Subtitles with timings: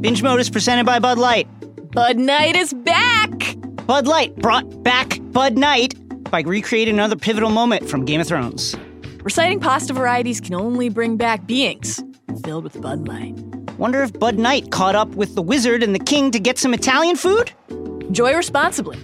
[0.00, 1.48] Binge Mode is presented by Bud Light.
[1.90, 3.56] Bud Knight is back!
[3.84, 5.94] Bud Light brought back Bud Knight
[6.30, 8.76] by recreating another pivotal moment from Game of Thrones.
[9.24, 12.00] Reciting pasta varieties can only bring back beings
[12.44, 13.34] filled with Bud Light.
[13.76, 16.74] Wonder if Bud Knight caught up with the wizard and the king to get some
[16.74, 17.50] Italian food?
[17.68, 18.98] Enjoy responsibly.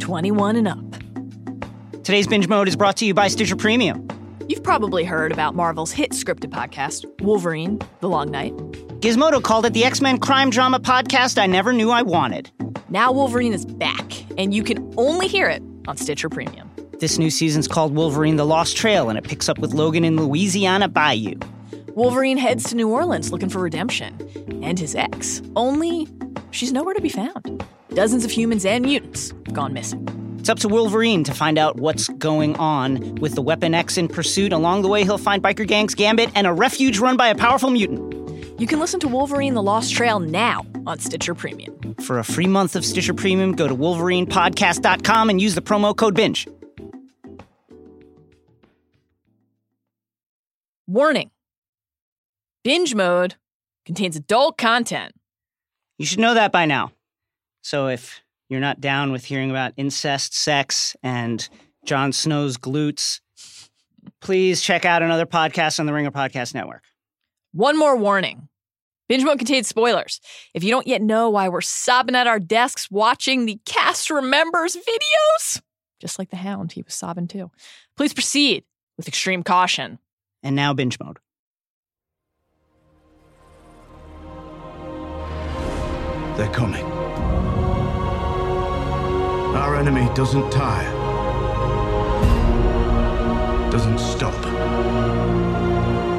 [0.00, 2.02] 21 and up.
[2.02, 4.08] Today's Binge Mode is brought to you by Stitcher Premium.
[4.50, 8.52] You've probably heard about Marvel's hit scripted podcast, Wolverine The Long Night.
[8.98, 12.50] Gizmodo called it the X Men crime drama podcast I never knew I wanted.
[12.88, 14.02] Now Wolverine is back,
[14.36, 16.68] and you can only hear it on Stitcher Premium.
[16.98, 20.16] This new season's called Wolverine The Lost Trail, and it picks up with Logan in
[20.16, 21.38] Louisiana Bayou.
[21.94, 24.18] Wolverine heads to New Orleans looking for redemption,
[24.64, 25.42] and his ex.
[25.54, 26.08] Only
[26.50, 27.64] she's nowhere to be found.
[27.90, 30.19] Dozens of humans and mutants gone missing.
[30.40, 34.08] It's up to Wolverine to find out what's going on with the Weapon X in
[34.08, 34.54] pursuit.
[34.54, 37.68] Along the way, he'll find biker gangs, Gambit, and a refuge run by a powerful
[37.68, 38.58] mutant.
[38.58, 41.94] You can listen to Wolverine The Lost Trail now on Stitcher Premium.
[41.96, 46.14] For a free month of Stitcher Premium, go to wolverinepodcast.com and use the promo code
[46.14, 46.48] BINGE.
[50.86, 51.30] Warning
[52.64, 53.34] Binge mode
[53.84, 55.12] contains adult content.
[55.98, 56.92] You should know that by now.
[57.60, 61.48] So if you're not down with hearing about incest, sex, and
[61.84, 63.20] Jon Snow's glutes,
[64.20, 66.82] please check out another podcast on the Ringer Podcast Network.
[67.52, 68.48] One more warning.
[69.08, 70.20] Binge mode contains spoilers.
[70.52, 74.76] If you don't yet know why we're sobbing at our desks watching the cast remembers
[74.76, 75.60] videos,
[76.00, 77.50] just like the hound, he was sobbing too.
[77.96, 78.64] Please proceed
[78.96, 79.98] with extreme caution.
[80.42, 81.18] And now binge mode.
[86.36, 86.99] They're coming.
[89.54, 90.92] Our enemy doesn't tire,
[93.70, 94.40] doesn't stop,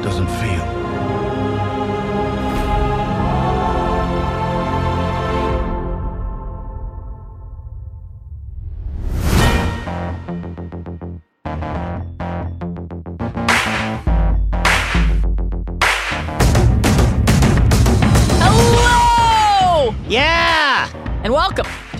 [0.02, 0.81] doesn't feel.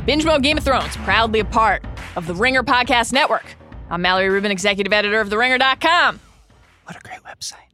[0.04, 1.84] Binge Mode Game of Thrones, proudly a part
[2.16, 3.44] of the Ringer Podcast Network.
[3.88, 6.18] I'm Mallory Rubin, executive editor of TheRinger.com.
[6.84, 7.68] What a great website.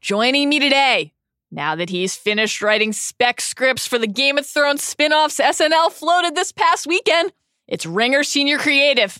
[0.00, 1.12] Joining me today,
[1.52, 5.92] now that he's finished writing spec scripts for the Game of Thrones spin offs SNL
[5.92, 7.32] floated this past weekend,
[7.68, 9.16] it's Ringer Senior Creative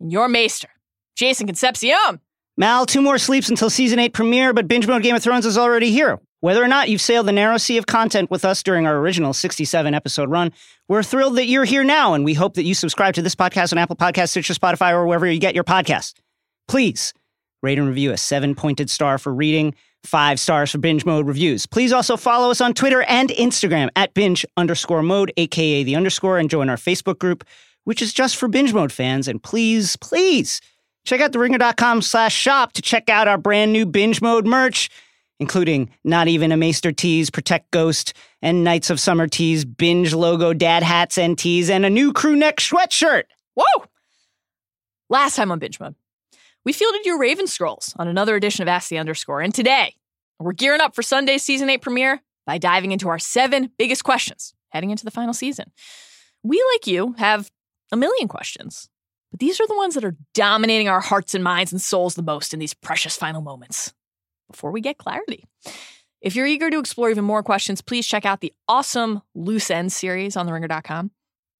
[0.00, 0.68] and your maester,
[1.14, 2.20] Jason Concepcion.
[2.56, 5.56] Mal, two more sleeps until season 8 premiere, but binge mode Game of Thrones is
[5.56, 6.18] already here.
[6.40, 9.34] Whether or not you've sailed the narrow sea of content with us during our original
[9.34, 10.52] 67 episode run,
[10.88, 13.72] we're thrilled that you're here now, and we hope that you subscribe to this podcast
[13.72, 16.14] on Apple Podcasts, Stitcher, Spotify, or wherever you get your podcasts.
[16.66, 17.12] Please
[17.62, 21.66] rate and review a seven pointed star for reading, five stars for binge mode reviews.
[21.66, 26.38] Please also follow us on Twitter and Instagram at binge underscore mode, aka the underscore,
[26.38, 27.44] and join our Facebook group,
[27.84, 29.28] which is just for binge mode fans.
[29.28, 30.62] And please, please
[31.04, 34.88] check out theringer.com slash shop to check out our brand new binge mode merch
[35.40, 38.12] including Not Even a Maester tees, Protect Ghost,
[38.42, 42.36] and Knights of Summer tees, binge logo dad hats and tees, and a new crew
[42.36, 43.24] neck sweatshirt.
[43.54, 43.84] Whoa!
[45.08, 45.96] Last time on Binge Mode,
[46.64, 49.94] we fielded your Raven Scrolls on another edition of Ask the Underscore, and today
[50.38, 54.54] we're gearing up for Sunday's season 8 premiere by diving into our seven biggest questions
[54.68, 55.72] heading into the final season.
[56.42, 57.50] We, like you, have
[57.90, 58.88] a million questions,
[59.30, 62.22] but these are the ones that are dominating our hearts and minds and souls the
[62.22, 63.94] most in these precious final moments
[64.50, 65.44] before we get clarity.
[66.20, 69.96] If you're eager to explore even more questions, please check out the awesome Loose Ends
[69.96, 71.10] series on theringer.com.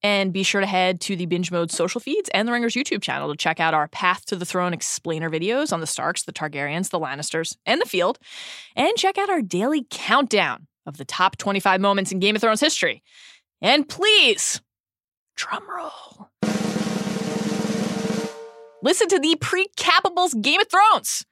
[0.02, 3.02] And be sure to head to the Binge Mode social feeds and the Ringer's YouTube
[3.02, 6.32] channel to check out our Path to the Throne explainer videos on the Starks, the
[6.32, 8.18] Targaryens, the Lannisters, and the field.
[8.76, 12.60] And check out our daily countdown of the top 25 moments in Game of Thrones
[12.60, 13.02] history.
[13.60, 14.62] And please,
[15.36, 16.30] drum roll.
[18.82, 21.26] Listen to the Pre-Capables Game of Thrones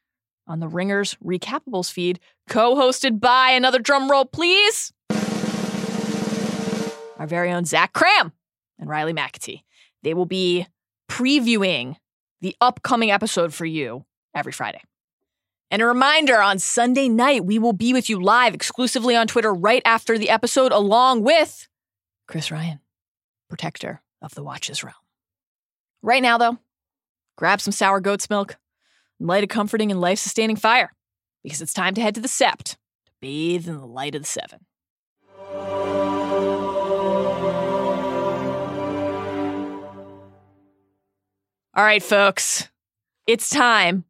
[0.48, 4.92] on the Ringers Recapables feed, co hosted by another drum roll, please.
[7.18, 8.32] Our very own Zach Kram
[8.78, 9.62] and Riley McAtee.
[10.02, 10.66] They will be
[11.10, 11.96] previewing
[12.40, 14.80] the upcoming episode for you every Friday.
[15.70, 19.52] And a reminder on Sunday night, we will be with you live exclusively on Twitter
[19.52, 21.68] right after the episode, along with
[22.26, 22.80] Chris Ryan,
[23.50, 24.94] protector of the Watches realm.
[26.02, 26.58] Right now, though,
[27.36, 28.56] grab some sour goat's milk
[29.18, 30.92] and light a comforting and life sustaining fire
[31.42, 32.64] because it's time to head to the Sept
[33.06, 34.60] to bathe in the light of the seven.
[41.74, 42.68] All right, folks,
[43.26, 44.04] it's time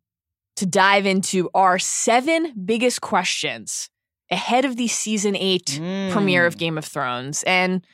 [0.56, 3.90] to dive into our seven biggest questions
[4.30, 6.10] ahead of the season eight Mm.
[6.12, 7.42] premiere of Game of Thrones.
[7.44, 7.86] And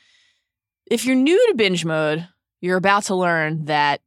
[0.89, 2.27] if you're new to binge mode,
[2.61, 4.01] you're about to learn that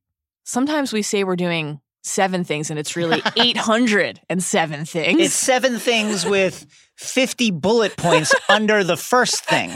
[0.44, 5.20] sometimes we say we're doing seven things and it's really 807 things.
[5.20, 6.66] It's seven things with
[6.96, 9.70] 50 bullet points under the first thing.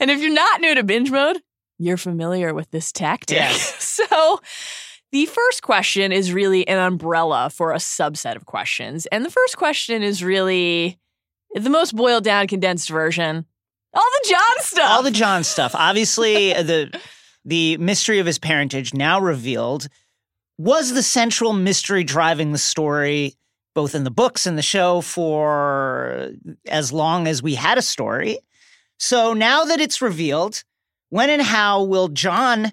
[0.00, 1.40] and if you're not new to binge mode,
[1.78, 3.36] you're familiar with this tactic.
[3.36, 3.82] Yes.
[4.08, 4.40] so
[5.12, 9.06] the first question is really an umbrella for a subset of questions.
[9.06, 10.98] And the first question is really
[11.54, 13.46] the most boiled down, condensed version.
[13.94, 14.90] All the Jon stuff.
[14.90, 15.74] All the Jon stuff.
[15.74, 17.00] Obviously, the
[17.44, 19.88] the mystery of his parentage now revealed
[20.58, 23.34] was the central mystery driving the story
[23.74, 26.30] both in the books and the show for
[26.68, 28.38] as long as we had a story.
[28.98, 30.62] So now that it's revealed,
[31.10, 32.72] when and how will Jon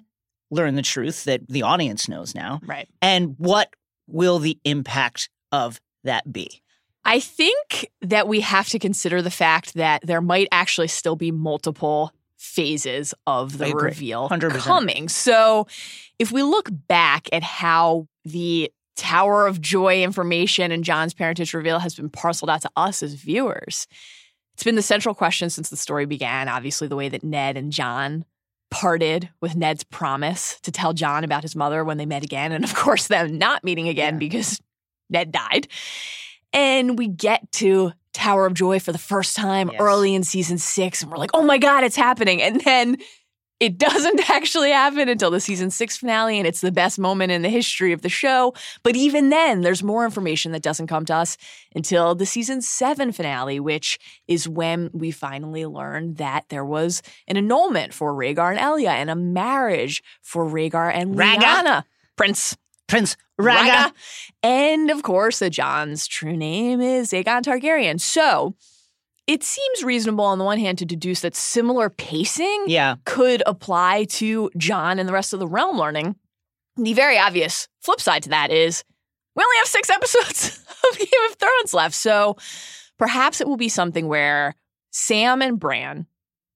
[0.50, 2.60] learn the truth that the audience knows now?
[2.64, 2.88] right.
[3.00, 3.74] And what
[4.06, 6.62] will the impact of that be?
[7.04, 11.32] I think that we have to consider the fact that there might actually still be
[11.32, 12.12] multiple
[12.42, 14.58] phases of the reveal 100%.
[14.58, 15.08] coming.
[15.08, 15.66] So
[16.18, 21.78] if we look back at how the Tower of Joy information and Jon's parentage reveal
[21.78, 23.86] has been parceled out to us as viewers,
[24.54, 26.48] it's been the central question since the story began.
[26.48, 28.24] Obviously, the way that Ned and Jon
[28.70, 32.52] parted with Ned's promise to tell Jon about his mother when they met again.
[32.52, 34.18] And of course, them not meeting again Yeah.
[34.18, 34.60] because
[35.08, 35.68] Ned died.
[36.52, 39.80] And we get to Tower of Joy for the first time Yes.
[39.80, 41.02] early in season six.
[41.02, 42.42] And we're like, oh my God, it's happening.
[42.42, 42.96] And then
[43.60, 46.36] it doesn't actually happen until the season six finale.
[46.38, 48.54] And it's the best moment in the history of the show.
[48.82, 51.36] But even then, there's more information that doesn't come to us
[51.74, 57.36] until the season seven finale, which is when we finally learn that there was an
[57.36, 61.14] annulment for Rhaegar and Elia and a marriage for Rhaegar and.
[61.14, 61.84] Lyanna.
[62.16, 62.56] Prince
[62.88, 63.68] Prince Raga.
[63.70, 63.94] Raga.
[64.42, 68.00] And of course, that Jon's true name is Aegon Targaryen.
[68.00, 68.54] So
[69.26, 72.96] it seems reasonable on the one hand to deduce that similar pacing Yeah.
[73.04, 76.16] could apply to Jon and the rest of the realm learning.
[76.76, 78.82] The very obvious flip side to that is
[79.36, 81.94] we only have six episodes of Game of Thrones left.
[81.94, 82.36] So
[82.98, 84.54] perhaps it will be something where
[84.90, 86.06] Sam and Bran,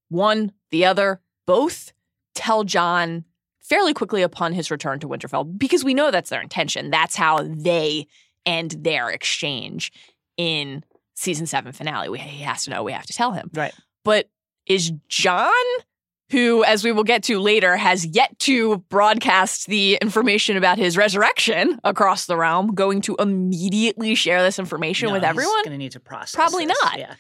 [0.08, 1.92] one, the other, both
[2.34, 3.24] tell Jon
[3.68, 6.90] fairly quickly upon his return to Winterfell because we know that's their intention.
[6.90, 8.06] That's how they
[8.44, 9.92] end their exchange
[10.36, 10.84] in
[11.14, 12.08] season seven finale.
[12.08, 13.50] We, he has to know, we have to tell him.
[13.54, 13.74] Right.
[14.04, 14.28] But
[14.66, 15.52] is Jon,
[16.30, 20.96] who, as we will get to later, has yet to broadcast the information about his
[20.96, 25.62] resurrection across the realm, going to immediately share this information No, with he's everyone?
[25.64, 26.34] going to need to process.
[26.34, 26.78] Probably this.
[26.84, 26.98] not.
[26.98, 27.14] Yeah.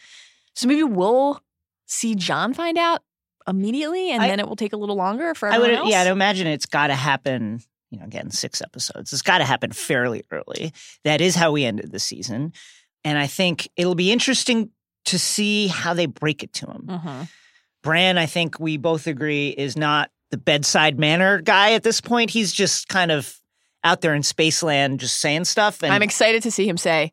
[0.54, 1.40] So maybe we'll
[1.86, 3.02] see Jon find out
[3.48, 5.88] immediately, and I- then it will take a little longer for I would, else.
[5.90, 7.60] yeah, I'd imagine it's got to happen.
[7.90, 9.12] You know, again, six episodes.
[9.12, 10.72] It's got to happen fairly early.
[11.04, 12.52] That is how we ended the season,
[13.04, 14.70] and I think it'll be interesting
[15.06, 16.82] to see how they break it to him.
[16.88, 17.28] Mhm.
[17.84, 22.30] Bran, I think we both agree, is not the bedside manner guy at this point.
[22.30, 23.40] He's just kind of
[23.84, 25.84] out there in Spaceland, just saying stuff.
[25.84, 27.12] And I'm excited to see him say,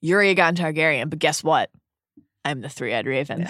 [0.00, 1.70] "You're Aegon Targaryen," but guess what?
[2.44, 3.46] I'm the three-eyed raven.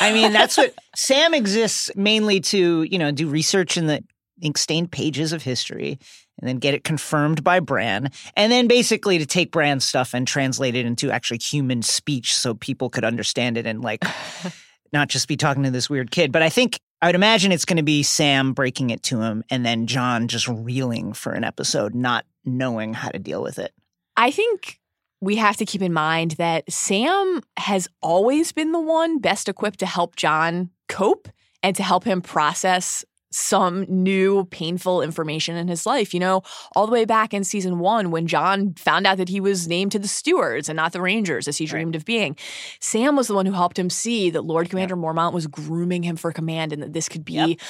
[0.00, 4.02] I mean, that's what Sam exists mainly to, you know, do research in the
[4.40, 5.98] ink stained pages of history
[6.40, 8.10] and then get it confirmed by Bran.
[8.36, 12.54] And then basically to take Bran's stuff and translate it into actually human speech so
[12.54, 14.04] people could understand it and like
[14.92, 16.32] not just be talking to this weird kid.
[16.32, 19.44] But I think I would imagine it's going to be Sam breaking it to him
[19.50, 23.72] and then Jon just reeling for an episode, not knowing how to deal with it.
[24.16, 24.80] I think
[25.22, 29.78] we have to keep in mind that Sam has always been the one best equipped
[29.78, 31.28] to help Jon cope
[31.62, 36.12] and to help him process some new painful information in his life.
[36.12, 36.42] You know,
[36.74, 39.92] all the way back in season one, when Jon found out that he was named
[39.92, 42.36] to the stewards and not the Rangers as he dreamed of being,
[42.80, 46.16] Sam was the one who helped him see that Lord Commander Mormont was grooming him
[46.16, 47.34] for command and that this could be.
[47.34, 47.60] Yep.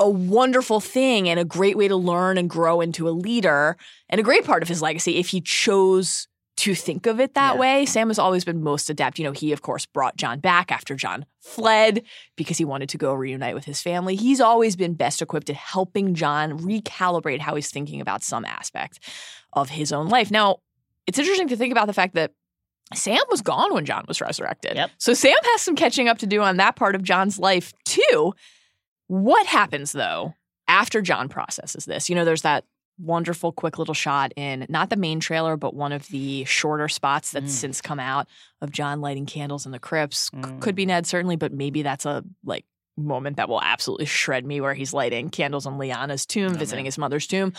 [0.00, 3.76] A wonderful thing and a great way to learn and grow into a leader,
[4.08, 7.54] and a great part of his legacy if he chose to think of it that
[7.54, 7.60] Yeah.
[7.60, 7.86] way.
[7.86, 9.18] Sam has always been most adept.
[9.18, 12.02] You know, he, of course, brought Jon back after Jon fled
[12.36, 14.14] because he wanted to go reunite with his family.
[14.14, 19.00] He's always been best equipped at helping Jon recalibrate how he's thinking about some aspect
[19.52, 20.30] of his own life.
[20.30, 20.58] Now,
[21.06, 22.30] it's interesting to think about the fact that
[22.94, 24.76] Sam was gone when Jon was resurrected.
[24.76, 24.90] Yep.
[24.98, 28.32] So Sam has some catching up to do on that part of Jon's life, too.
[29.08, 30.34] What happens, though,
[30.68, 32.08] after Jon processes this?
[32.08, 32.64] You know, there's that
[32.98, 37.32] wonderful quick little shot in not the main trailer but one of the shorter spots
[37.32, 37.56] that's Mm.
[37.60, 38.28] since come out
[38.60, 40.60] of Jon lighting candles in the crypts Mm.
[40.60, 42.64] could be Ned certainly but maybe that's a like
[42.96, 46.82] moment that will absolutely shred me where he's lighting candles on Lyanna's tomb Oh, visiting
[46.84, 46.86] man.
[46.86, 47.52] his mother's tomb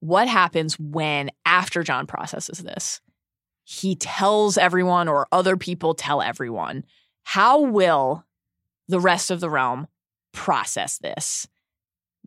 [0.00, 3.00] what happens when after Jon processes this
[3.64, 6.82] he tells everyone or other people tell everyone.
[7.22, 8.24] How will
[8.88, 9.86] the rest of the realm
[10.32, 11.46] process this?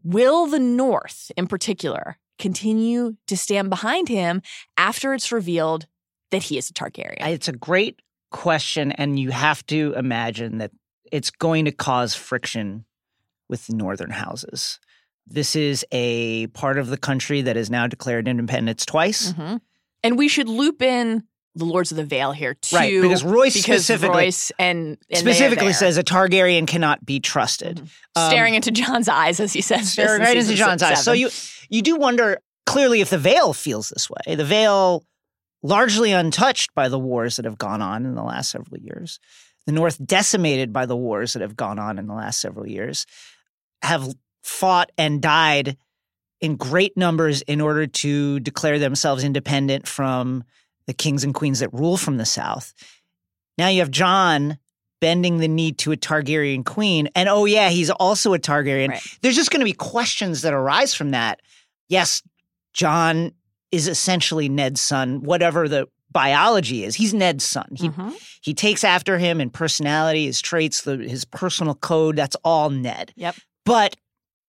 [0.01, 4.41] Will the North, in particular, continue to stand behind him
[4.77, 5.87] after it's revealed
[6.31, 7.25] that he is a Targaryen?
[7.27, 8.01] It's a great
[8.31, 10.71] question, and you have to imagine that
[11.11, 12.85] it's going to cause friction
[13.47, 14.79] with the northern houses.
[15.27, 19.33] This is a part of the country that has now declared independence twice.
[19.33, 19.61] Mhm.
[20.03, 21.23] And we should loop in
[21.55, 25.17] the Lords of the Vale here too, Right, because Royce because specifically- Royce and, and
[25.17, 27.79] Specifically says a Targaryen cannot be trusted.
[28.15, 31.03] Um, staring into Jon's eyes as he says, staring in right into Jon's eyes.
[31.03, 31.29] So you
[31.69, 34.35] you do wonder clearly if the Vale feels this way.
[34.35, 35.05] The Vale,
[35.63, 39.19] largely untouched by the wars that have gone on in the last several years,
[39.65, 43.05] the North decimated by the wars that have gone on in the last several years,
[43.81, 45.77] have fought and died
[46.41, 50.43] in great numbers in order to declare themselves independent from
[50.87, 52.73] the kings and queens that rule from the South.
[53.57, 54.57] Now you have Jon
[55.01, 59.17] bending the knee to a Targaryen queen, and oh yeah, he's also a Targaryen Right.
[59.21, 61.41] there's just going to be questions that arise from that.
[61.89, 62.21] Yes,
[62.73, 63.31] Jon
[63.71, 66.95] is essentially Ned's son, whatever the biology is.
[66.95, 67.67] He's Ned's son.
[67.75, 68.13] He Mhm.
[68.41, 72.15] he takes after him in personality, his traits, the, his personal code.
[72.15, 73.11] That's all Ned.
[73.17, 73.35] Yep.
[73.65, 73.97] But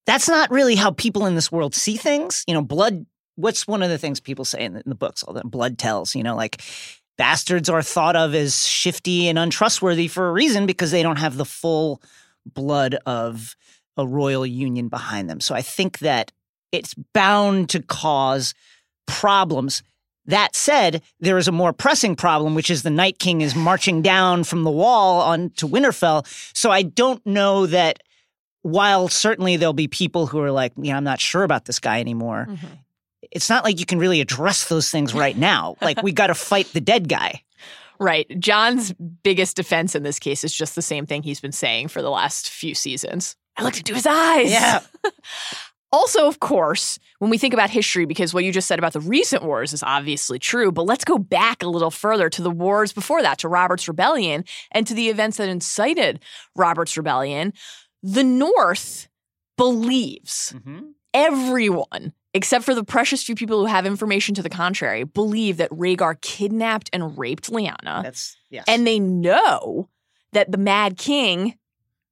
[0.07, 2.45] that's not really how people in this world see things.
[2.47, 3.05] You know, blood.
[3.37, 5.23] What's one of the things people say in the, in the books?
[5.23, 6.14] All that blood tells.
[6.14, 6.61] You know, like
[7.16, 11.37] bastards are thought of as shifty and untrustworthy for a reason because they don't have
[11.37, 12.02] the full
[12.45, 13.57] blood of
[13.97, 15.40] a royal union behind them.
[15.40, 16.31] So I think that
[16.73, 18.52] it's bound to cause
[19.07, 19.83] problems.
[20.26, 24.02] That said, there is a more pressing problem, which is the Night King is marching
[24.02, 26.26] down from the wall on to Winterfell.
[26.55, 28.00] So I don't know that
[28.62, 32.00] while certainly there'll be people who are like, yeah, I'm not sure about this guy
[32.00, 32.47] anymore.
[32.50, 32.78] Mhm.
[33.30, 35.76] It's not like you can really address those things right now.
[35.80, 37.42] like we got to fight the dead guy.
[37.99, 38.26] Right.
[38.38, 42.02] Jon's biggest defense in this case is just the same thing he's been saying for
[42.02, 43.37] the last few seasons.
[43.56, 44.50] I looked into his eyes.
[44.50, 44.80] Yeah.
[45.92, 49.00] Also, of course, when we think about history, because what you just said about the
[49.00, 52.92] recent wars is obviously true, but let's go back a little further to the wars
[52.92, 56.21] before that, to Robert's Rebellion and to the events that incited
[56.56, 57.52] Robert's Rebellion.
[58.02, 59.09] The North
[59.56, 60.88] believes mm-hmm.
[61.14, 65.71] everyone, except for the precious few people who have information to the contrary, believe that
[65.71, 68.02] Rhaegar kidnapped and raped Lyanna.
[68.02, 68.64] That's yes.
[68.69, 69.88] And they know
[70.33, 71.55] that the Mad King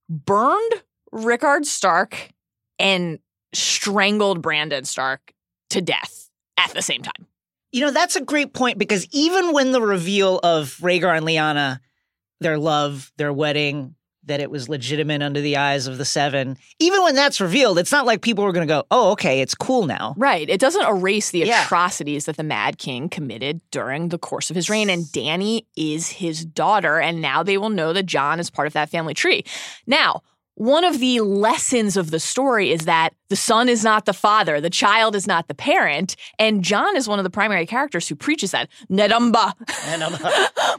[0.08, 2.30] burned Rickard Stark
[2.78, 3.18] and
[3.52, 5.34] strangled Brandon Stark
[5.68, 7.26] to death at the same time.
[7.70, 11.80] You know, that's a great point because even when the reveal of Rhaegar and Lyanna,
[12.40, 13.94] their love, their wedding,
[14.26, 17.92] that it was legitimate under the eyes of the seven, even when that's revealed, it's
[17.92, 20.14] not like people are going to go, oh, okay, it's cool now.
[20.16, 20.48] Right.
[20.48, 21.64] It doesn't erase the Yeah.
[21.64, 24.88] atrocities that the Mad King committed during the course of his reign.
[24.90, 27.00] And Dany is his daughter.
[27.00, 29.44] And now they will know that Jon is part of that family tree.
[29.86, 30.22] Now,
[30.56, 34.60] one of the lessons of the story is that the son is not the father,
[34.60, 36.14] the child is not the parent.
[36.38, 38.68] And Jon is one of the primary characters who preaches that.
[38.88, 39.52] Nedumba.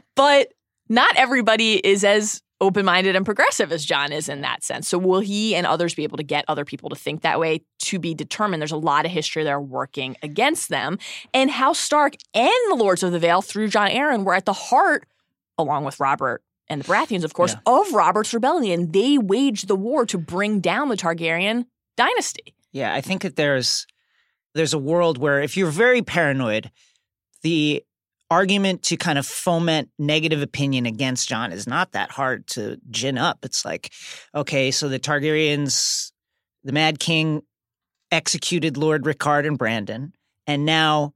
[0.14, 0.52] But
[0.88, 4.88] not everybody is as open minded and progressive as Jon is in that sense.
[4.88, 7.62] So, will he and others be able to get other people to think that way
[7.80, 8.60] to be determined?
[8.60, 10.98] There's a lot of history there working against them.
[11.34, 14.52] And House Stark and the Lords of the Vale through Jon Arryn were at the
[14.52, 15.06] heart,
[15.58, 18.90] along with Robert and the Baratheons, of course, of Robert's rebellion.
[18.90, 22.54] They waged the war to bring down the Targaryen dynasty.
[22.72, 23.86] yeah, I think that there's
[24.54, 26.70] there's a world where if you're very paranoid,
[27.42, 27.84] the
[28.30, 33.18] argument to kind of foment negative opinion against Jon is not that hard to gin
[33.18, 33.44] up.
[33.44, 33.92] It's like,
[34.34, 36.12] okay, so the Targaryens,
[36.64, 37.42] the Mad King
[38.10, 40.12] executed Lord Rickard and Brandon,
[40.46, 41.14] and now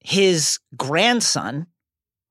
[0.00, 1.66] his grandson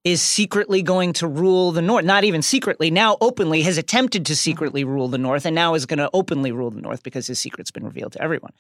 [0.06, 2.06] is secretly going to rule the North.
[2.06, 4.38] Not even secretly, now openly has attempted to mm-hmm.
[4.38, 7.40] secretly rule the North and now is going to openly rule the North because his
[7.40, 8.54] secret's been revealed to everyone.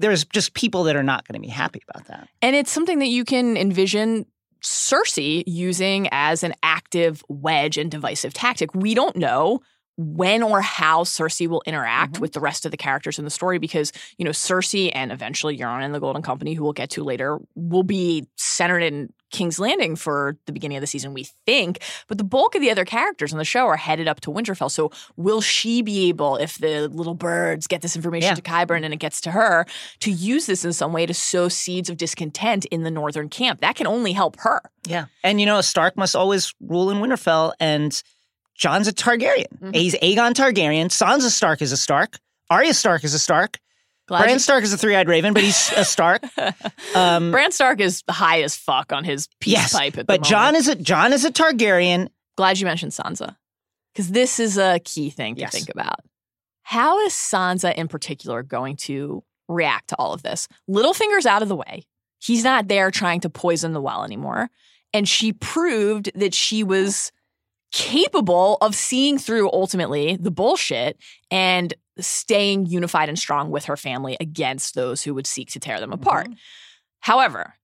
[0.00, 2.28] There's just people that are not going to be happy about that.
[2.42, 4.26] And it's something that you can envision
[4.62, 8.74] Cersei using as an active wedge and divisive tactic.
[8.74, 9.60] We don't know
[9.96, 12.20] when or how Cersei will interact Mhm.
[12.20, 15.58] with the rest of the characters in the story because, you know, Cersei and eventually
[15.58, 19.58] Euron and the Golden Company, who we'll get to later, will be centered in King's
[19.58, 21.80] Landing for the beginning of the season, we think.
[22.08, 24.70] But the bulk of the other characters on the show are headed up to Winterfell.
[24.70, 28.34] So will she be able, if the little birds get this information Yeah.
[28.34, 29.66] to Qyburn and it gets to her,
[30.00, 33.60] to use this in some way to sow seeds of discontent in the northern camp?
[33.60, 34.62] That can only help her.
[34.86, 35.06] Yeah.
[35.22, 38.02] And you know, a Stark must always rule in Winterfell, and
[38.56, 39.46] Jon's a Targaryen.
[39.62, 39.74] Mhm.
[39.74, 40.86] He's Aegon Targaryen.
[40.86, 42.18] Sansa Stark is a Stark.
[42.50, 43.58] Arya Stark is a Stark.
[44.08, 46.22] Glad Bran you- Stark is a three-eyed raven, but he's a Stark.
[46.94, 50.56] Um, Bran Stark is high as fuck on his peace yes, pipe at but Jon
[50.56, 52.08] is a Jon is a Targaryen.
[52.36, 53.36] Glad you mentioned Sansa.
[53.92, 55.52] Because this is a key thing to Yes.
[55.52, 56.00] think about.
[56.62, 60.48] How is Sansa in particular going to react to all of this?
[60.68, 61.84] Littlefinger's out of the way.
[62.18, 64.48] He's not there trying to poison the well anymore.
[64.94, 67.12] And she proved that she was
[67.72, 70.96] capable of seeing through ultimately the bullshit
[71.30, 75.80] and staying unified and strong with her family against those who would seek to tear
[75.80, 76.02] them mm-hmm.
[76.02, 76.28] apart.
[77.00, 77.54] However,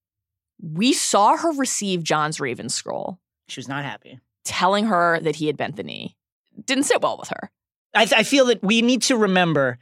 [0.62, 4.20] we saw her receive Jon's Raven Scroll She was not happy.
[4.44, 6.16] telling her that he had bent the knee.
[6.64, 7.50] Didn't sit well with her.
[7.94, 9.78] I, I feel that we need to remember.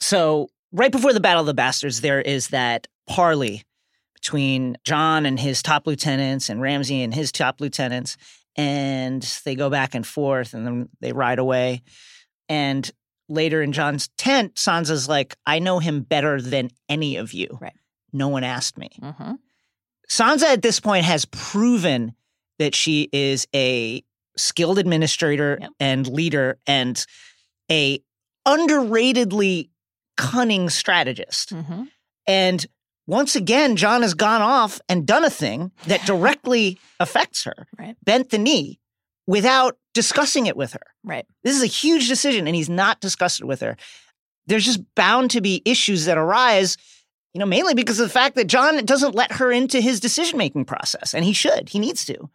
[0.00, 3.64] So right before the Battle of the Bastards, there is that parley
[4.14, 8.16] between Jon and his top lieutenants and Ramsay and his top lieutenants,
[8.56, 11.82] and they go back and forth, and then they ride away.
[12.48, 12.90] And
[13.30, 17.58] later in Jon's tent, Sansa's like, "I know him better than any of you.
[17.60, 17.72] Right.
[18.12, 19.32] No one asked me." Mm-hmm.
[20.10, 22.14] Sansa at this point has proven
[22.58, 24.02] that she is a
[24.36, 25.70] skilled administrator Yep.
[25.80, 27.04] and leader and
[27.70, 28.00] a
[28.46, 29.70] underratedly
[30.16, 31.50] cunning strategist.
[31.54, 31.84] Mm-hmm.
[32.26, 32.66] And
[33.06, 37.66] once again, Jon has gone off and done a thing that directly affects her.
[37.78, 37.96] Right.
[38.04, 38.79] Bent the knee
[39.26, 40.80] without discussing it with her.
[41.04, 41.26] Right.
[41.44, 43.76] This is a huge decision, and he's not discussed it with her.
[44.46, 46.76] There's just bound to be issues that arise,
[47.34, 50.38] you know, mainly because of the fact that Jon doesn't let her into his decision
[50.38, 51.68] making process, and he should.
[51.68, 52.28] He needs to.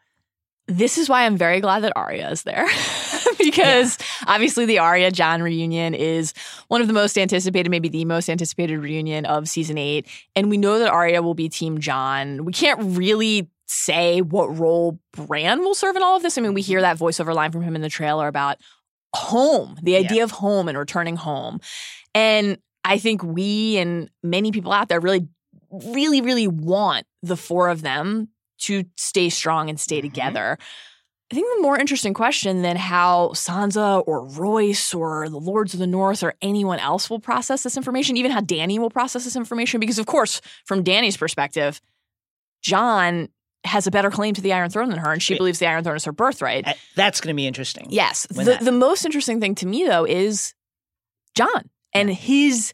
[0.67, 2.67] This is why I'm very glad that Arya is there.
[3.37, 6.33] because obviously the Arya Jon reunion is
[6.67, 10.07] one of the most anticipated, maybe the most anticipated reunion of season eight.
[10.35, 12.45] And we know that Arya will be Team Jon.
[12.45, 16.37] We can't really say what role Bran will serve in all of this.
[16.37, 18.57] I mean, we hear that voiceover line from him in the trailer about
[19.15, 19.99] home, the Yeah.
[19.99, 21.59] idea of home and returning home.
[22.13, 25.27] And I think we and many people out there really,
[25.71, 28.29] really, really want the four of them
[28.59, 30.03] to stay strong and stay Mhm.
[30.03, 30.57] together.
[31.31, 35.79] I think the more interesting question than how Sansa or Royce or the Lords of
[35.79, 39.35] the North or anyone else will process this information, even how Dany will process this
[39.35, 41.81] information, because of course, from Dany's perspective,
[42.61, 43.29] Jon
[43.65, 45.37] has a better claim to the Iron Throne than her, and she Yeah.
[45.39, 46.67] believes the Iron Throne is her birthright.
[46.67, 47.87] Uh, That's going to be interesting.
[47.89, 48.27] Yes.
[48.29, 50.53] The, that- the most interesting thing to me, though, is
[51.35, 52.73] Jon and his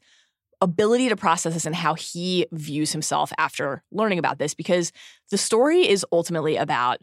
[0.62, 4.92] ability to process this and how he views himself after learning about this, because
[5.32, 7.00] the story is ultimately about,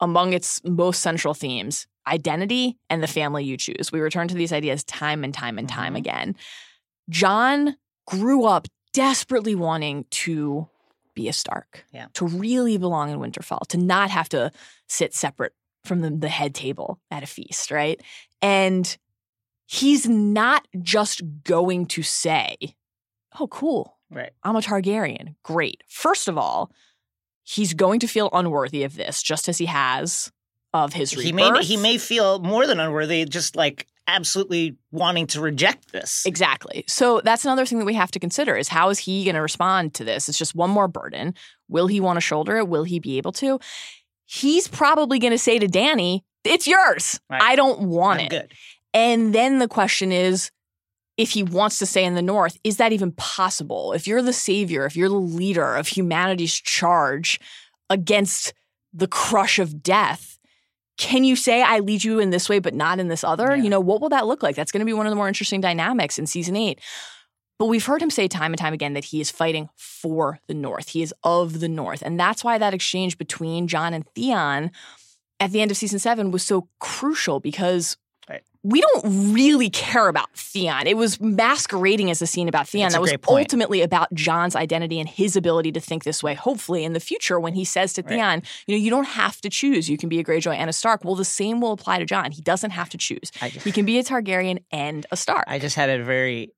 [0.00, 3.92] among its most central themes, identity and the family you choose.
[3.92, 5.98] We return to these ideas time and time and time Mhm.
[5.98, 6.36] again.
[7.10, 10.68] Jon grew up desperately wanting to
[11.18, 12.06] be a Stark, Yeah.
[12.14, 14.50] to really belong in Winterfell, to not have to
[14.88, 15.52] sit separate
[15.84, 18.00] from the, the head table at a feast, right?
[18.40, 18.96] And
[19.66, 22.56] he's not just going to say,
[23.38, 24.30] oh, cool, Right.
[24.42, 25.34] I'm a Targaryen.
[25.42, 25.82] Great.
[25.86, 26.70] First of all,
[27.42, 30.32] he's going to feel unworthy of this, just as he has
[30.72, 35.40] of his He may he may feel more than unworthy, just like absolutely wanting to
[35.40, 36.24] reject this.
[36.26, 36.82] Exactly.
[36.88, 39.42] So that's another thing that we have to consider is how is he going to
[39.42, 40.28] respond to this?
[40.28, 41.34] It's just one more burden.
[41.68, 42.68] Will he want to shoulder it?
[42.68, 43.60] Will he be able to?
[44.24, 47.20] He's probably going to say to Dany, "It's yours.
[47.30, 47.40] Right.
[47.40, 48.52] I don't want I'm it." good.
[48.92, 50.50] And then the question is
[51.16, 53.92] if he wants to stay in the North, is that even possible?
[53.92, 57.40] If you're the savior, if you're the leader of humanity's charge
[57.90, 58.54] against
[58.92, 60.37] the crush of death,
[60.98, 63.56] can you say, I lead you in this way, but not in this other?
[63.56, 63.62] Yeah.
[63.62, 64.56] You know, what will that look like?
[64.56, 66.80] That's going to be one of the more interesting dynamics in season eight.
[67.58, 70.54] But we've heard him say time and time again that he is fighting for the
[70.54, 70.90] North.
[70.90, 72.02] He is of the North.
[72.02, 74.70] And that's why that exchange between Jon and Theon
[75.40, 77.96] at the end of season seven was so crucial because.
[78.64, 80.86] We don't really care about Theon.
[80.88, 84.98] It was masquerading as a scene about Theon That's that was ultimately about Jon's identity
[84.98, 88.02] and his ability to think this way, hopefully in the future when he says to
[88.02, 88.10] Right.
[88.10, 89.88] Theon, you know, you don't have to choose.
[89.88, 91.04] You can be a Greyjoy and a Stark.
[91.04, 92.32] Well, the same will apply to Jon.
[92.32, 93.30] He doesn't have to choose.
[93.30, 95.44] Just, He can be a Targaryen and a Stark.
[95.46, 96.52] I just had a very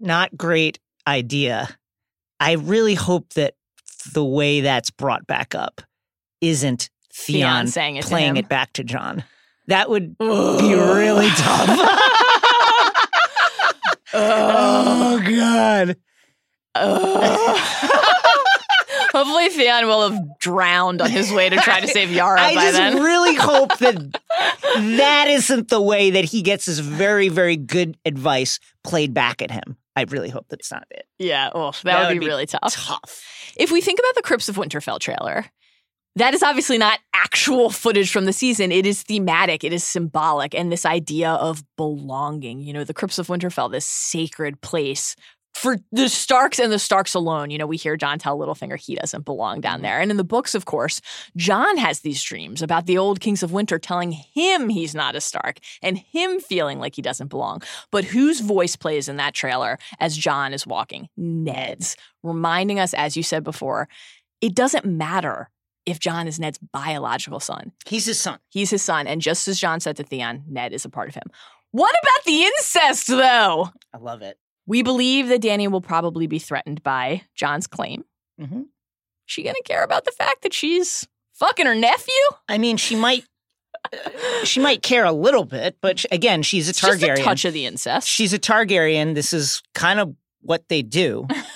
[0.00, 1.68] not great idea.
[2.40, 3.54] I really hope that
[4.12, 5.82] the way that's brought back up
[6.40, 9.24] isn't Theon, Theon saying it playing it back to Jon.
[9.66, 11.68] That would be really tough.
[14.14, 15.96] oh God.
[19.14, 22.60] Hopefully, Theon will have drowned on his way to try to save Yara I by
[22.62, 23.00] just then.
[23.00, 23.94] really hope that
[24.96, 29.52] that isn't the way that he gets his very, very good advice played back at
[29.52, 29.76] him.
[29.94, 31.06] I really hope that's not it.
[31.20, 32.74] yeah, oh, that, That would, would be, be really tough.
[32.74, 33.22] Tough.
[33.56, 35.46] If we think about the Crypts of Winterfell trailer,
[36.16, 38.70] that is obviously not actual footage from the season.
[38.72, 42.60] It is thematic, it is symbolic, and this idea of belonging.
[42.60, 45.16] You know, the Crypts of Winterfell, this sacred place
[45.54, 48.96] for the Starks and the Starks alone, you know, we hear Jon tell Littlefinger he
[48.96, 49.82] doesn't belong down mm-hmm.
[49.84, 50.00] there.
[50.00, 51.00] And in the books, of course,
[51.36, 55.20] Jon has these dreams about the old Kings of Winter telling him he's not a
[55.20, 57.62] Stark and him feeling like he doesn't belong.
[57.92, 61.08] But whose voice plays in that trailer as Jon is walking?
[61.16, 63.88] Ned's, reminding us, as you said before,
[64.40, 65.50] it doesn't matter
[65.86, 67.72] if Jon is Ned's biological son.
[67.86, 68.38] He's his son.
[68.48, 69.06] He's his son.
[69.06, 71.24] And just as Jon said to Theon, Ned is a part of him.
[71.72, 73.70] What about the incest, though?
[73.92, 74.38] I love it.
[74.66, 78.04] We believe that Dany will probably be threatened by Jon's claim.
[78.40, 78.62] Mm-hmm.
[79.26, 82.12] She gonna care about the fact that she's fucking her nephew?
[82.48, 83.24] I mean, she might.
[83.92, 87.18] uh, she might care a little bit, but sh- again, she's a Targaryen.
[87.18, 88.08] a touch of the incest.
[88.08, 89.14] She's a Targaryen.
[89.14, 91.26] This is kind of what they do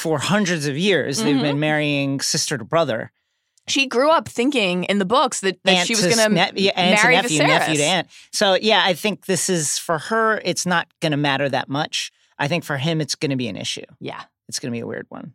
[0.00, 1.18] for hundreds of years.
[1.22, 1.42] They've Mhm.
[1.42, 3.12] been marrying sister to brother,
[3.68, 6.98] she grew up thinking in the books that, that she was gonna ne- yeah, aunt
[6.98, 7.46] to marry nephew, Viserys.
[7.46, 8.08] nephew to aunt.
[8.32, 10.40] So yeah, I think this is for her.
[10.44, 12.10] It's not going to matter that much.
[12.38, 13.84] I think for him, it's going to be an issue.
[14.00, 14.22] Yeah.
[14.48, 15.34] It's going to be a weird one.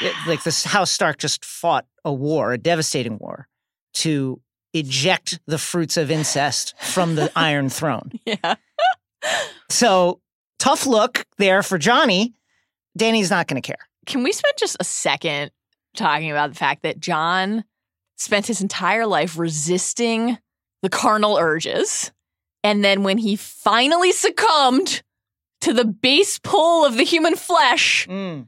[0.00, 0.12] Yeah.
[0.28, 3.48] like this House Stark just fought a war, a devastating war,
[3.94, 4.40] to
[4.72, 8.12] eject the fruits of incest from the Iron Throne.
[8.24, 8.54] Yeah.
[9.70, 10.20] So
[10.58, 12.34] tough look there for Johnny.
[12.98, 13.88] Dany's not going to care.
[14.06, 15.50] Can we spend just a second
[15.96, 17.64] talking about the fact that Jon
[18.16, 20.38] spent his entire life resisting
[20.82, 22.10] the carnal urges?
[22.64, 25.02] And then when he finally succumbed
[25.60, 28.46] to the base pull of the human flesh, mm.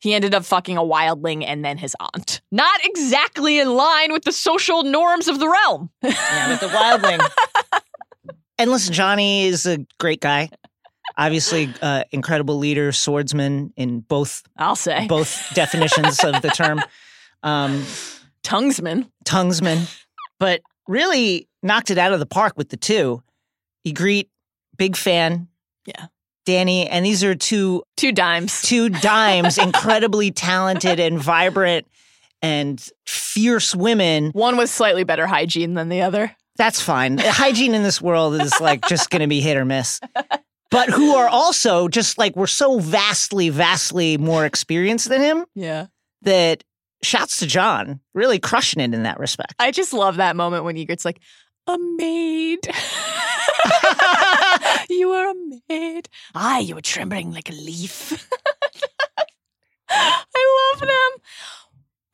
[0.00, 2.40] he ended up fucking a wildling and then his aunt.
[2.52, 5.90] Not exactly in line with the social norms of the realm.
[6.02, 7.82] Yeah, with the wildling.
[8.58, 10.50] and listen, Johnny is a great guy.
[11.18, 15.06] Obviously, uh, incredible leader, swordsman in both I'll say.
[15.08, 16.80] both definitions of the term.
[17.42, 17.84] Um,
[18.44, 19.10] Tonguesman.
[19.24, 19.92] tonguesman,
[20.38, 23.22] but really knocked it out of the park with the two.
[23.86, 24.28] Ygritte,
[24.76, 25.48] big fan.
[25.84, 26.06] Yeah.
[26.46, 28.62] Dany, and these are two Two dimes.
[28.62, 31.86] two dimes, incredibly talented and vibrant
[32.40, 34.30] and fierce women.
[34.30, 36.34] One with slightly better hygiene than the other.
[36.56, 37.18] That's fine.
[37.22, 40.00] Hygiene in this world is like just going to be hit or miss.
[40.70, 45.86] But who are also just like we're so vastly, vastly more experienced than him Yeah.
[46.22, 46.62] that
[47.02, 49.54] shouts to Jon, really crushing it in that respect.
[49.58, 51.20] I just love that moment when Ygritte's like,
[51.66, 52.58] a maid.
[54.90, 55.34] you are a
[55.68, 56.08] maid.
[56.34, 58.26] Ah, you were trembling like a leaf.
[59.90, 61.22] I love them.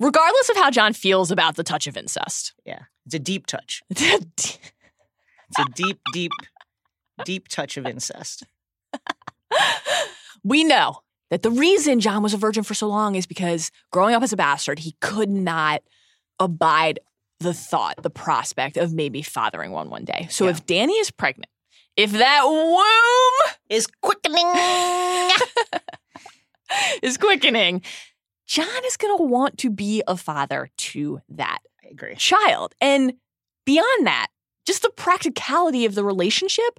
[0.01, 2.81] Regardless of how Jon feels about the touch of incest, Yeah.
[3.07, 3.83] It's a deep touch.
[5.57, 6.33] It's a deep, deep,
[7.25, 8.45] deep touch of incest.
[10.43, 10.99] we know
[11.31, 14.33] that the reason Jon was a virgin for so long is because growing up as
[14.33, 15.83] a bastard, he could not
[16.39, 16.99] abide
[17.41, 20.27] the thought, the prospect of maybe fathering one one day.
[20.31, 20.51] So Yeah.
[20.53, 21.51] if Dany is pregnant,
[21.97, 24.47] if that womb Is quickening.
[27.03, 27.83] is quickening,
[28.47, 32.15] Jon is going to want to be a father to that I agree.
[32.17, 32.75] child.
[32.81, 33.15] And
[33.65, 34.29] beyond that,
[34.67, 36.79] just the practicality of the relationship,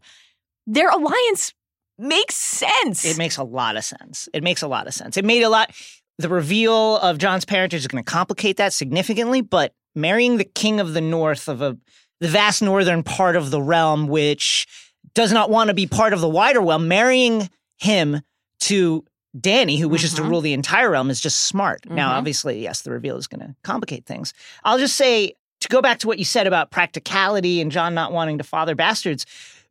[0.68, 1.54] their alliance
[1.98, 3.06] makes sense.
[3.06, 4.28] It makes a lot of sense.
[4.34, 5.18] It makes a lot of sense.
[5.18, 5.72] It made a lot.
[6.18, 10.80] The reveal of Jon's parentage is going to complicate that significantly, but marrying the king
[10.80, 11.78] of the north of a
[12.22, 14.66] the vast northern part of the realm, which
[15.14, 18.22] does not want to be part of the wider realm, marrying him
[18.62, 19.04] to
[19.38, 20.30] Dany, who wishes to Mhm.
[20.30, 21.82] rule the entire realm, is just smart.
[21.90, 22.18] Now, Mhm.
[22.18, 24.34] obviously, yes, the reveal is going to complicate things.
[24.64, 28.14] I'll just say to go back to what you said about practicality and Jon not
[28.14, 29.26] wanting to father bastards.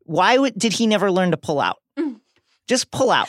[0.05, 1.79] Why would, did he never learn to pull out?
[1.99, 2.21] Mm.
[2.69, 3.29] Just pull out.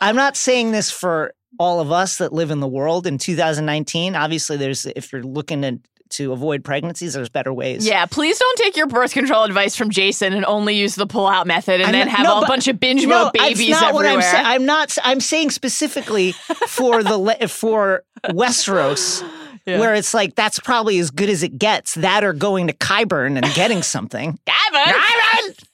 [0.00, 4.16] I'm not saying this for all of us that live in the world in 2019.
[4.16, 7.84] Obviously, there's if you're looking to to avoid pregnancies, there's better ways.
[7.86, 11.46] yeah, please don't take your birth control advice from Jason and only use the pull-out
[11.46, 13.94] method and I'm then not- have no, a bunch of binge No, mode babies not
[13.94, 14.24] what everywhere.
[14.26, 14.46] I'm saying.
[14.46, 14.96] I'm not.
[15.02, 16.32] I'm saying specifically
[16.68, 19.24] for the for Westeros,
[19.66, 19.78] Yeah.
[19.78, 21.94] where it's like that's probably as good as it gets.
[21.94, 24.38] That or going to Qyburn and getting something.
[24.46, 24.94] Gavin!
[24.94, 25.64] Qyburn,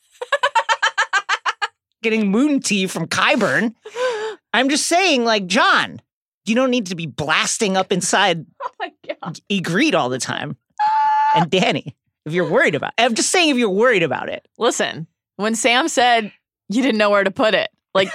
[2.02, 3.74] getting moon tea from Qyburn.
[4.52, 6.00] I'm just saying, like Jon,
[6.44, 9.40] you don't need to be blasting up inside Oh my god.
[9.50, 10.56] Ygritte all the time,
[11.34, 11.94] and Dany.
[12.26, 13.02] If you're worried about, it.
[13.02, 14.46] I'm just saying if you're worried about it.
[14.58, 16.32] Listen, when Sam said
[16.68, 18.08] you didn't know where to put it, like,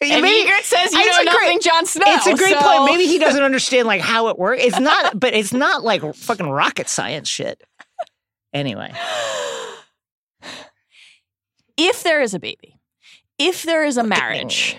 [0.00, 2.04] and Maybe- Ygritte says you know a great- nothing, Jon Snow.
[2.06, 2.84] It's a great so- point.
[2.92, 4.62] Maybe he doesn't understand like how it works.
[4.64, 7.62] It's not, but it's not like fucking rocket science shit.
[8.52, 8.92] Anyway,
[11.76, 12.78] if there is a baby,
[13.38, 14.76] if there is a marriage,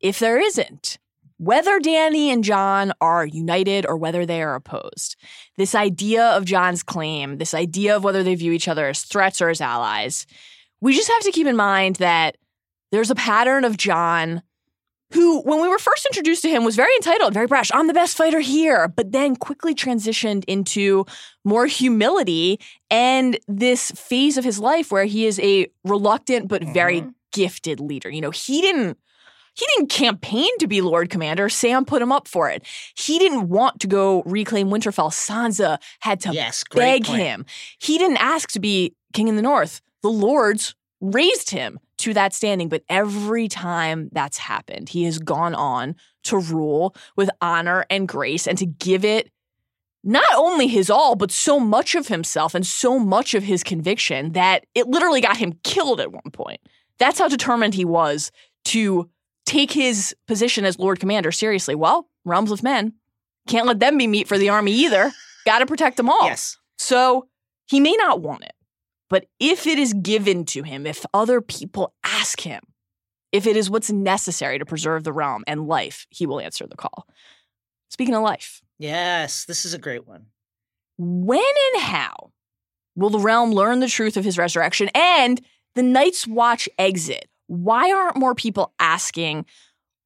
[0.00, 0.98] if there isn't,
[1.38, 5.16] whether Dany and Jon are united or whether they are opposed,
[5.56, 9.40] this idea of Jon's claim, this idea of whether they view each other as threats
[9.40, 10.26] or as allies,
[10.80, 12.36] we just have to keep in mind that
[12.90, 14.42] there's a pattern of Jon
[15.12, 17.70] who, when we were first introduced to him, was very entitled, very brash.
[17.74, 21.04] I'm the best fighter here, but then quickly transitioned into
[21.44, 27.00] more humility and this phase of his life where he is a reluctant but very
[27.02, 27.14] Mhm.
[27.32, 28.08] gifted leader.
[28.10, 28.98] You know, he didn't
[29.54, 31.48] he didn't campaign to be Lord Commander.
[31.48, 32.62] Sam put him up for it.
[32.96, 35.10] He didn't want to go reclaim Winterfell.
[35.10, 37.20] Sansa had to Yes, beg point.
[37.20, 37.46] him.
[37.80, 39.82] He didn't ask to be king in the north.
[40.02, 45.54] The lords raised him to that standing, but every time that's happened, he has gone
[45.54, 49.30] on to rule with honor and grace and to give it
[50.02, 54.32] not only his all, but so much of himself and so much of his conviction
[54.32, 56.60] that it literally got him killed at one point.
[56.98, 58.30] That's how determined he was
[58.66, 59.10] to
[59.44, 61.74] take his position as Lord Commander seriously.
[61.74, 62.94] Well, realms of men
[63.46, 65.12] can't let them be meat for the army either.
[65.44, 66.24] Got to protect them all.
[66.24, 66.56] Yes.
[66.78, 67.28] So
[67.66, 68.52] he may not want it,
[69.10, 72.62] but if it is given to him, if other people ask him,
[73.32, 76.76] if it is what's necessary to preserve the realm and life, he will answer the
[76.76, 77.06] call.
[77.90, 80.26] Speaking of life, Yes, this is a great one.
[80.96, 81.38] when
[81.74, 82.30] and how
[82.96, 85.40] will the realm learn the truth of his resurrection and
[85.74, 87.28] the Night's Watch exit?
[87.46, 89.44] Why aren't more people asking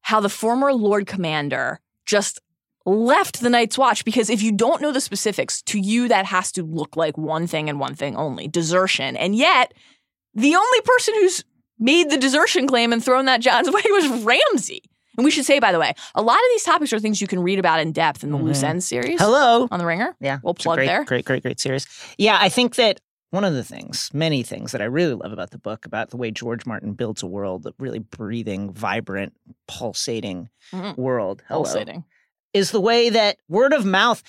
[0.01, 2.39] how the former Lord Commander just
[2.85, 4.05] left the Night's Watch?
[4.05, 7.47] Because if you don't know the specifics, to you that has to look like one
[7.47, 9.15] thing and one thing only desertion.
[9.17, 9.73] And yet,
[10.33, 11.43] the only person who's
[11.79, 14.81] made the desertion claim and thrown that Jon's way was Ramsay.
[15.17, 17.27] And we should say, by the way, a lot of these topics are things you
[17.27, 18.67] can read about in depth in the Loose Mhm.
[18.69, 19.67] Ends series Hello.
[19.71, 20.13] on the Ringer.
[20.19, 20.39] Yeah.
[20.43, 21.05] We'll plug great, there.
[21.05, 21.87] Great, great, great series.
[22.17, 22.99] Yeah, I think that
[23.31, 26.17] one of the things, many things that I really love about the book, about the
[26.17, 29.33] way George Martin builds a world, a really breathing, vibrant,
[29.69, 30.97] pulsating Mhm.
[30.97, 32.03] world, hello, Pulsating.
[32.55, 34.23] Is the way that word of mouth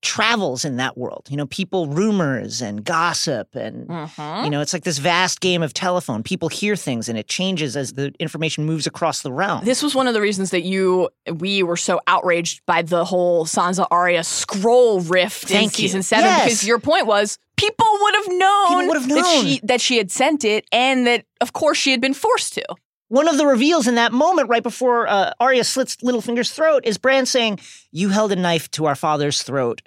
[0.00, 1.26] travels in that world.
[1.28, 4.44] You know, people, rumors and gossip and Mhm.
[4.44, 6.22] You know, it's like this vast game of telephone.
[6.22, 9.64] People hear things and it changes as the information moves across the realm.
[9.64, 13.44] This was one of the reasons that you, we were so outraged by the whole
[13.44, 15.88] Sansa Arya scroll rift in Thank you.
[15.88, 16.44] season seven Yes.
[16.44, 20.44] because your point was people would have known, have that she that she had sent
[20.44, 22.64] it and that of course she had been forced to.
[23.08, 26.98] One of the reveals in that moment, right before uh, Arya slits Littlefinger's throat, is
[26.98, 27.58] Bran saying,
[27.90, 29.80] "You held a knife to our father's throat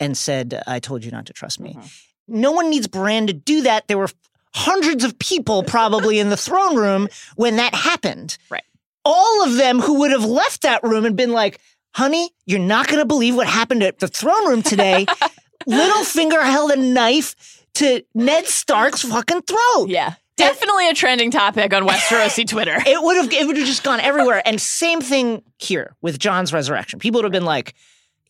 [0.00, 1.90] and said, I told you not to trust me." Mhm.
[2.26, 3.86] No one needs Bran to do that.
[3.86, 4.08] There were
[4.54, 8.38] hundreds of people probably in the throne room when that happened.
[8.50, 8.62] Right.
[9.04, 11.60] All of them who would have left that room and been like,
[11.94, 15.06] "Honey, you're not going to believe what happened at the throne room today."
[15.68, 19.88] Littlefinger held a knife to Ned Stark's fucking throat.
[19.88, 20.14] Yeah.
[20.36, 22.76] Definitely a trending topic on Westerosi Twitter.
[22.86, 24.42] It would have it would have just gone everywhere.
[24.44, 26.98] And same thing here with Jon's resurrection.
[26.98, 27.74] People would have been like,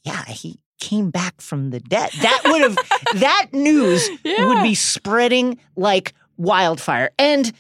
[0.05, 2.77] "Yeah, he came back from the dead." That would have
[3.21, 4.47] that news Yeah.
[4.49, 7.11] would be spreading like wildfire.
[7.19, 7.51] And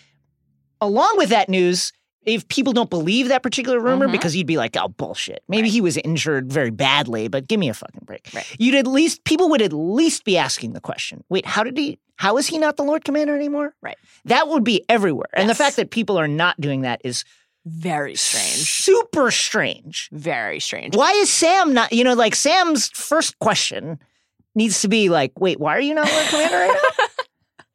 [0.81, 1.93] along with that news,
[2.27, 4.13] if people don't believe that particular rumor, Mhm.
[4.13, 5.73] because you'd be like, "Oh, bullshit." Maybe Right.
[5.73, 8.29] he was injured very badly, but give me a fucking break.
[8.35, 8.47] Right.
[8.59, 11.99] You'd at least people would at least be asking the question: Wait, how did he?
[12.17, 13.75] How is he not the Lord Commander anymore?
[13.83, 13.97] Right.
[14.25, 15.29] That would be everywhere.
[15.35, 17.25] And the fact that people are not doing that is
[17.65, 18.71] Very strange.
[18.73, 20.09] super strange.
[20.13, 20.97] Very strange.
[20.97, 21.93] Why is Sam not?
[21.93, 23.99] You know, like Sam's first question
[24.55, 27.05] needs to be like, "Wait, why are you not Lord Commander right now?"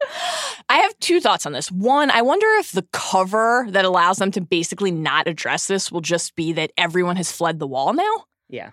[0.69, 1.71] I have two thoughts on this.
[1.71, 6.01] One, I wonder if the cover that allows them to basically not address this will
[6.01, 8.25] just be that everyone has fled the wall now.
[8.47, 8.71] Yeah.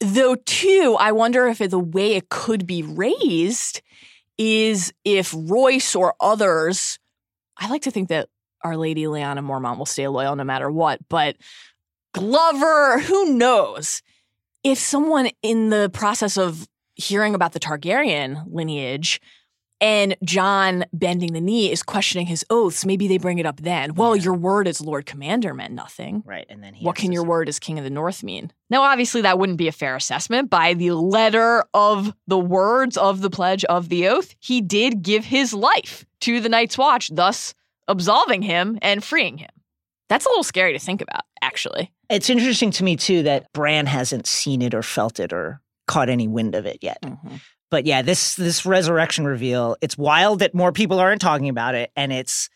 [0.00, 3.82] Though, two, I wonder if the way it could be raised
[4.38, 6.98] is if Royce or others,
[7.56, 8.28] I like to think that
[8.62, 11.36] Our Lady Lyanna Mormont will stay loyal no matter what, but
[12.14, 14.02] Glover, who knows?
[14.64, 19.20] If someone in the process of hearing about the Targaryen lineage
[19.80, 23.94] and Jon bending the knee is questioning his oaths, maybe they bring it up then.
[23.94, 24.24] Well, Yeah.
[24.24, 26.22] your word as Lord Commander meant nothing.
[26.26, 26.84] Right, and then he.
[26.84, 28.52] What can your word as King of the North mean?
[28.70, 33.20] Now, obviously, that wouldn't be a fair assessment by the letter of the words of
[33.20, 34.34] the pledge of the oath.
[34.40, 37.54] He did give his life to the Night's Watch, thus
[37.86, 39.50] absolving him and freeing him.
[40.08, 41.92] That's a little scary to think about, actually.
[42.10, 46.08] It's interesting to me too that Bran hasn't seen it or felt it or caught
[46.08, 46.98] any wind of it yet.
[47.02, 47.36] Mm-hmm.
[47.70, 51.90] But yeah, this this resurrection reveal, it's wild that more people aren't talking about it,
[51.96, 52.48] and it's.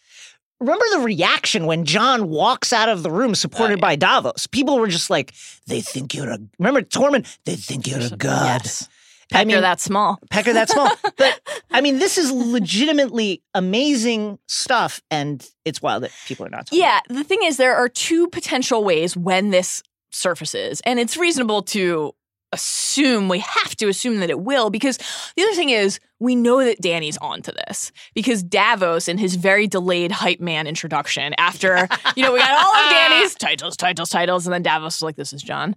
[0.61, 3.81] Remember the reaction when Jon walks out of the room supported Oh, yeah.
[3.81, 4.47] by Davos?
[4.47, 5.35] People were just like,
[5.67, 7.27] "They think you're a." Remember Tormund?
[7.45, 8.61] They think you're a god.
[8.63, 8.89] Yes.
[9.33, 10.19] I Pecker mean, that small.
[10.31, 10.89] Pecker that small.
[11.17, 11.41] but
[11.73, 16.67] I mean, this is legitimately amazing stuff, and it's wild that people are not.
[16.67, 21.17] Talking Yeah, the thing is, there are two potential ways when this surfaces, and it's
[21.17, 22.15] reasonable to
[22.53, 24.99] assume we have to assume that it will because
[25.37, 29.67] the other thing is we know that Dany's onto this because Davos, in his very
[29.67, 34.47] delayed hype man introduction, after, you know, we got all of Dany's titles, titles, titles,
[34.47, 35.75] and then Davos was like, this is Jon.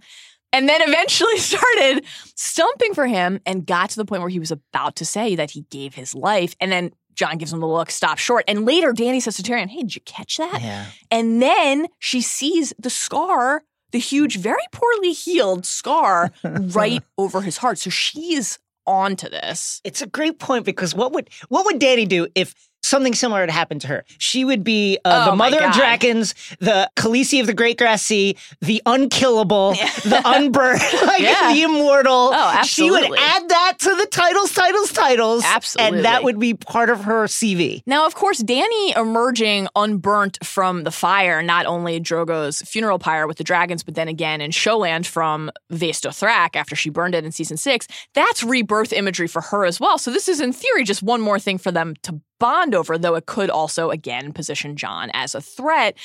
[0.54, 4.52] And then eventually started stumping for him and got to the point where he was
[4.52, 6.56] about to say that he gave his life.
[6.62, 8.46] And then Jon gives him the look, stop short.
[8.48, 10.62] And later, Dany says to Tyrion, Hey, did you catch that?
[10.62, 10.86] Yeah.
[11.10, 13.64] And then she sees the scar,
[13.95, 17.79] the huge, very poorly healed scar right over his heart.
[17.79, 19.79] So she's onto this.
[19.86, 22.53] It's a great point because what would what would Dany do if
[22.86, 24.06] something similar had happened to her?
[24.17, 28.02] She would be uh, Oh the mother of dragons, the Khaleesi of the Great Grass
[28.04, 29.71] Sea, the unkillable,
[30.04, 31.54] the unburned, like Yeah.
[31.54, 32.32] the immortal.
[32.34, 33.02] Oh, absolutely.
[33.04, 35.43] She would add that to the titles, titles, titles.
[35.45, 35.98] Absolutely.
[35.98, 37.82] And that would be part of her CV.
[37.86, 43.38] Now, of course, Dany emerging unburnt from the fire, not only Drogo's funeral pyre with
[43.38, 47.32] the dragons, but then again in Showland from Vaes Dothrak after she burned it in
[47.32, 49.98] season six, that's rebirth imagery for her as well.
[49.98, 53.15] So this is, in theory, just one more thing for them to bond over, though
[53.15, 55.98] it could also, again, position Jon as a threat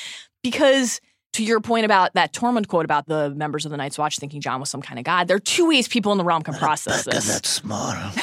[0.42, 1.00] because.
[1.34, 4.40] To your point about that Tormund quote about the members of the Night's Watch thinking
[4.40, 6.54] Jon was some kind of god, there are two ways people in the realm can
[6.54, 7.28] process this.
[7.28, 8.16] That's smart.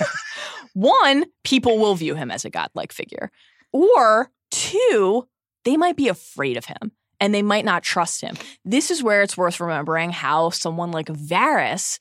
[0.72, 3.30] One, people will view him as a godlike figure.
[3.72, 5.28] Or two,
[5.66, 8.36] they might be afraid of him and they might not trust him.
[8.64, 11.98] This is where it's worth remembering how someone like Varys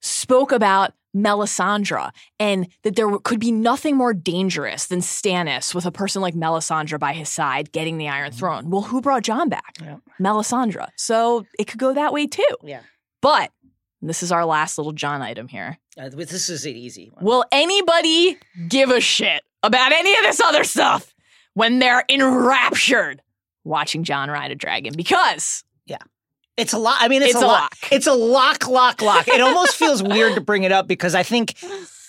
[0.00, 5.90] spoke about Melisandre and that there could be nothing more dangerous than Stannis with a
[5.90, 8.70] person like Melisandre by his side getting the Iron Throne.
[8.70, 9.76] Well, who brought Jon back?
[9.82, 9.96] Yeah.
[10.20, 10.88] Melisandre.
[10.96, 12.44] So it could go that way too.
[12.62, 12.82] Yeah.
[13.20, 13.50] But
[14.00, 15.78] this is our last little Jon item here.
[15.98, 17.24] Uh, this is an easy one.
[17.24, 21.14] Will anybody give a shit about any of this other stuff
[21.54, 23.20] when they're enraptured
[23.64, 24.94] watching Jon ride a dragon?
[24.96, 25.64] Because
[26.56, 26.96] It's a lot.
[27.00, 27.60] I mean, it's, It's a, a lock.
[27.82, 27.92] lock.
[27.92, 29.28] It's a lock, lock, lock.
[29.28, 31.54] It almost feels weird to bring it up because I think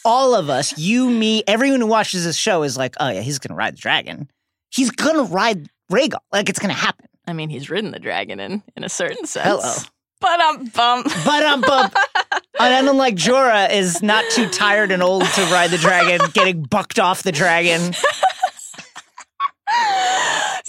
[0.04, 3.40] all of us, you, me, everyone who watches this show is like, oh yeah, he's
[3.40, 4.30] gonna ride the dragon.
[4.72, 6.20] He's gonna ride Rhaegal.
[6.32, 7.06] Like it's gonna happen.
[7.28, 9.46] I mean, he's ridden the dragon in in a certain sense.
[9.46, 9.74] Hello.
[10.20, 11.04] But um bum.
[11.26, 11.96] But um, but
[12.60, 17.00] and unlike Jorah is not too tired and old to ride the dragon, getting bucked
[17.00, 17.94] off the dragon.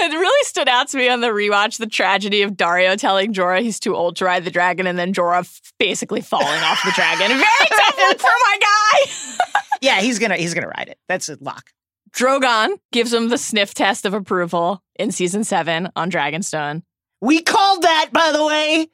[0.02, 3.60] It really stood out to me on the rewatch the tragedy of Daario telling Jorah
[3.62, 7.28] he's too old to ride the dragon and then Jorah basically falling off the dragon.
[7.28, 9.12] Very tough for my guy.
[9.80, 10.98] Yeah, he's gonna he's gonna ride it.
[11.08, 11.70] That's a lock.
[12.14, 16.82] Drogon gives him the sniff test of approval in season seven on Dragonstone.
[17.20, 18.86] We called that, by the way.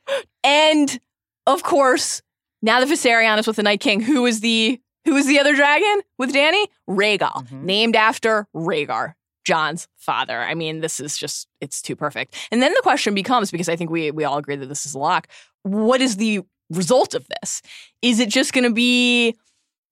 [0.44, 0.98] And
[1.46, 2.22] of course,
[2.62, 5.54] now the Viserion is with the Night King, who is the who is the other
[5.54, 6.64] dragon with Dany?
[6.88, 7.62] Rhaegal, Mhm.
[7.64, 9.12] named after Rhaegar,
[9.48, 10.38] Jon's father.
[10.40, 12.36] I mean, this is just it's too perfect.
[12.50, 14.94] And then the question becomes because I think we we all agree that this is
[14.94, 15.26] a lock.
[15.62, 17.62] What is the result of this?
[18.02, 19.34] Is it just going to be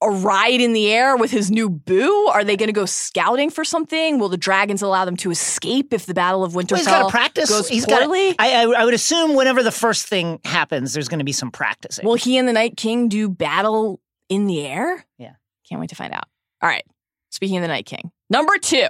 [0.03, 2.27] a ride in the air with his new boo?
[2.31, 4.19] Are they going to go scouting for something?
[4.19, 7.03] Will the dragons allow them to escape if the Battle of Winterfell Well, he's got
[7.05, 7.49] to practice.
[7.49, 8.03] goes He's got.
[8.03, 8.35] poorly?
[8.38, 11.51] I, I I would assume whenever the first thing happens, there's going to be some
[11.51, 12.05] practicing.
[12.05, 15.07] Will he and the Night King do battle in the air?
[15.16, 15.33] Yeah.
[15.66, 16.29] Can't wait to find out.
[16.62, 16.85] All right.
[17.31, 18.87] Speaking of the Night King, number two.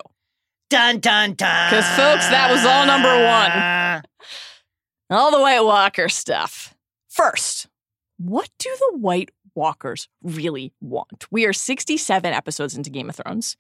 [0.69, 1.71] Dun dun dun.
[1.71, 4.03] 'Cause, folks, that was all number one.
[5.11, 6.75] All the White Walker stuff.
[7.09, 7.69] First,
[8.19, 11.27] what do the White Walkers really want?
[11.31, 13.57] We are 67 episodes into Game of Thrones,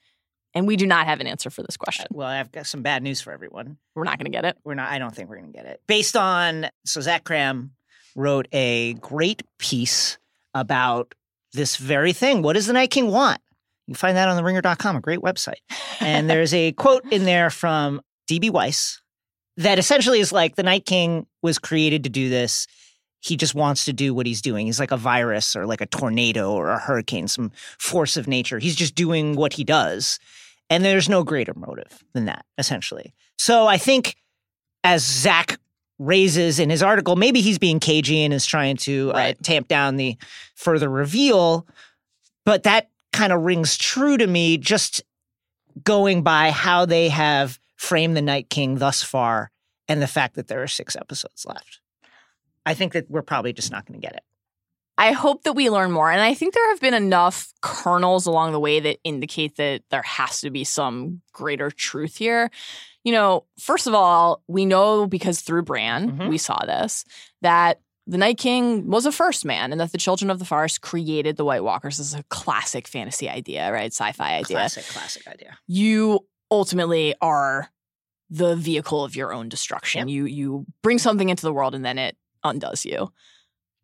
[0.53, 2.07] and we do not have an answer for this question.
[2.11, 3.79] Well, I've got some bad news for everyone.
[3.95, 4.59] We're not going to get it.
[4.65, 4.91] We're not.
[4.91, 5.81] I don't think we're going to get it.
[5.87, 7.71] Based on so Zach Kram
[8.17, 10.19] wrote a great piece
[10.55, 11.15] about
[11.53, 12.43] this very thing.
[12.43, 13.41] What does the Night King want?
[13.87, 15.61] You find that on the ringer.com, a great website.
[16.01, 19.01] And there's a quote in there from DB Weiss
[19.57, 22.67] that essentially is like the Night King was created to do this.
[23.21, 24.67] He just wants to do what he's doing.
[24.67, 28.59] He's like a virus or like a tornado or a hurricane, some force of nature.
[28.59, 30.19] He's just doing what he does.
[30.69, 33.15] And there's no greater motive than that, essentially.
[33.39, 34.17] So I think
[34.85, 35.59] as Zach
[35.99, 39.97] raises in his article, maybe he's being cagey and is trying to uh, tamp down
[39.97, 40.17] the
[40.55, 41.67] further reveal.
[42.45, 45.03] But that kind of rings true to me just
[45.83, 49.51] going by how they have framed the Night King thus far
[49.89, 51.81] and the fact that there are six episodes left.
[52.65, 54.23] I think that we're probably just not going to get it.
[54.99, 56.11] I hope that we learn more.
[56.11, 60.03] And I think there have been enough kernels along the way that indicate that there
[60.03, 62.51] has to be some greater truth here.
[63.05, 66.29] You know, first of all, we know because through Bran, Mhm.
[66.29, 67.05] we saw this,
[67.43, 70.81] that the Night King was a first man and that the Children of the Forest
[70.81, 73.93] created the White Walkers is a classic fantasy idea, right?
[73.93, 74.57] Sci fi idea.
[74.59, 75.59] Classic, classic idea.
[75.67, 77.69] You ultimately are
[78.31, 80.09] the vehicle of your own destruction.
[80.09, 83.13] You you bring something into the world and then it undoes you.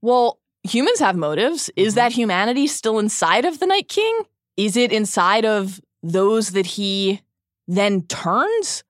[0.00, 1.70] Well, humans have motives.
[1.76, 1.96] Is Mhm.
[1.96, 4.22] that humanity still inside of the Night King?
[4.56, 7.20] Is it inside of those that he
[7.68, 8.84] then turns?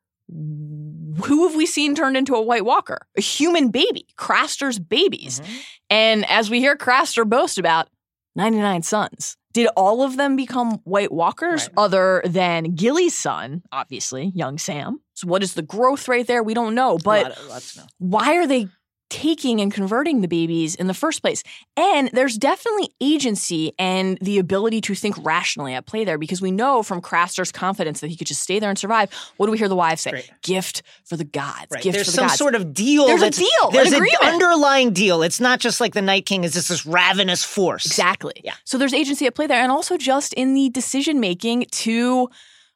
[1.24, 3.06] Who have we seen turned into a White Walker?
[3.16, 5.40] A human baby, Craster's babies.
[5.40, 5.52] Mm-hmm.
[5.90, 7.88] And as we hear Craster boast about
[8.36, 11.72] 99 sons, did all of them become White Walkers Right.
[11.76, 15.00] other than Gilly's son, obviously, young Sam?
[15.14, 16.42] So, what is the growth rate there?
[16.42, 16.96] We don't know.
[17.02, 17.82] But Lot of- know.
[17.98, 18.68] why are they
[19.12, 21.42] taking and converting the babies in the first place?
[21.76, 26.50] And there's definitely agency and the ability to think rationally at play there because we
[26.50, 29.12] know from Craster's confidence that he could just stay there and survive.
[29.36, 30.12] What do we hear the wives say?
[30.12, 30.30] Right.
[30.42, 31.66] Gift for the gods.
[31.70, 31.82] Right.
[31.82, 32.38] Gift There's for the some gods.
[32.38, 33.06] sort of deal.
[33.06, 34.22] There's a deal, There's an agreement.
[34.24, 35.22] underlying deal.
[35.22, 37.84] It's not just like the Night King is just this ravenous force.
[37.84, 38.32] Exactly.
[38.42, 38.54] Yeah.
[38.64, 42.28] So there's agency at play there, and also just in the decision making to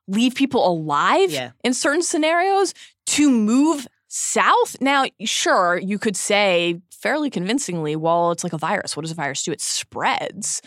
[0.07, 1.51] leave people alive Yeah.
[1.65, 2.75] in certain scenarios
[3.07, 3.87] to move
[4.17, 4.77] south.
[4.81, 8.97] Now, sure, you could say fairly convincingly, well, it's like a virus.
[8.97, 9.53] What does a virus do?
[9.53, 10.63] It spreads.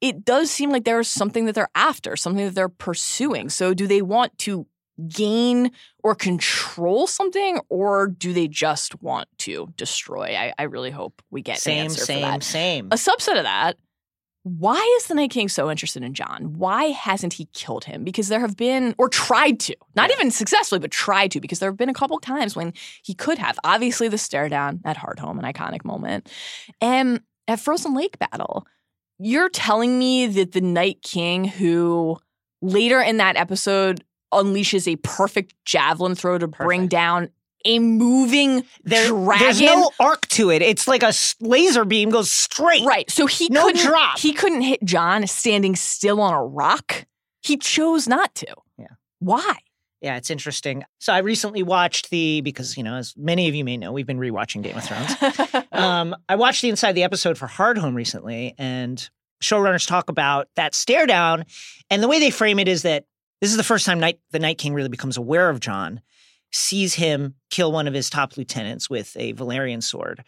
[0.00, 3.48] It does seem like there is something that they're after, something that they're pursuing.
[3.50, 4.66] So do they want to
[5.08, 10.36] gain or control something, or do they just want to destroy?
[10.36, 12.42] I, I really hope we get an Same, answer for same, that.
[12.42, 12.86] same.
[12.86, 13.76] A subset of that,
[14.44, 16.52] why is the Night King so interested in Jon?
[16.58, 18.04] Why hasn't he killed him?
[18.04, 21.70] Because there have been, or tried to, not even successfully, but tried to, because there
[21.70, 23.58] have been a couple times when he could have.
[23.64, 26.30] Obviously, the stare down at Hardhome, an iconic moment.
[26.82, 28.66] And at Frozen Lake Battle,
[29.18, 32.18] you're telling me that the Night King, who
[32.60, 37.30] later in that episode unleashes a perfect javelin throw to bring down
[37.64, 39.38] a moving There- dragon.
[39.44, 40.62] There's no arc to it.
[40.62, 42.84] It's like a laser beam goes straight.
[42.84, 43.10] Right.
[43.10, 44.18] So he No couldn't drop.
[44.18, 47.06] He couldn't hit Jon standing still on a rock.
[47.42, 48.54] He chose not to.
[48.78, 48.86] Yeah.
[49.18, 49.56] Why?
[50.00, 50.84] Yeah, it's interesting.
[50.98, 54.06] So I recently watched the because you know, as many of you may know, we've
[54.06, 55.66] been rewatching Game of Thrones.
[55.72, 59.08] um, I watched the inside the episode for Hardhome recently, and
[59.42, 61.46] showrunners talk about that stare down,
[61.88, 63.06] and the way they frame it is that
[63.40, 66.02] this is the first time Night, the Night King really becomes aware of Jon,
[66.54, 70.24] sees him kill one of his top lieutenants with a Valyrian sword.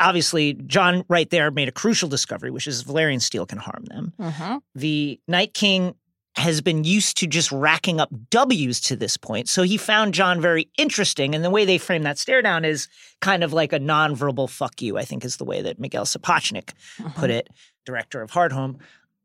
[0.00, 4.12] Obviously, Jon right there made a crucial discovery, which is Valyrian steel can harm them.
[4.18, 4.60] Mhm.
[4.74, 5.94] The Night King
[6.36, 9.48] has been used to just racking up W's to this point.
[9.48, 11.34] So he found Jon very interesting.
[11.34, 12.88] And the way they frame that stare down is
[13.22, 16.72] kind of like a nonverbal fuck you, I think is the way that Miguel Sapochnik
[17.14, 17.48] put it,
[17.86, 18.80] director of Hardhome,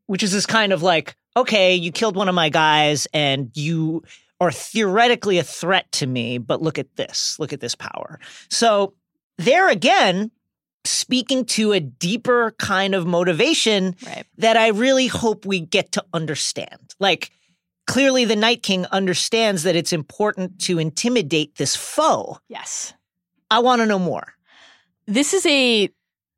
[0.05, 4.03] which is this kind of like, okay, you killed one of my guys and you
[4.41, 7.37] are theoretically a threat to me, but look at this.
[7.39, 8.19] Look at this power.
[8.49, 8.95] So
[9.37, 10.31] there again,
[10.83, 14.25] speaking to a deeper kind of motivation Right.
[14.39, 16.95] that I really hope we get to understand.
[16.99, 17.29] Like,
[17.85, 22.39] clearly, the Night King understands that it's important to intimidate this foe.
[22.49, 22.93] Yes.
[23.51, 24.33] I want to know more.
[25.05, 25.89] This is a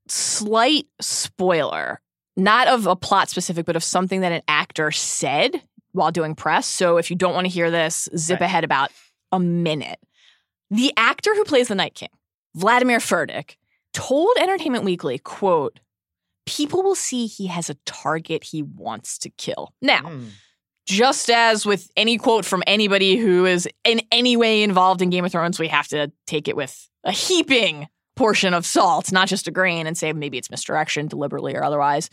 [0.09, 2.01] slight spoiler,
[2.35, 5.61] not of a plot specific, but of something that an actor said
[5.93, 6.67] while doing press.
[6.67, 8.45] So if you don't want to hear this, zip Right.
[8.45, 8.91] ahead about
[9.31, 9.99] a minute.
[10.69, 12.09] The actor who plays the Night King,
[12.55, 13.55] Vladimir Furdik,
[13.93, 15.79] told Entertainment Weekly, quote,
[16.45, 19.73] people will see he has a target he wants to kill.
[19.81, 20.27] Now, Hmm.
[20.85, 25.23] just as with any quote from anybody who is in any way involved in Game
[25.25, 29.47] of Thrones, we have to take it with a heaping portion of salt, not just
[29.47, 32.09] a grain, and say maybe it's misdirection, deliberately or otherwise.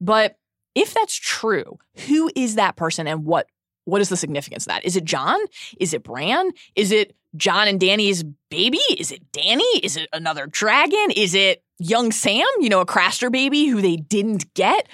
[0.00, 0.36] But
[0.78, 3.46] if that's true, who is that person and what
[3.84, 4.84] what is the significance of that?
[4.84, 5.40] Is it Jon?
[5.80, 6.50] Is it Bran?
[6.76, 8.80] Is it Jon and Dany's baby?
[8.98, 9.80] Is it Dany?
[9.82, 11.10] Is it another dragon?
[11.16, 14.86] Is it young Sam, you know, a Craster baby who they didn't get?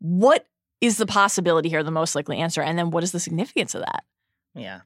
[0.00, 0.46] What
[0.82, 2.60] is the possibility here, the most likely answer?
[2.60, 4.04] And then what is the significance of that?
[4.54, 4.80] Yeah.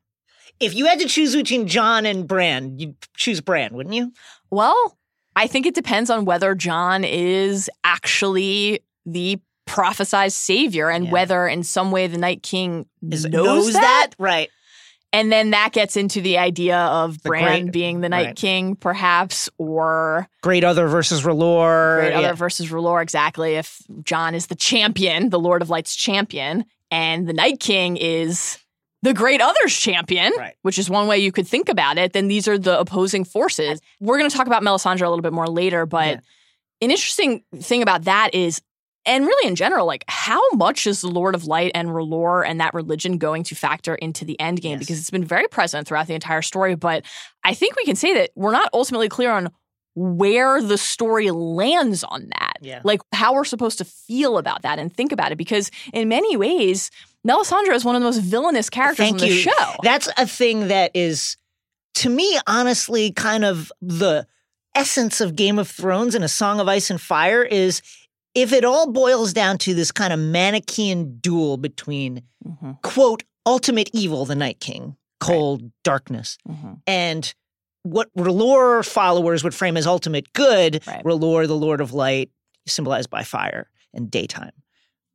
[0.61, 4.13] If you had to choose between Jon and Bran, you'd choose Bran, wouldn't you?
[4.51, 4.97] Well,
[5.35, 11.11] I think it depends on whether Jon is actually the prophesized savior and Yeah.
[11.13, 14.11] whether in some way the Night King Is- knows, that.
[14.19, 14.51] Right.
[15.15, 18.37] And then that gets into the idea of The Bran great- being the Night right.
[18.37, 22.01] King, perhaps, or Great Other versus R'hllor.
[22.01, 22.19] Great yeah.
[22.19, 23.55] Other versus R'hllor, exactly.
[23.57, 28.59] If Jon is the champion, the Lord of Light's champion, and the Night King is
[29.03, 30.55] the Great Other's champion, Right.
[30.63, 33.81] which is one way you could think about it, then these are the opposing forces.
[34.01, 36.21] We're going to talk about Melisandre a little bit more later, but Yeah.
[36.81, 38.63] an interesting thing about that is,
[39.05, 42.61] and really in general, like how much is the Lord of Light and R'hllor and
[42.61, 44.73] that religion going to factor into the end game?
[44.73, 44.81] Yes.
[44.81, 47.05] Because it's been very present throughout the entire story, but
[47.45, 49.51] I think we can say that we're not ultimately clear on
[49.95, 52.55] where the story lands on that.
[52.61, 52.81] Yeah.
[52.85, 55.37] Like how we're supposed to feel about that and think about it.
[55.37, 56.91] Because in many ways,
[57.27, 59.41] Melisandre is one of the most villainous characters Thank on the you.
[59.41, 59.75] show.
[59.83, 61.37] That's a thing that is,
[61.97, 64.27] to me, honestly, kind of the
[64.75, 67.83] essence of Game of Thrones and A Song of Ice and Fire is
[68.35, 72.73] if it all boils down to this kind of Manichaean duel between, Mm-hmm.
[72.83, 76.73] quote, ultimate evil, the Night King, cold darkness, Mm-hmm.
[76.87, 77.35] and
[77.85, 81.03] what R'hllor followers would frame as ultimate good, Right.
[81.05, 82.31] R'hllor, the Lord of Light,
[82.67, 84.53] symbolized by fire and daytime.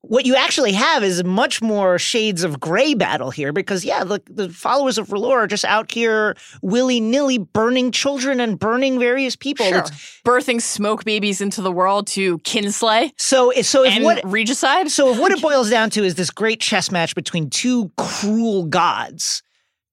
[0.08, 4.22] What you actually have is much more shades of gray battle here because, yeah, the,
[4.30, 9.36] the followers of R'hllor are just out here willy nilly burning children and burning various
[9.36, 9.66] people.
[9.66, 9.80] Sure.
[9.80, 14.89] It's- Birthing smoke babies into the world to kinslay So, so if and what regicide.
[14.91, 18.66] So if what it boils down to is this great chess match between two cruel
[18.66, 19.41] gods,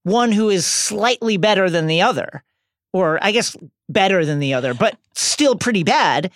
[0.04, 2.42] one who is slightly better than the other,
[2.92, 3.56] or I guess
[3.88, 6.30] better than the other, but still pretty bad,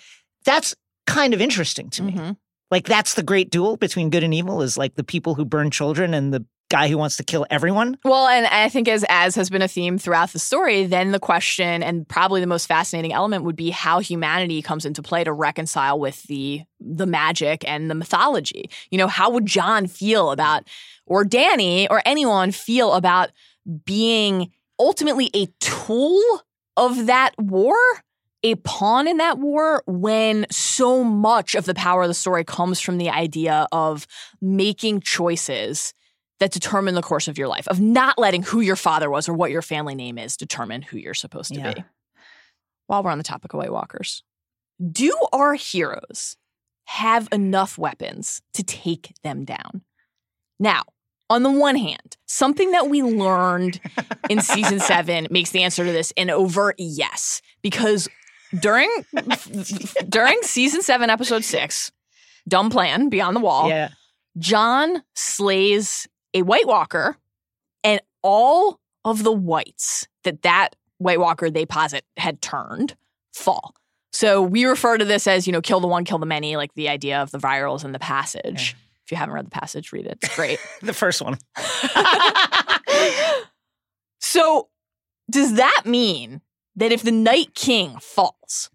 [0.45, 0.75] that's
[1.07, 2.11] kind of interesting to me.
[2.13, 2.31] Mm-hmm.
[2.71, 5.71] Like that's the great duel between good and evil is like the people who burn
[5.71, 7.97] children and the guy who wants to kill everyone.
[8.03, 11.19] Well, and I think as as has been a theme throughout the story, then the
[11.19, 15.33] question and probably the most fascinating element would be how humanity comes into play to
[15.33, 18.69] reconcile with the the magic and the mythology.
[18.91, 20.67] You know, how would Jon feel about
[21.05, 23.31] or Dany or anyone feel about
[23.83, 26.21] being ultimately a tool
[26.77, 27.75] of that war?
[28.43, 32.79] A pawn in that war when so much of the power of the story comes
[32.79, 34.07] from the idea of
[34.41, 35.93] making choices
[36.39, 39.33] that determine the course of your life, of not letting who your father was or
[39.33, 41.73] what your family name is determine who you're supposed to Yeah.
[41.73, 41.83] be.
[42.87, 44.23] While we're on the topic of White Walkers,
[44.91, 46.37] do our heroes
[46.85, 49.81] have enough weapons to take them down?
[50.59, 50.83] Now,
[51.29, 53.79] on the one hand, something that we learned
[54.29, 58.07] in season seven makes the answer to this an overt yes, because
[58.59, 58.89] during
[60.07, 61.91] during season seven, episode six,
[62.47, 63.89] Dumb Plan Beyond the Wall, Yeah.
[64.37, 67.17] Jon slays a White Walker,
[67.83, 72.95] and all of the whites that that White Walker they posit had turned
[73.33, 73.73] fall.
[74.11, 76.73] So we refer to this as, you know, kill the one, kill the many, like
[76.73, 78.75] the idea of the virals in the passage.
[79.05, 80.19] If you haven't read the passage, read it.
[80.21, 80.59] It's great.
[80.81, 81.37] The first one.
[84.19, 84.67] so
[85.29, 86.41] does that mean
[86.79, 88.69] that if the Night King falls,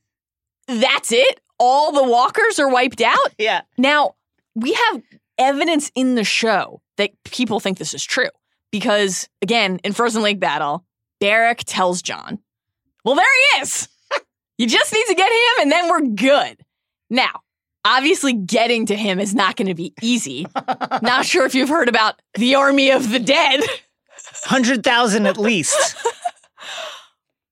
[0.68, 1.40] that's it?
[1.58, 3.34] All the walkers are wiped out?
[3.38, 3.62] Yeah.
[3.76, 4.14] Now,
[4.54, 5.02] we have
[5.38, 8.28] evidence in the show that people think this is true
[8.70, 10.84] because, again, in Frozen Lake Battle,
[11.20, 12.38] Beric tells Jon,
[13.04, 13.88] Well, there he is.
[14.58, 16.60] you just need to get him and then we're good.
[17.10, 17.40] Now,
[17.84, 20.46] obviously, getting to him is not going to be easy.
[21.02, 23.60] not sure if you've heard about the Army of the Dead,
[24.46, 25.96] 100,000 at least.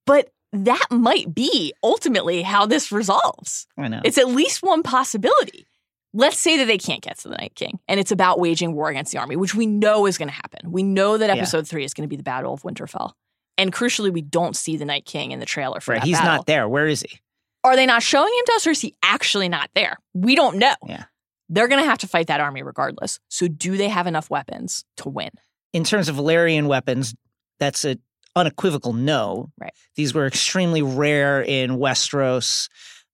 [0.06, 3.66] but that might be ultimately how this resolves.
[3.78, 4.00] I know.
[4.04, 5.66] It's at least one possibility.
[6.14, 8.90] Let's say that they can't get to the Night King and it's about waging war
[8.90, 10.70] against the army, which we know is going to happen.
[10.70, 11.36] We know that Yeah.
[11.36, 13.12] episode three is going to be the Battle of Winterfell.
[13.56, 16.00] And crucially, we don't see the Night King in the trailer for right.
[16.02, 16.36] that He's battle.
[16.36, 16.68] not there.
[16.68, 17.18] Where is he?
[17.64, 19.96] Are they not showing him to us or is he actually not there?
[20.12, 20.74] We don't know.
[20.86, 21.04] Yeah.
[21.48, 23.18] They're going to have to fight that army regardless.
[23.28, 25.30] So, do they have enough weapons to win?
[25.74, 27.14] in terms of Valyrian weapons,
[27.58, 27.98] that's an
[28.36, 29.50] unequivocal no.
[29.58, 29.72] Right.
[29.96, 32.68] These were extremely rare in Westeros,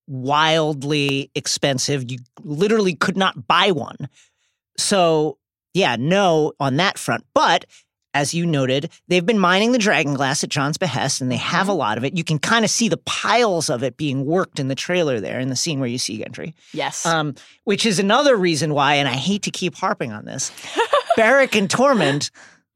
[0.07, 2.11] wildly expensive.
[2.11, 4.09] You literally could not buy one.
[4.77, 5.39] So,
[5.75, 7.25] yeah, no on that front.
[7.35, 7.65] But
[8.15, 11.69] as you noted, they've been mining the dragon glass at Jon's behest, and they have
[11.69, 12.17] a lot of it.
[12.17, 15.39] You can kind of see the piles of it being worked in the trailer there
[15.39, 17.05] in the scene where you see Gendry Yes.
[17.05, 20.51] um, which is another reason why, and I hate to keep harping on this,
[21.17, 22.31] Beric and Tormund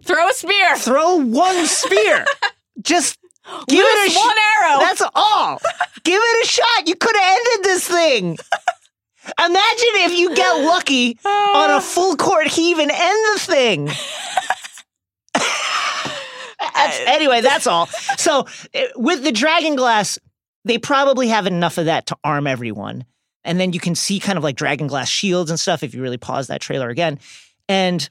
[0.05, 0.76] Throw a spear.
[0.76, 2.24] throw one spear.
[2.80, 3.18] Just
[3.68, 4.36] give Loose it a one shot.
[4.62, 4.78] arrow.
[4.80, 5.61] That's all.
[6.05, 6.88] give it a shot.
[6.88, 8.38] You could have ended this thing.
[9.38, 13.90] Imagine if you get lucky on a full court heave and end the thing.
[16.74, 17.86] That's- anyway, that's all.
[18.18, 20.18] So eh, with the dragon glass,
[20.64, 23.05] they probably have enough of that to arm everyone.
[23.44, 26.03] And then you can see kind of like dragon glass shields and stuff if you
[26.03, 27.18] really pause that trailer again.
[27.68, 28.09] And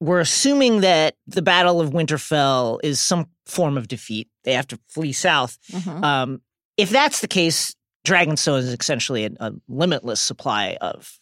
[0.00, 4.28] we're assuming that the Battle of Winterfell is some form of defeat.
[4.44, 5.58] They have to flee south.
[5.70, 6.02] Mhm.
[6.02, 6.40] Um,
[6.76, 7.74] if that's the case,
[8.06, 11.18] Dragonstone is essentially a, a limitless supply of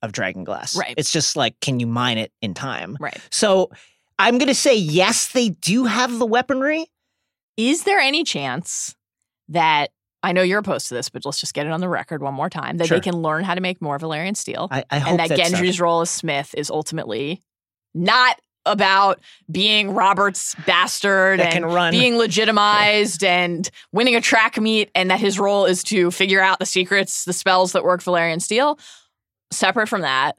[0.00, 0.74] of dragon glass.
[0.76, 0.94] Right.
[0.96, 2.96] It's just like, can you mine it in time?
[2.98, 3.16] Right.
[3.30, 3.70] So
[4.18, 6.86] I'm going to say yes, they do have the weaponry.
[7.56, 8.96] Is there any chance
[9.50, 9.90] that
[10.24, 12.34] I know you're opposed to this, but let's just get it on the record one
[12.34, 12.96] more time that Sure.
[12.96, 15.60] they can learn how to make more Valyrian steel, I, I and that that's not-
[15.60, 17.40] Gendry's role as Smith is ultimately
[17.94, 19.20] not about
[19.50, 25.38] being Robert's bastard That and being legitimized and winning a track meet, and that his
[25.38, 28.78] role is to figure out the secrets, the spells that work Valyrian steel.
[29.50, 30.38] Separate from that,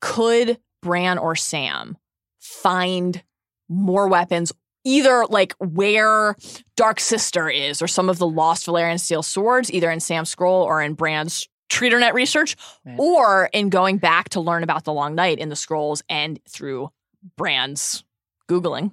[0.00, 1.96] could Bran or Sam
[2.40, 3.22] find
[3.68, 4.52] more weapons?
[4.84, 6.36] Either like where
[6.76, 10.62] Dark Sister is, or some of the lost Valyrian steel swords, either in Sam's scroll
[10.62, 12.96] or in Bran's Treater net research Right.
[12.98, 16.90] or in going back to learn about the Long Night in the scrolls and through
[17.36, 18.04] Bran's
[18.48, 18.92] Googling.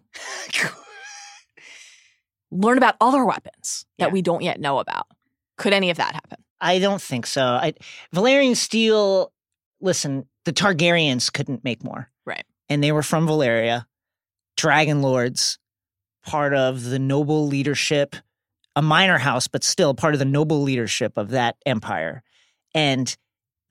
[2.51, 4.11] learn about other weapons that Yeah.
[4.13, 5.07] we don't yet know about.
[5.57, 6.43] Could any of that happen?
[6.59, 7.43] I don't think so.
[7.43, 7.73] I,
[8.13, 9.31] Valyrian steel.
[9.79, 12.45] Listen, the Targaryens couldn't make more, Right.
[12.69, 13.85] And they were from Valyria,
[14.55, 15.57] dragon lords,
[16.23, 18.15] part of the noble leadership,
[18.75, 22.23] a minor house, but still part of the noble leadership of that empire.
[22.73, 23.15] And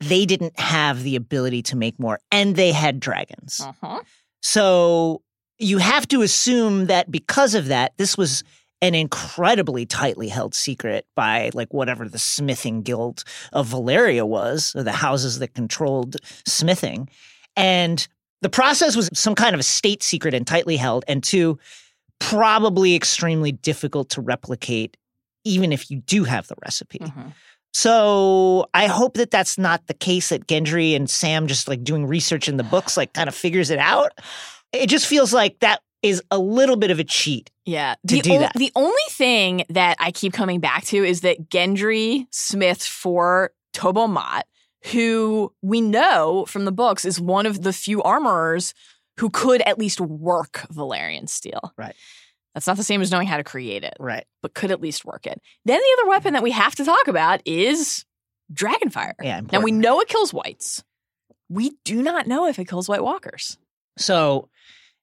[0.01, 3.61] they didn't have the ability to make more, and they had dragons.
[3.61, 4.01] Uh-huh.
[4.43, 5.23] So
[5.59, 8.43] you have to assume that because of that, this was
[8.83, 14.83] an incredibly tightly held secret by like whatever the smithing guild of Valyria was, or
[14.83, 17.09] the houses that controlled smithing.
[17.57, 18.09] And
[18.41, 21.59] the process was some kind of a state secret and tightly held, and two,
[22.21, 24.97] probably extremely difficult to replicate,
[25.45, 27.01] even if you do have the recipe.
[27.01, 27.35] Mhm.
[27.73, 32.07] So I hope that that's not the case that Gendry and Sam just like doing
[32.07, 34.13] research in the books like kind of figures it out.
[34.73, 37.51] It just feels like that is a little bit of a cheat.
[37.67, 37.95] Yeah.
[38.07, 38.53] to the, do that.
[38.55, 44.09] the only thing that I keep coming back to is that Gendry Smith for Tobho
[44.09, 44.47] Mott,
[44.93, 48.75] who we know from the books is one of the few armorers
[49.19, 51.73] who could at least work Valyrian steel.
[51.77, 51.95] Right.
[52.55, 54.25] That's not the same as knowing how to create it, Right.
[54.43, 55.41] but could at least work it.
[55.65, 56.35] Then the other weapon mm-hmm.
[56.35, 58.05] that we have to talk about is
[58.53, 59.13] Dragonfire.
[59.23, 59.41] Yeah.
[59.53, 60.83] Now we know it kills whites.
[61.49, 63.59] We do not know if it kills White Walkers.
[63.99, 64.49] So,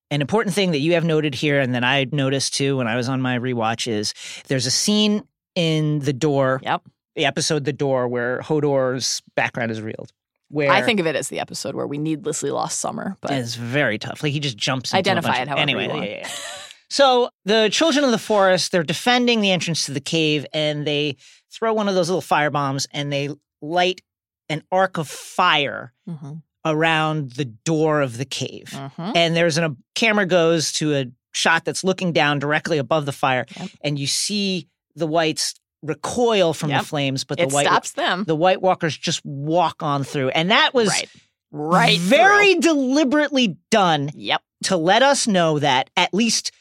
[0.10, 2.96] an important thing that you have noted here, and that I noticed too when I
[2.96, 4.14] was on my rewatch, is
[4.48, 5.24] there's a scene
[5.56, 6.84] in the door, Yep.
[7.16, 10.12] the episode "The Door," where Hodor's background is revealed.
[10.50, 13.56] Where I think of it as the episode where we needlessly lost summer, but it's
[13.56, 14.24] very tough.
[14.24, 14.92] Like he just jumps.
[14.92, 15.84] Into Identify it however anyway.
[15.84, 16.04] you want.
[16.06, 16.30] yeah, yeah, yeah.
[16.90, 21.18] So the children of the forest, they're defending the entrance to the cave, and they
[21.52, 23.30] throw one of those little fire bombs, and they
[23.62, 24.02] light
[24.50, 26.42] an arc of fire Mhm.
[26.64, 28.70] around the door of the cave.
[28.74, 29.12] Mhm.
[29.16, 33.12] And there's an, a camera goes to a shot that's looking down directly above the
[33.12, 33.70] fire, Yep.
[33.82, 36.82] and you see the whites recoil from Yep.
[36.82, 38.24] the flames, but it the white stops them.
[38.26, 41.10] the White Walkers just walk on through, and that was right.
[41.52, 42.00] Right.
[42.00, 42.62] very through.
[42.62, 44.42] deliberately done Yep.
[44.64, 46.52] to let us know that at least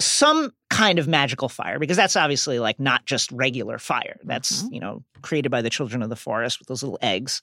[0.00, 4.16] some kind of magical fire, because that's obviously like not just regular fire.
[4.24, 4.72] That's, Mhm.
[4.74, 7.42] you know, created by the children of the forest with those little eggs.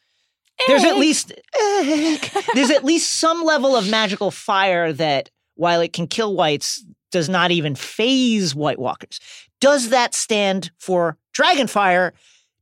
[0.68, 2.32] There's at least egg.
[2.56, 7.30] there's at least some level of magical fire that while it can kill whites, does
[7.30, 9.20] not even faze White Walkers.
[9.62, 12.12] Does that stand for Dragonfire?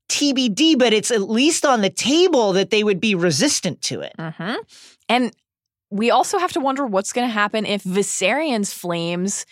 [0.07, 4.13] TBD, but it's at least on the table that they would be resistant to it.
[4.19, 4.55] Mhm.
[5.09, 5.35] And
[5.89, 9.45] we also have to wonder what's going to happen if Viserion's flames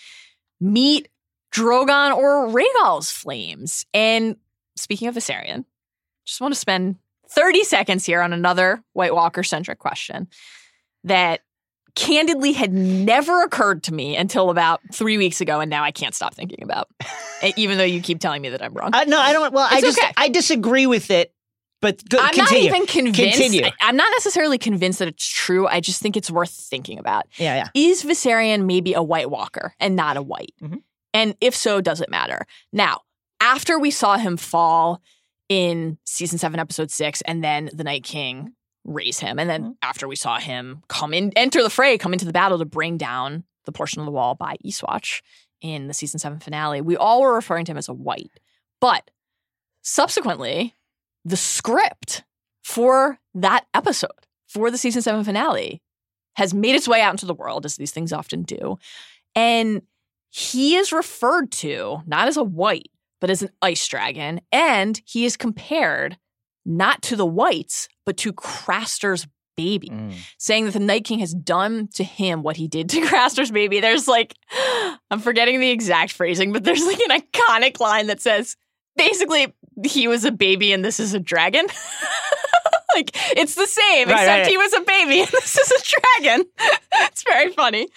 [0.64, 1.10] meet
[1.54, 3.86] Drogon or Rhaegal's flames.
[3.94, 4.38] And
[4.76, 5.66] speaking of Viserion,
[6.26, 6.96] just want to spend
[7.30, 10.28] 30 seconds here on another White Walker centric question
[11.04, 11.42] that
[11.96, 16.16] candidly had never occurred to me until about three weeks ago, and now I can't
[16.16, 16.90] stop thinking about,
[17.56, 18.92] even though you keep telling me that I'm wrong.
[18.94, 19.54] Uh, no, I don't.
[19.54, 20.12] Well, I just okay.
[20.18, 21.33] I disagree with it.
[21.84, 22.70] But go, I'm continue.
[22.72, 23.38] not even convinced.
[23.40, 23.66] Continue.
[23.82, 25.68] I, am not necessarily convinced that it's true.
[25.68, 27.28] I just think it's worth thinking about.
[27.38, 27.68] yeah, yeah.
[27.76, 30.54] Is Viserion maybe a White Walker and not a white?
[30.64, 30.82] Mhm.
[31.14, 32.48] And if so, does it matter?
[32.72, 33.02] Now,
[33.42, 35.02] after we saw him fall
[35.50, 38.54] in season seven, episode six, and then the Night King
[38.86, 39.76] raise him, and then Mhm.
[39.82, 42.98] after we saw him come in, enter the fray, come into the battle to bring
[42.98, 45.22] down the portion of the wall by Eastwatch
[45.62, 48.32] in the season seven finale, we all were referring to him as a white.
[48.82, 49.12] But
[49.82, 50.76] subsequently,
[51.26, 52.24] the script
[52.64, 54.12] for that episode,
[54.48, 55.82] for the season seven finale,
[56.36, 58.78] has made its way out into the world, as these things often do.
[59.36, 59.82] And
[60.30, 62.90] he is referred to not as a white,
[63.22, 64.42] but as an ice dragon.
[64.52, 66.18] And he is compared
[66.66, 70.14] not to the whites, but to Craster's baby, Mm.
[70.40, 73.80] saying that the Night King has done to him what he did to Craster's baby.
[73.80, 74.34] There's like,
[75.12, 78.56] I'm forgetting the exact phrasing, but there's like an iconic line that says,
[78.98, 79.54] basically,
[79.86, 81.66] he was a baby and this is a dragon.
[82.96, 86.20] like, it's the same, Right, except right, he was a baby and this is a
[86.22, 86.46] dragon.
[86.94, 87.88] it's very funny.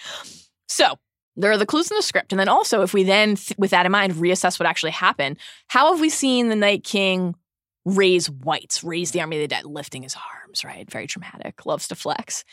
[0.67, 0.97] So,
[1.35, 2.33] there are the clues in the script.
[2.33, 5.37] And then also, if we then, th- with that in mind, reassess what actually happened,
[5.67, 7.35] how have we seen the Night King
[7.85, 10.89] raise whites, raise the army of the dead, lifting his arms, right?
[10.89, 12.43] Very dramatic, loves to flex.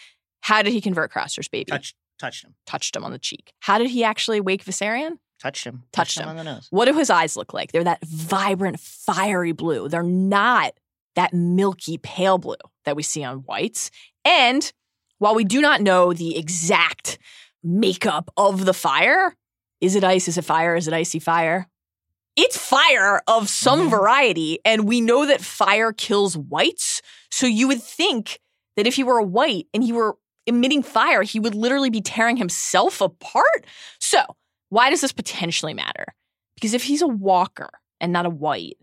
[0.43, 1.71] How did he convert Craster's baby?
[1.71, 3.53] Touch, touched him, Touched him on the cheek.
[3.61, 5.13] How did he actually wake Viserion?
[5.45, 6.31] Touched him, Touched him him.
[6.31, 6.67] on the nose.
[6.71, 7.71] What do his eyes look like?
[7.71, 9.89] They're that vibrant, fiery blue.
[9.89, 10.73] They're not
[11.17, 13.91] that milky, pale blue that we see on whites.
[14.25, 14.73] And
[15.19, 17.19] while we do not know the exact
[17.63, 19.37] makeup of the fire,
[19.81, 20.27] is it ice?
[20.29, 20.75] Is it fire?
[20.77, 21.69] Is it icy fire?
[22.37, 23.91] it's fire of some Mm-hmm.
[23.91, 27.01] variety, and we know that fire kills whites.
[27.31, 28.41] So you would think
[28.77, 32.01] that if he were a white and he were emitting fire, he would literally be
[32.01, 33.65] tearing himself apart.
[34.01, 34.19] So
[34.75, 36.07] why does this potentially matter?
[36.57, 37.71] Because if he's a walker
[38.01, 38.77] and not a white,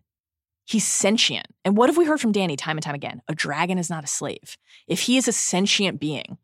[0.66, 1.48] he's sentient.
[1.66, 3.22] And what have we heard from Dany time and time again?
[3.28, 4.56] A dragon is not a slave.
[4.88, 6.38] If he is a sentient being,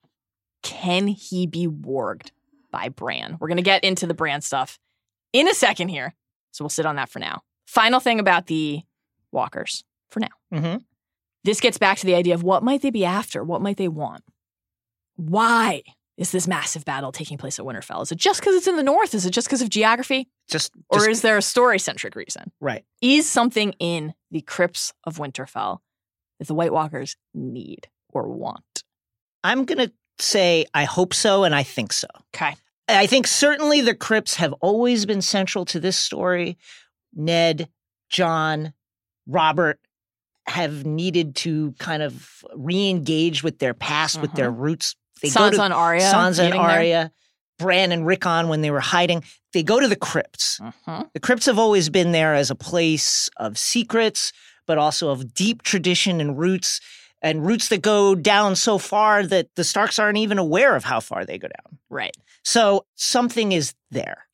[0.63, 2.31] can he be warged
[2.71, 3.37] by Bran?
[3.39, 4.79] We're going to get into the Bran stuff
[5.31, 6.13] in a second here.
[6.51, 7.43] So we'll sit on that for now.
[7.67, 8.81] Final thing about the
[9.31, 10.27] walkers for now.
[10.53, 10.77] Mm-hmm.
[11.45, 13.45] This gets back to the idea of what might they be after?
[13.45, 14.25] What might they want?
[15.15, 15.83] Why
[16.17, 18.01] is this massive battle taking place at Winterfell?
[18.01, 19.13] Is it just because it's in the north?
[19.13, 20.27] Is it just because of geography?
[20.49, 22.51] Just, Or is there a story centric reason?
[22.59, 22.83] right.
[23.01, 25.79] Is something in the crypts of Winterfell
[26.39, 28.83] that the White Walkers need or want?
[29.43, 32.07] I'm gonna say I hope so, and I think so.
[32.35, 32.55] Okay.
[32.89, 36.57] I think certainly the crypts have always been central to this story.
[37.13, 37.69] Ned,
[38.09, 38.73] Jon,
[39.27, 39.79] Robert
[40.47, 44.61] have needed to kind of re-engage with their past, with their mm-hmm.
[44.61, 44.95] roots.
[45.21, 46.01] They go Sansa to and Arya.
[46.01, 47.11] Sansa and meeting there.
[47.59, 49.23] Bran and Rickon when they were hiding.
[49.53, 50.59] They go to the crypts.
[50.59, 51.09] Mhm.
[51.13, 54.31] The crypts have always been there as a place of secrets,
[54.67, 56.79] but also of deep tradition and roots,
[57.21, 60.99] and roots that go down so far that the Starks aren't even aware of how
[60.99, 61.79] far they go down.
[61.89, 62.15] Right.
[62.43, 64.27] So something is there.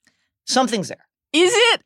[0.46, 1.08] Something's there.
[1.32, 1.82] Is it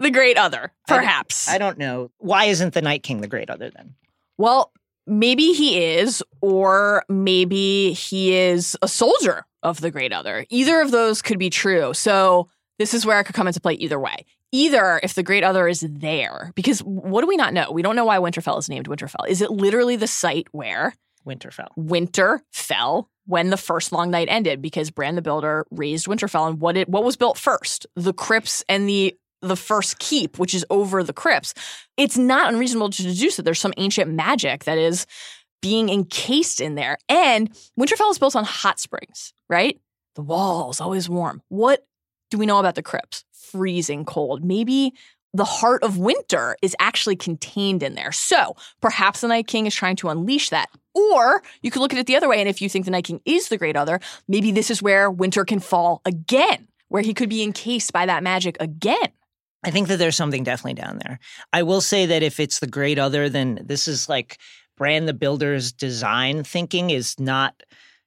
[0.00, 0.72] the Great Other?
[0.88, 1.48] I Perhaps.
[1.48, 2.10] I don't know.
[2.18, 3.94] Why isn't the Night King the great other then?
[4.36, 4.72] Well,
[5.06, 10.46] maybe he is, or maybe he is a soldier of the Great Other.
[10.50, 11.94] Either of those could be true.
[11.94, 12.48] So
[12.78, 14.24] this is where it could come into play either way.
[14.50, 17.70] Either if the Great Other is there, because what do we not know?
[17.70, 19.26] We don't know why Winterfell is named Winterfell.
[19.28, 20.94] Is it literally the site where
[21.26, 21.68] Winterfell.
[21.76, 24.60] winter fell when the first long night ended?
[24.60, 27.86] Because Bran the Builder raised Winterfell, and what it what was built first?
[27.96, 31.52] The crypts and the the first keep, which is over the crypts.
[31.96, 35.06] It's not unreasonable to deduce that there's some ancient magic that is
[35.60, 36.98] being encased in there.
[37.08, 39.80] And Winterfell is built on hot springs, right?
[40.14, 41.42] The walls always warm.
[41.48, 41.86] What
[42.30, 43.24] do we know about the crypts?
[43.32, 44.44] Freezing cold.
[44.44, 44.92] Maybe
[45.34, 48.12] the heart of winter is actually contained in there.
[48.12, 50.68] So perhaps the Night King is trying to unleash that.
[50.94, 52.40] Or you could look at it the other way.
[52.40, 55.10] And if you think the Night King is the Great Other, maybe this is where
[55.10, 59.08] winter can fall again, where he could be encased by that magic again.
[59.64, 61.18] I think that there's something definitely down there.
[61.52, 64.38] I will say that if it's the great other, then this is like
[64.76, 67.62] Bran the Builder's design thinking is not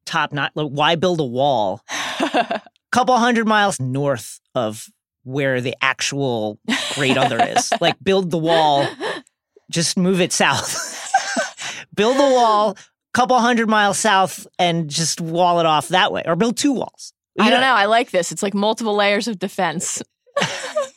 [0.06, 1.82] top not why build a wall
[2.20, 4.88] a couple hundred miles north of
[5.24, 6.60] where the actual
[6.94, 7.72] great other is.
[7.82, 8.88] Like build the wall,
[9.72, 11.12] just move it south.
[11.96, 12.76] build the wall a
[13.14, 16.24] couple hundred miles south and just wall it off that way.
[16.26, 17.14] Or build two walls.
[17.40, 17.74] I You don't know.
[17.74, 18.32] I like this.
[18.32, 20.02] It's like multiple layers of defense.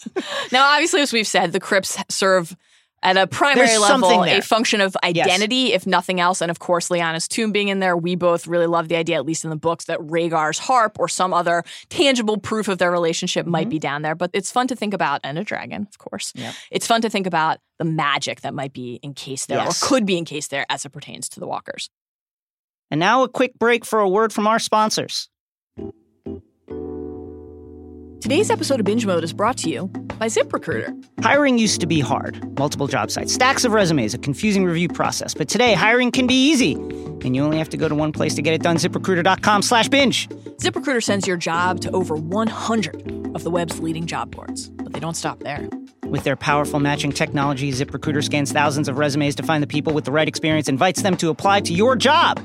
[0.52, 2.56] now, obviously, as we've said, the crypts serve
[3.02, 6.40] at a primary There's level a function of identity, if nothing else.
[6.40, 9.24] And of course, Lyanna's tomb being in there, we both really love the idea, at
[9.24, 13.46] least in the books, that Rhaegar's harp or some other tangible proof of their relationship
[13.46, 13.70] might mm-hmm.
[13.70, 14.14] be down there.
[14.14, 16.32] But it's fun to think about, and a dragon, of course.
[16.34, 16.54] Yep.
[16.70, 19.82] It's fun to think about the magic that might be encased there Yes.
[19.82, 21.90] or could be encased there as it pertains to the walkers.
[22.90, 25.28] And now a quick break for a word from our sponsors.
[28.20, 29.86] Today's episode of Binge Mode is brought to you
[30.18, 30.92] by ZipRecruiter.
[31.22, 32.58] Hiring used to be hard.
[32.58, 35.34] Multiple job sites, stacks of resumes, a confusing review process.
[35.34, 36.72] But today, hiring can be easy.
[36.72, 39.88] And you only have to go to one place to get it done, ziprecruiter.com slash
[39.88, 40.28] binge.
[40.28, 45.00] ZipRecruiter sends your job to over 100 of the web's leading job boards, but they
[45.00, 45.68] don't stop there.
[46.08, 50.06] With their powerful matching technology, ZipRecruiter scans thousands of resumes to find the people with
[50.06, 52.40] the right experience, invites them to apply to your job.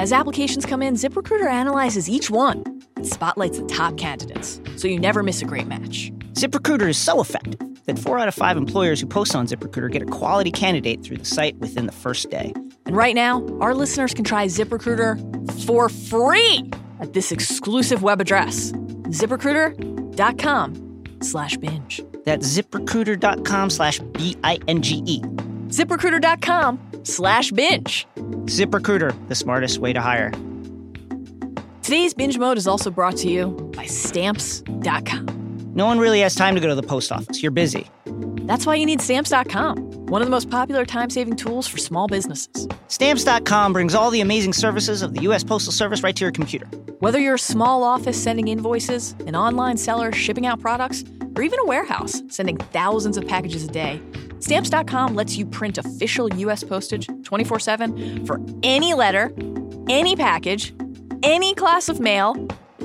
[0.00, 2.64] As applications come in, ZipRecruiter analyzes each one
[3.06, 6.10] spotlights the top candidates, so you never miss a great match.
[6.32, 10.02] ZipRecruiter is so effective that four out of five employers who post on ZipRecruiter get
[10.02, 12.52] a quality candidate through the site within the first day.
[12.86, 18.72] And right now, our listeners can try ZipRecruiter for free at this exclusive web address,
[18.72, 22.02] ziprecruiter.com slash binge.
[22.24, 25.20] That's ziprecruiter.com slash B I N G E.
[25.20, 28.06] ziprecruiter.com slash binge.
[28.16, 30.32] ZipRecruiter, the smartest way to hire.
[31.82, 35.72] Today's binge mode is also brought to you by stamps.com.
[35.74, 37.42] No one really has time to go to the post office.
[37.42, 37.90] You're busy.
[38.46, 42.06] That's why you need stamps.com, one of the most popular time saving tools for small
[42.06, 42.68] businesses.
[42.86, 45.42] Stamps.com brings all the amazing services of the U.S.
[45.42, 46.66] Postal Service right to your computer.
[47.00, 51.02] Whether you're a small office sending invoices, an online seller shipping out products,
[51.34, 54.00] or even a warehouse sending thousands of packages a day,
[54.38, 56.62] Stamps.com lets you print official U.S.
[56.62, 59.32] postage 24 7 for any letter,
[59.88, 60.72] any package,
[61.22, 62.36] any class of mail,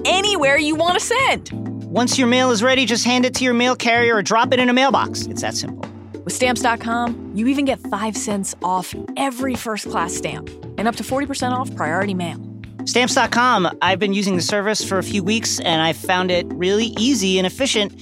[0.06, 1.52] anywhere you want to send.
[1.86, 4.60] Once your mail is ready, just hand it to your mail carrier or drop it
[4.60, 5.26] in a mailbox.
[5.28, 5.90] It's that simple.
[6.24, 11.04] With stamps.com, you even get 5 cents off every first class stamp and up to
[11.04, 12.38] 40% off priority mail.
[12.86, 16.94] Stamps.com, I've been using the service for a few weeks and I found it really
[16.98, 17.94] easy and efficient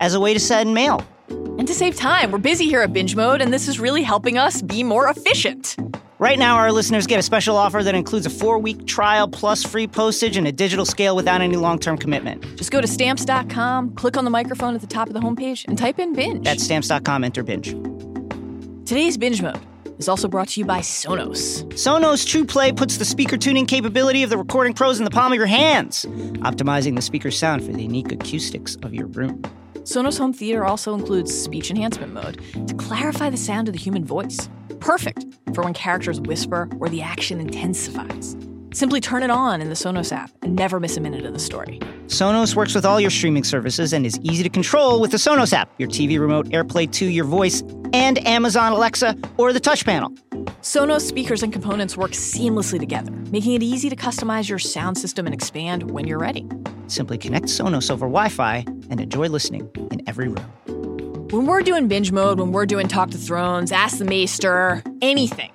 [0.00, 1.04] as a way to send mail.
[1.28, 4.38] And to save time, we're busy here at Binge Mode, and this is really helping
[4.38, 5.76] us be more efficient.
[6.22, 9.64] Right now, our listeners get a special offer that includes a four week trial plus
[9.64, 12.44] free postage and a digital scale without any long term commitment.
[12.56, 15.76] Just go to stamps.com, click on the microphone at the top of the homepage, and
[15.76, 16.44] type in binge.
[16.44, 17.70] That's stamps.com, enter binge.
[18.86, 19.58] Today's Binge Mode
[19.98, 21.64] is also brought to you by Sonos.
[21.70, 25.32] Sonos True Play puts the speaker tuning capability of the recording pros in the palm
[25.32, 26.04] of your hands,
[26.44, 29.42] optimizing the speaker's sound for the unique acoustics of your room.
[29.78, 34.04] Sonos Home Theater also includes speech enhancement mode to clarify the sound of the human
[34.04, 34.48] voice.
[34.82, 35.24] Perfect
[35.54, 38.36] for when characters whisper or the action intensifies.
[38.74, 41.38] Simply turn it on in the Sonos app and never miss a minute of the
[41.38, 41.78] story.
[42.08, 45.52] Sonos works with all your streaming services and is easy to control with the Sonos
[45.52, 47.62] app, your TV remote, AirPlay 2, your voice,
[47.92, 50.10] and Amazon Alexa or the touch panel.
[50.62, 55.26] Sonos speakers and components work seamlessly together, making it easy to customize your sound system
[55.26, 56.44] and expand when you're ready.
[56.88, 60.91] Simply connect Sonos over Wi Fi and enjoy listening in every room.
[61.32, 65.50] When we're doing binge mode, when we're doing Talk to Thrones, Ask the Maester, anything,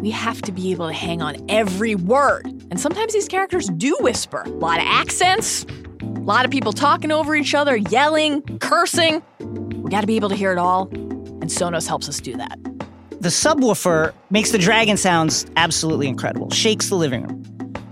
[0.00, 2.46] we have to be able to hang on every word.
[2.70, 4.40] And sometimes these characters do whisper.
[4.40, 5.66] A lot of accents,
[6.00, 9.22] a lot of people talking over each other, yelling, cursing.
[9.40, 12.58] We got to be able to hear it all, and Sonos helps us do that.
[13.20, 17.42] The subwoofer makes the dragon sounds absolutely incredible, shakes the living room.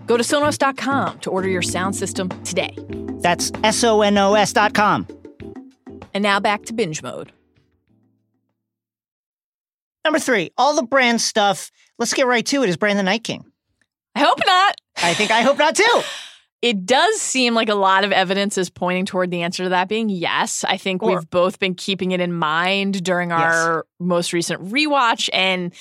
[0.07, 2.75] Go to Sonos.com to order your sound system today.
[3.21, 5.07] That's S O N O S.com.
[6.19, 7.31] And now back to binge mode.
[10.05, 11.71] Number three, all the Bran stuff.
[11.97, 12.69] Let's get right to it.
[12.69, 13.45] Is Bran the Night King?
[14.17, 14.75] I hope not.
[14.97, 16.03] I think I hope not too.
[16.61, 19.89] It does seem like a lot of evidence is pointing toward the answer to that
[19.89, 20.65] being yes.
[20.65, 25.29] I think Or- we've both been keeping it in mind during our most recent rewatch.
[25.33, 25.73] And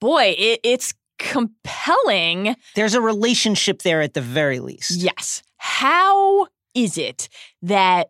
[0.00, 2.56] boy, it, it's compelling.
[2.74, 4.92] There's a relationship there at the very least.
[4.92, 5.42] Yes.
[5.58, 7.28] How is it
[7.60, 8.08] that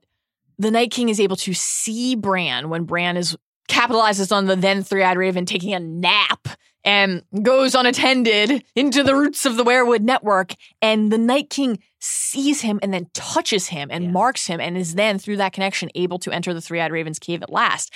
[0.58, 3.36] the Night King is able to see Bran when Bran is
[3.68, 6.48] capitalizes on the then three-eyed raven taking a nap
[6.84, 10.52] and goes unattended into the roots of the weirwood network
[10.82, 14.10] and the night king sees him and then touches him and Yeah.
[14.10, 17.42] marks him and is then through that connection able to enter the three-eyed raven's cave
[17.42, 17.90] at last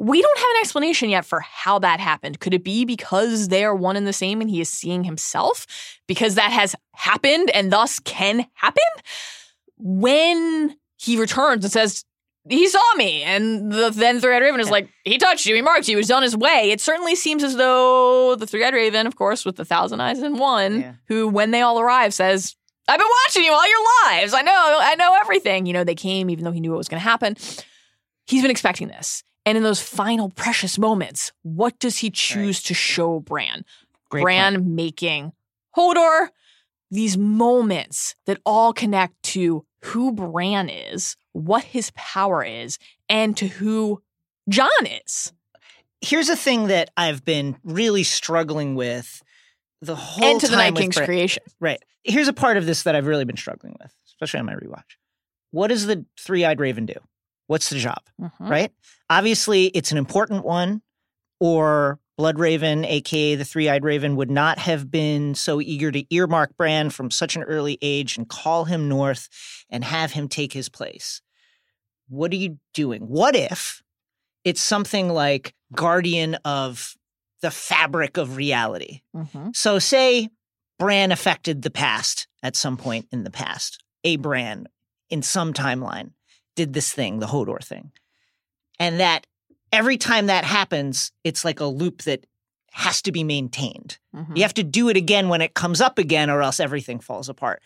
[0.00, 2.38] we don't have an explanation yet for how that happened.
[2.38, 5.66] Could it be because they are one and the same and he is seeing himself?
[6.06, 8.84] Because that has happened and thus can happen?
[9.76, 12.04] When he returns and says,
[12.48, 15.86] he saw me, and the then Three-Eyed Raven is like, he touched you, he marked
[15.88, 16.70] you, he's on his way.
[16.70, 20.38] It certainly seems as though the Three-Eyed Raven, of course, with the thousand eyes and
[20.38, 20.92] one, Yeah.
[21.08, 22.54] who, when they all arrive, says,
[22.88, 24.32] I've been watching you all your lives.
[24.32, 25.66] I know, I know everything.
[25.66, 27.36] You know, they came even though he knew what was going to happen.
[28.26, 29.22] He's been expecting this.
[29.44, 33.64] And in those final precious moments, what does he choose to show Bran?
[34.08, 34.66] Great Bran point.
[34.68, 35.32] making
[35.76, 36.28] Hodor
[36.90, 43.46] these moments that all connect to who Bran is, what his power is, and to
[43.46, 44.02] who
[44.48, 44.68] John
[45.06, 45.32] is.
[46.00, 49.22] Here's a thing that I've been really struggling with
[49.80, 51.06] the whole and to the Night King's Bran.
[51.06, 51.42] creation.
[51.60, 51.82] Right.
[52.04, 54.96] Here's a part of this that I've really been struggling with, especially on my rewatch.
[55.50, 56.94] What does the three-eyed raven do?
[57.46, 58.02] What's the job?
[58.20, 58.30] Mhm.
[58.40, 58.72] Right?
[59.08, 60.82] Obviously, it's an important one,
[61.40, 66.04] or Blood Raven, aka the Three Eyed Raven, would not have been so eager to
[66.12, 69.28] earmark Bran from such an early age and call him north
[69.70, 71.22] and have him take his place.
[72.08, 73.02] What are you doing?
[73.02, 73.84] What if
[74.42, 76.96] it's something like Guardian of
[77.40, 79.02] the fabric of reality?
[79.14, 79.54] Mhm.
[79.54, 80.28] So, say
[80.76, 83.84] Bran affected the past at some point in the past.
[84.02, 84.66] A Bran
[85.08, 86.14] in some timeline
[86.56, 87.92] did this thing, the Hodor thing.
[88.80, 89.28] And that
[89.72, 92.26] every time that happens, it's like a loop that
[92.72, 93.98] has to be maintained.
[94.14, 94.36] Mhm.
[94.36, 97.28] You have to do it again when it comes up again, or else everything falls
[97.28, 97.62] apart.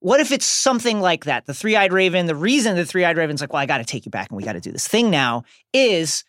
[0.00, 1.46] What if it's something like that?
[1.46, 3.84] The three eyed raven, the reason the three eyed raven's like, well, I got to
[3.84, 6.24] take you back and we got to do this thing now is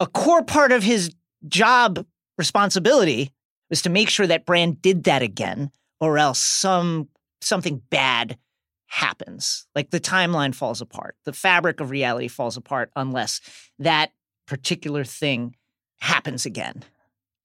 [0.00, 1.10] a core part of his
[1.48, 2.04] job
[2.36, 3.32] responsibility
[3.70, 5.70] was to make sure that Bran did that again,
[6.00, 7.08] or else some
[7.40, 8.38] something bad
[8.86, 9.66] happens.
[9.74, 11.16] Like the timeline falls apart.
[11.24, 13.40] The fabric of reality falls apart unless
[13.78, 14.10] that
[14.46, 15.56] particular thing
[16.00, 16.82] happens again.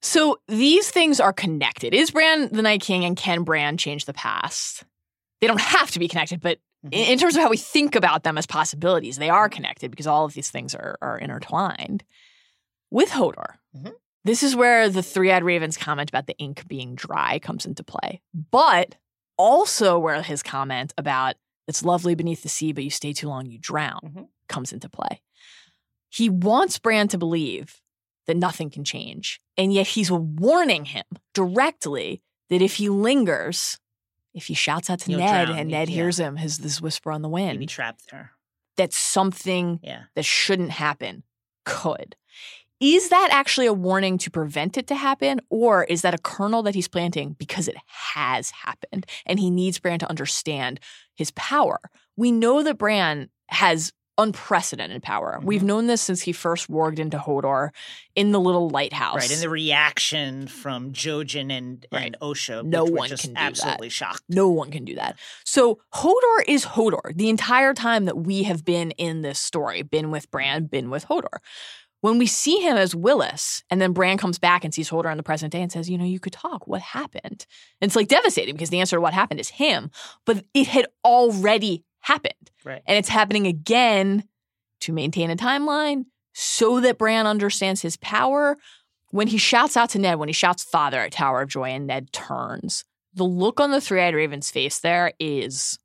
[0.02, 1.94] So these things are connected.
[1.94, 4.84] Is Bran the Night King and can Bran change the past?
[5.40, 6.94] They don't have to be connected, but Mhm.
[6.94, 10.08] in, in terms of how we think about them as possibilities, they are connected because
[10.08, 12.04] all of these things are, are intertwined.
[12.90, 13.94] With Hodor, Mhm.
[14.26, 17.84] this is where the Three Eyed Raven's comment about the ink being dry comes into
[17.84, 18.96] play, but
[19.38, 21.36] also where his comment about
[21.68, 24.28] It's lovely beneath the sea, but you stay too long, you drown, Mhm.
[24.50, 25.22] comes into play.
[26.12, 27.82] He wants Bran to believe
[28.28, 29.42] that nothing can change.
[29.58, 33.80] And yet he's warning him directly that if he lingers,
[34.34, 35.58] if he shouts out to He'll Ned drown.
[35.60, 35.96] and Ned Yeah.
[35.96, 38.32] hears him, his this whisper on the wind, trapped there.
[38.78, 40.04] that something Yeah.
[40.16, 41.24] that shouldn't happen
[41.66, 42.16] could.
[42.80, 45.40] Is that actually a warning to prevent it to happen?
[45.50, 49.78] Or is that a kernel that he's planting because it has happened and he needs
[49.80, 50.80] Bran to understand
[51.16, 51.80] his power?
[52.18, 55.36] We know that Bran has unprecedented power.
[55.38, 55.46] Mm-hmm.
[55.48, 57.70] We've known this since he first warged into Hodor
[58.16, 59.16] in the little lighthouse.
[59.16, 59.32] Right.
[59.32, 62.08] And the reaction from Jojen and, Right.
[62.08, 63.44] and Osha, No one just can do that.
[63.48, 64.24] absolutely shocked.
[64.30, 65.18] No one can do that.
[65.46, 70.12] So Hodor is Hodor the entire time that we have been in this story, been
[70.12, 71.40] with Bran, been with Hodor.
[72.02, 75.18] When we see him as Wylis, and then Bran comes back and sees Hodor in
[75.18, 76.66] the present day and says, You know, you could talk.
[76.68, 77.46] What happened?
[77.80, 79.92] And it's like devastating because the answer to what happened is him,
[80.26, 82.52] but it had already happened.
[82.64, 82.82] Right.
[82.86, 84.26] And it's happening again
[84.82, 88.58] to maintain a timeline so that Bran understands his power.
[89.10, 91.88] When he shouts out to Ned, when he shouts father at Tower of Joy and
[91.88, 95.78] Ned turns, the look on the three eyed raven's face there is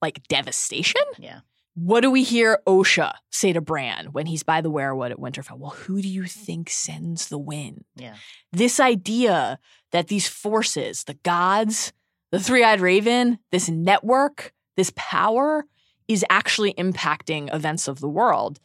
[0.00, 1.02] like devastation.
[1.18, 1.40] Yeah.
[1.74, 5.58] What do we hear Osha say to Bran when he's by the weirwood at Winterfell?
[5.58, 7.84] Well, who do you think sends the wind?
[7.96, 8.16] Yeah.
[8.52, 9.58] This idea
[9.90, 11.92] that these forces, the gods,
[12.30, 15.64] the three eyed raven, this network, this power
[16.08, 18.58] is actually impacting events of the world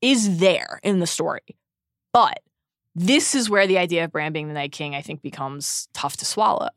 [0.00, 1.56] is there in the story.
[2.12, 2.40] But
[2.94, 6.16] this is where the idea of Bran being the Night King, I think, becomes tough
[6.18, 6.70] to swallow.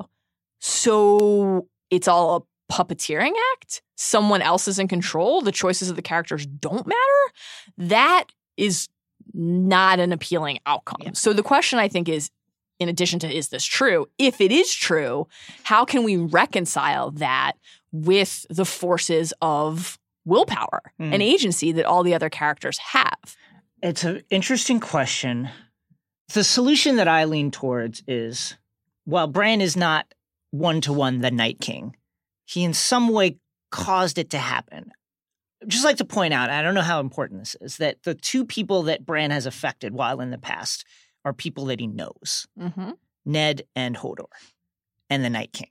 [0.59, 3.81] So it's all a puppeteering act.
[3.95, 5.41] Someone else is in control.
[5.41, 7.33] The choices of the characters don't matter.
[7.77, 8.25] That
[8.55, 8.87] is
[9.33, 10.97] not an appealing outcome.
[11.01, 11.11] Yeah.
[11.13, 12.31] So the question I think is
[12.79, 14.07] in addition to is this true?
[14.17, 15.27] If it is true,
[15.63, 17.53] how can we reconcile that
[18.05, 21.13] with the forces of willpower Hmm.
[21.13, 23.35] and agency that all the other characters have?
[23.81, 25.49] It's an interesting question.
[26.33, 28.55] The solution that I lean towards is
[29.05, 30.13] while Bran is not
[30.51, 31.95] one to one the Night King,
[32.45, 33.37] he in some way
[33.71, 34.91] caused it to happen.
[35.61, 38.13] I'd just like to point out, I don't know how important this is, that the
[38.15, 40.85] two people that Bran has affected while in the past
[41.25, 42.91] are people that he knows Mm-hmm.
[43.25, 44.27] Ned and Hodor
[45.09, 45.69] and the Night King.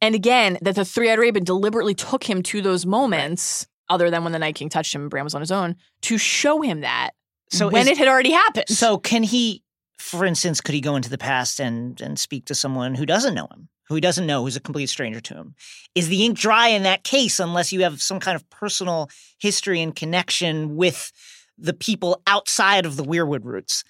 [0.00, 4.22] And again, that the three eyed raven deliberately took him to those moments, other than
[4.22, 6.80] when the Night King touched him and Bran was on his own, to show him
[6.82, 7.10] that
[7.50, 8.68] So when is- it had already happened.
[8.68, 9.62] So can he,
[9.98, 13.34] for instance, could he go into the past and and speak to someone who doesn't
[13.34, 15.54] know him, who he doesn't know, who's a complete stranger to him?
[15.96, 19.80] Is the ink dry in that case unless you have some kind of personal history
[19.82, 21.10] and connection with
[21.56, 23.82] the people outside of the Weirwood roots?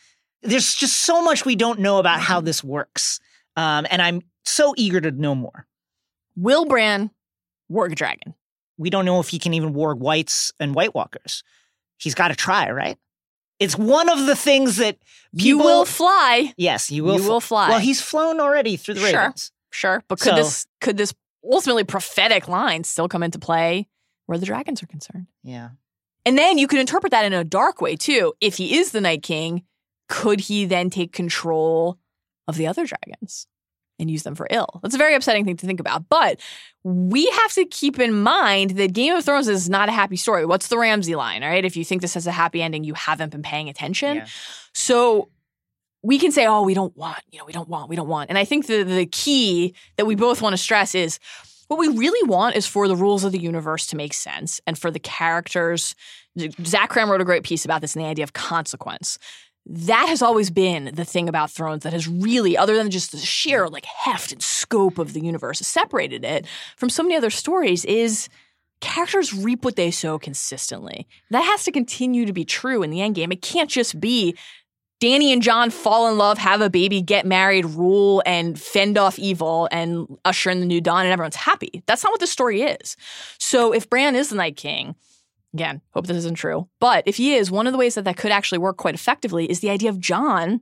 [0.43, 3.19] There's just so much we don't know about how this works,
[3.57, 5.67] um, and I'm so eager to know more.
[6.41, 7.11] Will Bran
[7.71, 8.35] warg a dragon?
[8.77, 11.43] We don't know if he can even warg whites and White Walkers.
[11.99, 12.97] He's got to try, right?
[13.59, 14.99] It's one of the things that
[15.33, 16.55] you will fly.
[16.57, 17.17] Yes, you will.
[17.17, 17.69] You fl- will fly.
[17.71, 19.19] Well, he's flown already through the Sure.
[19.19, 19.51] Ravens.
[19.73, 21.13] Sure, but could So- this could this
[21.43, 23.89] ultimately prophetic line still come into play
[24.27, 25.27] where the dragons are concerned?
[25.43, 25.71] Yeah.
[26.25, 28.35] And then you could interpret that in a dark way too.
[28.41, 29.65] If he is the Night King,
[30.09, 31.99] could he then take control
[32.47, 33.47] of the other dragons
[33.99, 34.81] and use them for ill?
[34.83, 36.09] That's a very upsetting thing to think about.
[36.09, 36.41] But
[36.85, 40.47] we have to keep in mind that Game of Thrones is not a happy story.
[40.47, 41.65] What's the Ramsay line, right?
[41.65, 44.19] If you think this has a happy ending, you haven't been paying attention.
[44.19, 44.27] Yeah.
[44.75, 45.29] So
[46.03, 48.31] we can say, oh, we don't want, you know, we don't want, we don't want.
[48.31, 51.19] And I think the the key that we both want to stress is
[51.67, 54.79] what we really want is for the rules of the universe to make sense and
[54.79, 55.95] for the characters.
[56.65, 59.19] Zach Kram wrote a great piece about this and the idea of consequence.
[59.69, 63.19] That has always been the thing about Thrones that has really, other than just the
[63.19, 66.47] sheer like heft and scope of the universe, separated it
[66.77, 68.31] from so many other stories is
[68.81, 71.07] characters reap what they sow consistently.
[71.31, 73.31] That has to continue to be true in the end game.
[73.31, 74.37] It can't just be
[75.01, 79.19] Dany and Jon fall in love, have a baby, get married, rule, and fend off
[79.19, 81.83] evil and usher in the new dawn, and everyone's happy.
[81.87, 82.97] That's not what the story is.
[83.39, 84.97] So if Bran is the Night King,
[85.55, 88.17] again, hope this isn't true, but if he is, one of the ways that that
[88.17, 90.61] could actually work quite effectively is the idea of Jon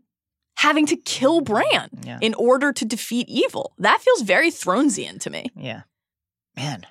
[0.58, 2.18] having to kill Bran Yeah.
[2.22, 3.74] in order to defeat evil.
[3.78, 5.46] That feels very Thronesian to me.
[5.56, 5.82] Yeah.
[6.56, 6.86] Man.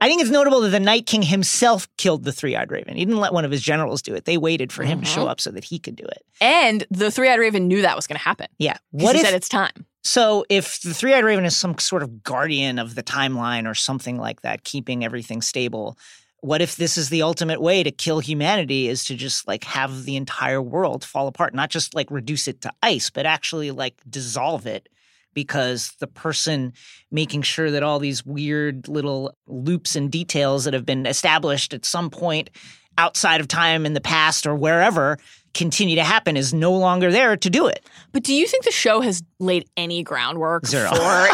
[0.00, 2.96] I think it's notable that the Night King himself killed the three eyed raven.
[2.96, 4.24] He didn't let one of his generals do it.
[4.24, 5.30] They waited for him to show Mhm.
[5.30, 6.24] up so that he could do it.
[6.40, 8.48] And the Three Eyed Raven knew that was going to happen.
[8.58, 8.78] Yeah.
[8.90, 9.86] What What he if said it's time.
[10.02, 13.74] so if the three eyed raven is some sort of guardian of the timeline or
[13.74, 15.96] something like that, keeping everything stable?
[16.42, 20.02] What if this is the ultimate way to kill humanity is to just like have
[20.02, 23.94] the entire world fall apart, not just like reduce it to ice, but actually like
[24.10, 24.88] dissolve it?
[25.34, 26.72] Because the person
[27.12, 31.84] making sure that all these weird little loops and details that have been established at
[31.84, 32.50] some point
[32.98, 35.18] outside of time in the past or wherever
[35.54, 37.84] continue to happen is no longer there to do it.
[38.12, 40.88] But do you think the show has laid any groundwork Zero.
[40.88, 41.28] for yeah,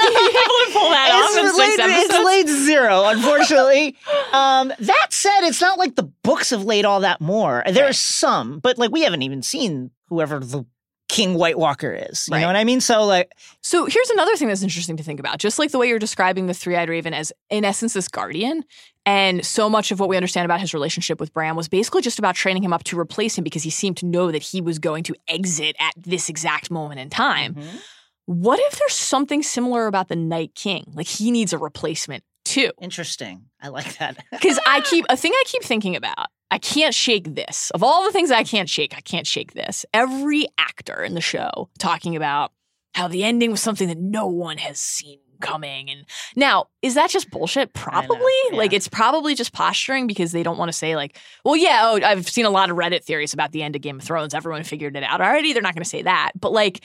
[0.00, 3.96] being able to pull that off in It's six laid, it's laid zero, unfortunately.
[4.32, 7.62] um, that said, it's not like the books have laid all that more.
[7.70, 7.94] There Right.
[7.94, 10.64] some, but like we haven't even seen whoever the
[11.12, 12.26] King White Walker is.
[12.26, 12.40] You Right.
[12.40, 12.80] know what I mean?
[12.80, 15.38] So like, So here's another thing that's interesting to think about.
[15.38, 18.64] Just like the way you're describing the three eyed raven as, in essence, this guardian.
[19.04, 22.18] And so much of what we understand about his relationship with Bran was basically just
[22.18, 24.78] about training him up to replace him because he seemed to know that he was
[24.78, 27.54] going to exit at this exact moment in time.
[27.56, 27.76] Mm-hmm.
[28.26, 30.84] What if there's something similar about the Night King?
[30.94, 32.70] Like he needs a replacement too.
[32.80, 33.46] interesting.
[33.60, 34.16] I like that.
[34.30, 36.26] Because I keep a thing I keep thinking about.
[36.52, 37.70] I can't shake this.
[37.70, 39.86] Of all the things I can't shake, I can't shake this.
[39.94, 42.52] Every actor in the show talking about
[42.94, 45.88] how the ending was something that no one has seen coming.
[45.88, 46.04] And
[46.36, 47.72] now, is that just bullshit?
[47.72, 48.18] Probably.
[48.50, 48.58] yeah.
[48.58, 52.00] Like it's probably just posturing because they don't want to say like, well, yeah, oh,
[52.04, 54.34] I've seen a lot of Reddit theories about the end of Game of Thrones.
[54.34, 55.54] Everyone figured it out already.
[55.54, 56.32] They're not going to say that.
[56.38, 56.82] But like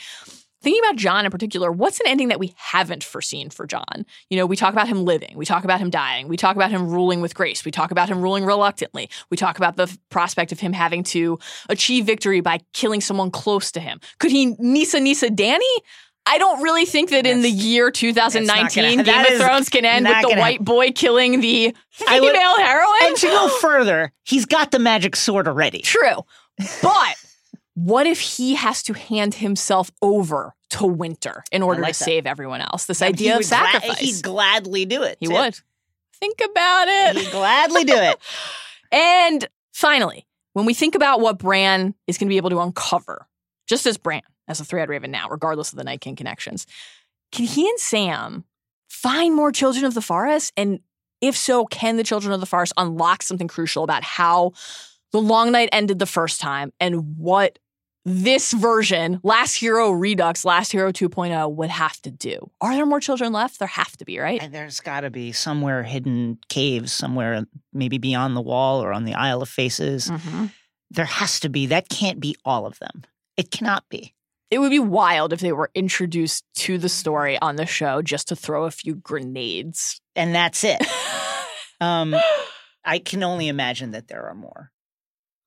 [0.62, 4.05] thinking about Jon in particular, what's an ending that we haven't foreseen for Jon?
[4.30, 6.72] You know, we talk about him living, we talk about him dying, we talk about
[6.72, 10.51] him ruling with grace, we talk about him ruling reluctantly, we talk about the prospect
[10.51, 11.39] of him having to
[11.70, 13.99] achieve victory by killing someone close to him.
[14.20, 15.60] Could he Nissa Nissa Dany?
[16.30, 20.05] I don't really think that in the year 2019 gonna- Game of Thrones can end
[20.05, 21.74] with the white boy killing the
[22.08, 22.95] I would- female heroine.
[23.03, 25.80] and to go further, he's got the magic sword already.
[25.80, 26.24] True.
[26.82, 27.16] But
[27.80, 32.06] what if he has to hand himself over to Winter in order like to that.
[32.06, 32.86] save everyone else?
[32.86, 34.00] This He idea of would gla- sacrifice.
[34.00, 35.18] he'd gladly do it.
[35.20, 35.34] he too.
[35.34, 35.60] would.
[36.20, 37.18] Think about it.
[37.18, 38.18] He'd gladly do it.
[38.92, 43.28] And finally, when we think about what Bran is going to be able to uncover,
[43.68, 46.66] just as Bran, as a three-eyed raven now, regardless of the Night King connections,
[47.32, 48.46] can he and Sam
[48.90, 50.54] find more children of the forest?
[50.58, 50.80] And
[51.22, 54.54] if so, can the children of the forest unlock something crucial about how
[55.12, 57.60] the long night ended the first time and what
[58.10, 62.49] this version, Last Hero Redux, Last Hero 2.0, would have to do?
[62.62, 63.60] Are there more children left?
[63.60, 64.41] There have to be, right?
[64.41, 69.03] And there's got to be somewhere hidden caves, somewhere maybe beyond the wall or on
[69.03, 70.08] the Isle of Faces.
[70.10, 70.51] Mhm.
[70.89, 71.66] There has to be.
[71.66, 73.03] That can't be all of them.
[73.36, 74.16] It cannot be.
[74.49, 78.30] It would be wild if they were introduced to the story on the show just
[78.30, 79.99] to throw a few grenades.
[80.16, 80.82] And that's it.
[81.80, 82.16] Um,
[82.86, 84.72] I can only imagine that there are more.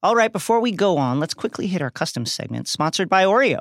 [0.02, 3.58] All right, before we go on, let's quickly hit our custom segment sponsored by Oreo.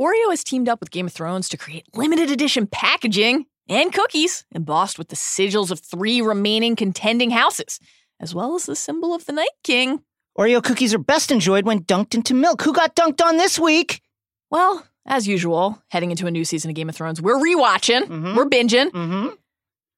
[0.00, 4.44] Oreo has teamed up with Game of Thrones to create limited edition packaging and cookies
[4.54, 7.80] embossed with the sigils of three remaining contending houses,
[8.20, 10.02] as well as the symbol of the Night King.
[10.38, 12.62] Oreo cookies are best enjoyed when dunked into milk.
[12.62, 14.00] Who got dunked on this week?
[14.52, 18.36] Well, as usual, heading into a new season of Game of Thrones, we're rewatching, Mhm.
[18.36, 18.90] we're binging.
[18.92, 19.28] Mm-hmm.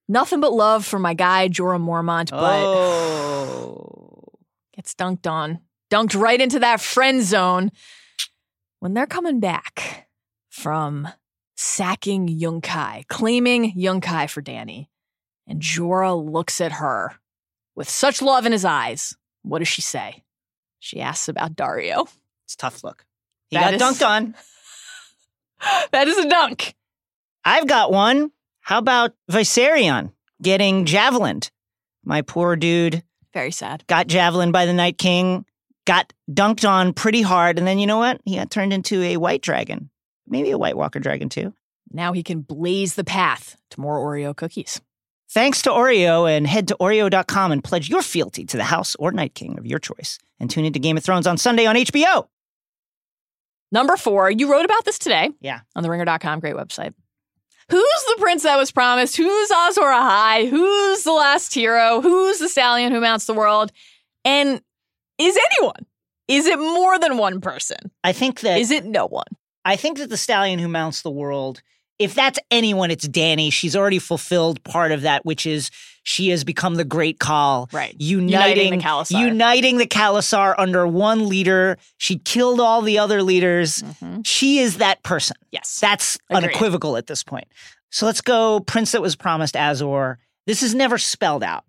[0.09, 4.00] Nothing but love for my guy Jorah Mormont, but Oh.
[4.81, 5.59] Gets dunked on,
[5.93, 7.71] dunked right into that friend zone.
[8.79, 10.09] When they're coming back
[10.49, 11.07] from
[11.55, 14.87] sacking Yunkai, claiming Yunkai for Dany,
[15.47, 17.13] and Jorah looks at her
[17.77, 20.25] with such love in his eyes, what does she say?
[20.79, 22.09] She asks about Daario.
[22.47, 23.05] It's a tough look.
[23.51, 24.35] He That got is- dunked on.
[25.93, 26.75] that is a dunk.
[27.45, 28.31] I've got one.
[28.63, 31.51] How about Viserion getting javelined?
[32.03, 33.03] My poor dude
[33.33, 33.85] Very sad.
[33.87, 35.45] got javelin by the Night King,
[35.87, 38.21] got dunked on pretty hard, and then you know what?
[38.25, 39.91] He got turned into a white dragon.
[40.27, 41.53] Maybe a White Walker dragon too.
[41.93, 44.81] Now he can blaze the path to more Oreo cookies.
[45.33, 49.13] Thanks to Oreo and head to Oreo.com and pledge your fealty to the House or
[49.13, 50.19] Night King of your choice.
[50.41, 52.27] And tune into Game of Thrones on Sunday on HBO.
[53.73, 55.31] Number four, you wrote about this today.
[55.41, 55.61] Yeah.
[55.77, 56.95] On the ringer.com, great website.
[57.71, 59.17] Who's the prince that was promised?
[59.17, 60.49] Who's Azor Ahai?
[60.49, 62.01] Who's the last hero?
[62.01, 63.71] Who's the stallion who mounts the world?
[64.25, 64.61] And
[65.19, 65.87] is anyone?
[66.29, 67.79] Is it more than one person?
[68.05, 69.27] I think that Is it no one?
[69.65, 71.63] I think that the stallion who mounts the world,
[72.01, 73.53] if that's anyone, it's Dany.
[73.53, 75.71] She's already fulfilled part of that, which is
[76.03, 77.69] she has become the great call.
[77.73, 77.95] Right.
[77.99, 78.31] Uniting,
[78.73, 79.21] Uniting the Khalasar.
[79.21, 81.77] uniting the Khalasar under one leader.
[81.99, 83.83] She killed all the other leaders.
[83.83, 84.27] Mhm.
[84.27, 85.37] She is that person.
[85.53, 85.79] Yes.
[85.81, 86.45] That's Agreed.
[86.49, 87.47] unequivocal at this point.
[87.91, 90.19] So let's go Prince that was promised Azor.
[90.47, 91.65] This is never spelled out,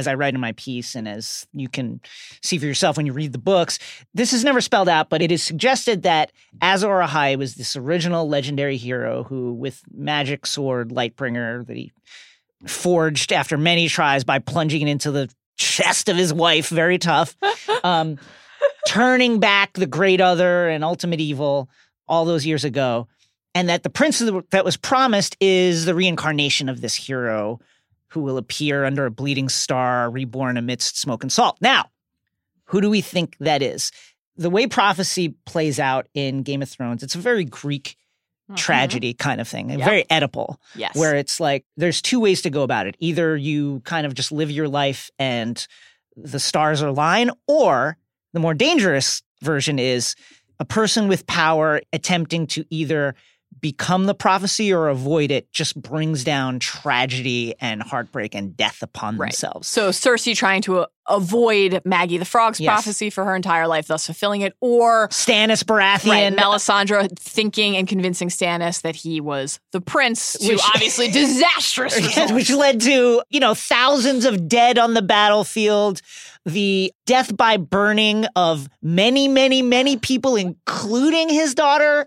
[0.00, 2.00] as I write in my piece, and as you can
[2.42, 3.78] see for yourself when you read the books.
[4.14, 8.28] This is never spelled out, but it is suggested that Azor Ahai was this original
[8.28, 11.92] legendary hero who, with magic sword Lightbringer that he
[12.66, 17.36] forged after many tries by plunging it into the chest of his wife, very tough,
[17.84, 18.18] um,
[18.88, 21.68] turning back the great other and ultimate evil
[22.08, 23.06] all those years ago
[23.54, 24.18] and that the prince
[24.50, 27.60] that was promised is the reincarnation of this hero
[28.10, 31.56] who will appear under a bleeding star, reborn amidst smoke and salt.
[31.60, 31.86] Now,
[32.66, 33.90] who do we think that is?
[34.36, 37.96] The way prophecy plays out in Game of Thrones, it's a very Greek
[38.50, 38.56] Mhm.
[38.56, 39.84] tragedy kind of thing, Yep.
[39.84, 40.96] very Oedipal, Yes.
[40.96, 42.96] where it's like there's two ways to go about it.
[42.98, 45.64] Either you kind of just live your life and
[46.16, 47.96] the stars align, or
[48.32, 50.16] the more dangerous version is
[50.58, 53.14] a person with power attempting to either
[53.60, 59.16] become the prophecy or avoid it just brings down tragedy and heartbreak and death upon
[59.16, 59.30] Right.
[59.30, 59.68] themselves.
[59.68, 62.70] So Cersei trying to uh, avoid Maggie the Frog's Yes.
[62.72, 67.88] prophecy for her entire life, thus fulfilling it, or Stannis Baratheon, right, Melisandre thinking and
[67.88, 72.32] convincing Stannis that he was the prince Which- obviously disastrous results.
[72.32, 76.00] which led to you know thousands of dead on the battlefield
[76.46, 82.06] the death by burning of many many many people including his daughter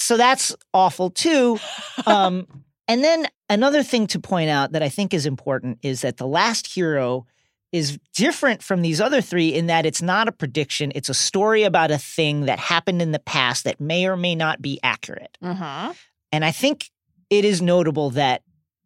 [0.00, 1.58] so that's awful too
[2.06, 2.46] um,
[2.86, 6.26] and then another thing to point out that i think is important is that the
[6.26, 7.26] last hero
[7.72, 11.64] is different from these other three in that it's not a prediction it's a story
[11.64, 15.36] about a thing that happened in the past that may or may not be accurate
[15.42, 15.94] Mhm.
[16.32, 16.90] and I think
[17.30, 18.42] it is notable that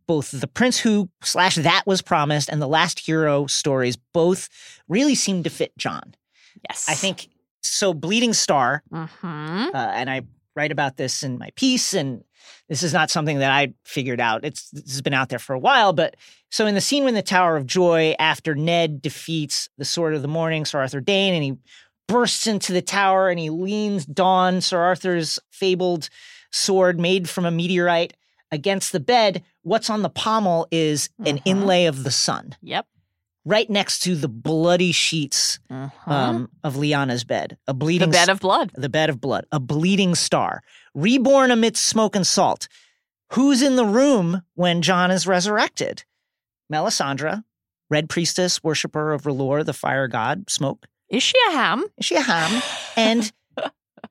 [0.09, 4.49] both the Prince Who slash That Was Promised and the Last Hero stories both
[4.89, 6.15] really seem to fit Jon.
[6.69, 6.87] Yes.
[6.89, 7.29] I think
[7.63, 7.95] so.
[7.95, 9.73] Bleeding Star, Mhm.
[9.73, 10.23] uh, and I
[10.55, 12.23] write about this in my piece, and
[12.69, 14.45] this is not something that I figured out.
[14.45, 16.17] It's this has been out there for a while, but
[16.51, 20.23] so in the scene when the Tower of Joy, after Ned defeats the Sword of
[20.23, 21.57] the Morning, Sir Arthur Dayne, and he
[22.09, 26.09] bursts into the tower and he leans Dawn, Sir Arthur's fabled
[26.51, 28.15] sword made from a meteorite,
[28.51, 29.43] against the bed.
[29.63, 31.43] What's on the pommel is an Mhm.
[31.47, 32.87] inlay of the sun, Yep.
[33.45, 35.91] Right next to the bloody sheets Mhm.
[36.07, 38.71] um, of Lyanna's bed, a the bleeding bed of blood.
[38.75, 40.63] the bed of blood, a bleeding star,
[40.95, 42.69] reborn amidst smoke and salt.
[43.33, 46.05] Who's in the room when Jon is resurrected?
[46.73, 47.43] Melisandre,
[47.91, 50.87] red priestess, worshiper of R'hllor, the fire god, smoke.
[51.09, 51.85] Is she a ham?
[51.99, 52.63] Is she a ham?
[52.97, 53.33] And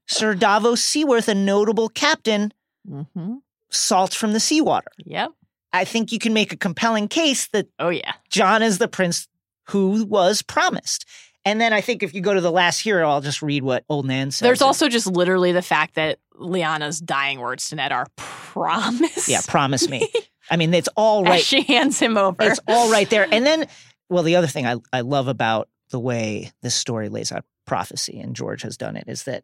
[0.08, 2.52] Sir Davos Seaworth, a notable captain,
[2.88, 3.36] hmm
[3.74, 4.92] salt from the seawater.
[5.06, 5.32] Yep.
[5.74, 8.14] I think you can make a compelling case that Oh yeah.
[8.30, 9.28] Jon is the prince
[9.70, 11.06] who was promised.
[11.44, 13.84] And then I think if you go to the last hero, I'll just read what
[13.90, 14.46] old Nan says.
[14.46, 19.28] There's also just literally the fact that Lyanna's dying words to Ned are promise.
[19.28, 20.08] Yeah, promise me.
[20.52, 21.40] I mean, it's all right.
[21.40, 22.36] As she hands him over.
[22.42, 23.28] It's all right there.
[23.32, 23.68] And then,
[24.10, 28.20] well, the other thing I, I love about the way this story lays out prophecy,
[28.20, 29.44] and George has done it, is that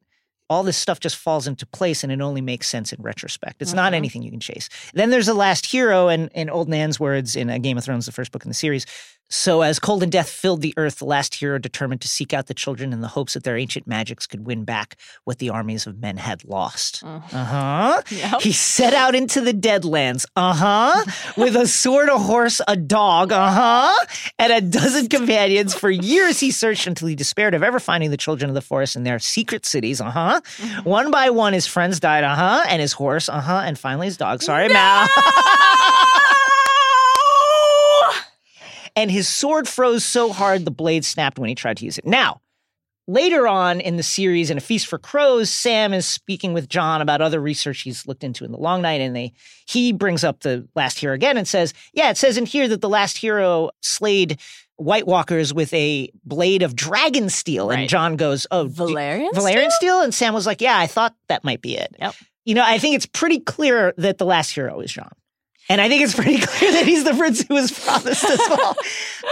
[0.50, 3.62] all this stuff just falls into place and it only makes sense in retrospect.
[3.62, 3.96] It's not Mhm.
[3.98, 4.70] anything you can chase.
[4.94, 8.06] Then there's the last hero, and in Old Nan's words in uh, Game of Thrones,
[8.06, 8.86] the first book in the series.
[9.30, 12.48] So, as cold and death filled the earth, the last hero determined to seek out
[12.48, 14.96] the children in the hopes that their ancient magics could win back
[15.26, 17.04] what the armies of men had lost.
[17.04, 17.22] Mhm.
[17.34, 18.02] Uh huh.
[18.10, 18.42] Yep.
[18.42, 21.04] He set out into the Deadlands, uh huh,
[21.36, 24.06] with a sword, a horse, a dog, uh huh,
[24.40, 25.74] and a dozen companions.
[25.76, 28.96] For years he searched until he despaired of ever finding the children of the forest
[28.96, 30.42] in their secret cities, uh huh.
[30.86, 34.08] One by one, his friends died, uh huh, and his horse, uh huh, and finally
[34.08, 34.42] his dog.
[34.42, 35.08] Sorry, Mal.
[38.98, 42.06] and his sword froze so hard the blade snapped when he tried to use it.
[42.06, 42.42] Now,
[43.08, 47.02] later on in the series, in A Feast for Crows, Sam is speaking with Jon
[47.02, 49.32] about other research he's looked into in the Long Night, and they
[49.66, 52.82] he brings up the Last Hero again and says, "Yeah, it says in here that
[52.82, 54.40] the Last Hero slayed
[54.76, 57.90] White Walkers with a blade of dragon steel." And Right.
[57.90, 59.32] Jon goes, "Oh, Valyrian.
[59.32, 59.72] Valyrian steel?
[59.72, 62.16] steel?" And Sam was like, "Yeah, I thought that might be it." Yep.
[62.46, 65.12] You know, I think it's pretty clear that the Last Hero is Jon.
[65.70, 68.76] And I think it's pretty clear that he's the prince who was promised as well.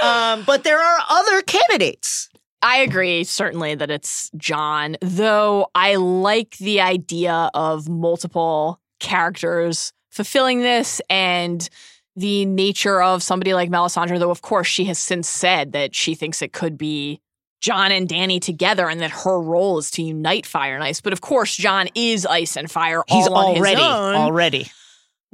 [0.03, 2.29] um, but there are other candidates.
[2.61, 10.61] I agree, certainly, that it's Jon, though I like the idea of multiple characters fulfilling
[10.61, 11.69] this and
[12.15, 16.15] the nature of somebody like Melisandre, though, of course, she has since said that she
[16.15, 17.19] thinks it could be
[17.61, 21.01] Jon and Dany together and that her role is to unite fire and ice.
[21.01, 24.71] But of course, Jon is ice and fire He's already already.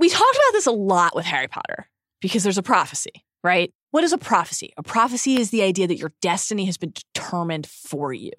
[0.02, 1.88] We talked about this a lot with Harry Potter
[2.22, 3.72] because there's a prophecy, right?
[3.92, 4.74] What is a prophecy?
[4.78, 8.32] A prophecy is the idea that your destiny has been determined for you.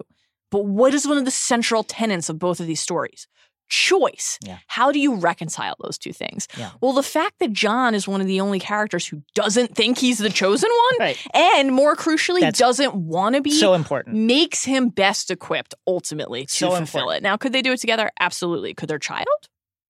[0.51, 3.27] But what is one of the central tenets of both of these stories?
[3.69, 4.37] Choice.
[4.43, 4.57] Yeah.
[4.67, 6.47] How do you reconcile those two things?
[6.57, 6.71] Yeah.
[6.81, 10.17] Well, the fact that Jon is one of the only characters who doesn't think he's
[10.19, 11.27] the chosen one, Right.
[11.33, 14.15] and more crucially, That's doesn't want to be, So important.
[14.17, 17.17] makes him best equipped ultimately to So fulfill important.
[17.17, 17.23] it.
[17.23, 18.11] Now, could they do it together?
[18.19, 18.73] Absolutely.
[18.75, 19.27] Could their child?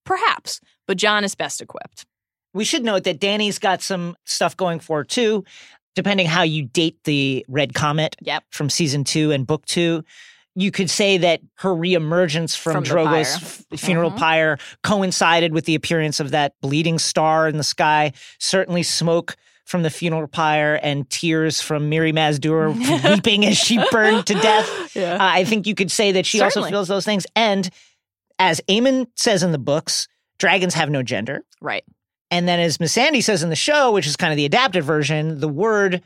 [0.06, 0.60] Perhaps.
[0.88, 2.06] But Jon is best equipped.
[2.54, 5.44] We should note that Dany's got some stuff going for her too,
[5.96, 8.44] depending how you date the Red Comet Yep.
[8.52, 10.04] from season two and book two.
[10.56, 13.42] you could say that her reemergence from, From Drogo's pyre.
[13.74, 14.18] f- funeral Mhm.
[14.20, 18.12] pyre coincided with the appearance of that bleeding star in the sky.
[18.38, 19.36] Certainly, smoke
[19.66, 22.70] from the funeral pyre and tears from Mirri Maz Duur
[23.16, 24.96] weeping as she burned to death.
[24.96, 25.14] Yeah.
[25.16, 27.26] Uh, I think you could say that she also feels those things.
[27.36, 27.68] And
[28.40, 30.08] as Aemon says in the books,
[30.40, 31.44] dragons have no gender.
[31.62, 31.84] right.
[32.32, 34.84] And then, as Miss Sandy says in the show, which is kind of the adapted
[34.84, 36.02] version, the word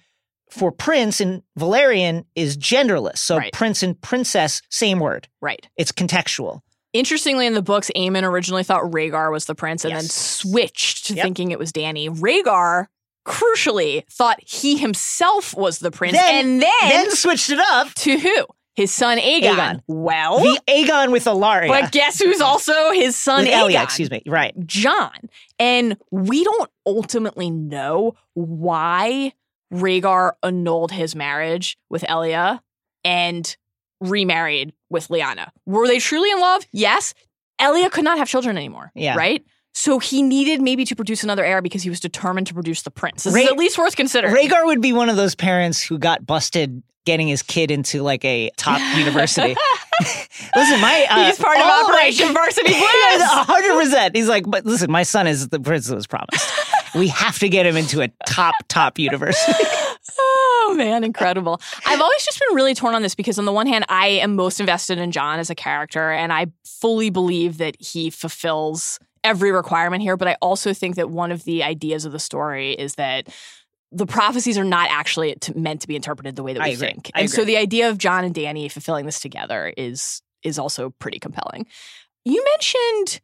[0.49, 3.19] for prince in Valyrian is genderless.
[3.19, 3.53] So, Right.
[3.53, 5.29] prince and princess, same word.
[5.41, 5.65] Right.
[5.77, 6.59] It's contextual.
[6.91, 11.13] Interestingly, in the books, Aemon originally thought Rhaegar was the prince and then switched to
[11.13, 11.23] Yep.
[11.23, 12.09] thinking it was Dany.
[12.09, 12.87] Rhaegar,
[13.25, 17.93] crucially, thought he himself was the prince Then- and then, Then switched it up.
[17.93, 18.45] to who?
[18.77, 19.55] His son Aegon.
[19.55, 19.81] Aegon.
[19.87, 21.67] Well, The Aegon with Alaria.
[21.67, 23.59] but guess who's also his son with Aegon?
[23.63, 24.21] Elia, excuse me.
[24.27, 24.53] Right.
[24.67, 25.17] Jon.
[25.57, 29.33] And we don't ultimately know why
[29.73, 32.61] Rhaegar annulled his marriage with Elia
[33.03, 33.57] and
[33.99, 35.49] remarried with Lyanna.
[35.65, 36.63] Were they truly in love?
[36.71, 37.15] Yes.
[37.59, 38.91] Elia could not have children anymore.
[38.93, 39.15] Yeah.
[39.17, 39.43] Right?
[39.79, 42.89] So he needed maybe to produce another heir because he was determined to produce the
[42.89, 43.25] prince.
[43.25, 44.33] This is at least worth considering.
[44.33, 48.25] Rhaegar would be one of those parents who got busted getting his kid into like
[48.25, 49.55] a top university.
[50.55, 52.81] listen, my uh, He's part of my- Operation Varsity Blues.
[52.81, 54.15] A hundred percent.
[54.15, 56.51] He's like, but listen, my son is the prince that was promised.
[56.95, 59.63] we have to get him into a top top university.
[60.19, 61.61] Oh man, incredible.
[61.85, 64.35] I've always just been really torn on this because on the one hand, I am
[64.35, 69.51] most invested in John as a character and I fully believe that he fulfills every
[69.51, 72.95] requirement here, but I also think that one of the ideas of the story is
[72.95, 73.27] that
[73.91, 77.11] the prophecies are not actually meant to be interpreted the way that we think.
[77.13, 81.19] And so the idea of Jon and Dany fulfilling this together is is also pretty
[81.19, 81.65] compelling.
[82.23, 83.21] You mentioned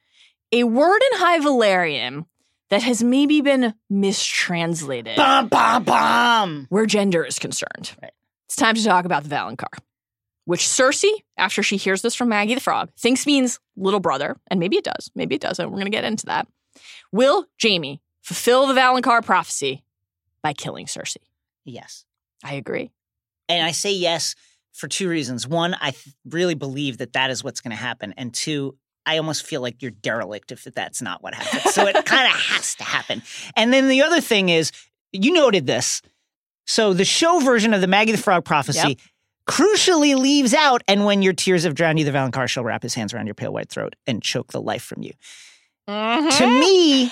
[0.51, 2.25] a word in High Valyrian
[2.69, 6.65] that has maybe been mistranslated Bum bum bum.
[6.69, 7.91] where gender is concerned.
[8.01, 8.11] Right.
[8.47, 9.77] It's time to talk about the Valonqar,
[10.45, 14.60] which Cersei, after she hears this from Maggie the Frog, thinks means little brother, and
[14.60, 15.65] maybe it does, maybe it doesn't.
[15.70, 16.48] We're going to get into that.
[17.11, 19.84] Will Jaime fulfill the Valonqar prophecy
[20.41, 21.18] by killing Cersei?
[21.65, 22.06] Yes,
[22.44, 22.91] I agree.
[23.48, 24.36] and I say yes
[24.74, 25.48] for two reasons.
[25.48, 28.76] One, I th- really believe that that is what's going to happen, and two.
[29.06, 31.74] I almost feel like you're derelict if that's not what happens.
[31.74, 33.22] So it kind of has to happen.
[33.53, 34.72] And then the other thing is,
[35.11, 36.02] you noted this.
[36.65, 38.98] So the show version of the Maggie the Frog prophecy Yep.
[39.48, 42.94] Crucially leaves out, and when your tears have drowned you, the Valonqar shall wrap his
[42.94, 45.11] hands around your pale white throat and choke the life from you.
[45.88, 47.11] To me,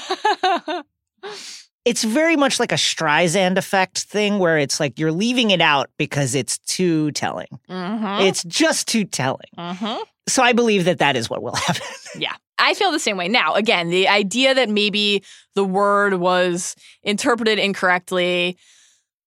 [1.86, 5.90] it's very much like a Streisand effect thing where it's like you're leaving it out
[5.98, 7.48] because it's too telling.
[7.70, 8.26] Mhm.
[8.28, 9.49] It's just too telling.
[9.58, 9.99] Mhm.
[10.30, 11.82] So I believe that that is what will happen.
[12.18, 12.34] Yeah.
[12.60, 13.28] I feel the same way.
[13.28, 15.24] Now, again, the idea that maybe
[15.56, 18.56] the word was interpreted incorrectly,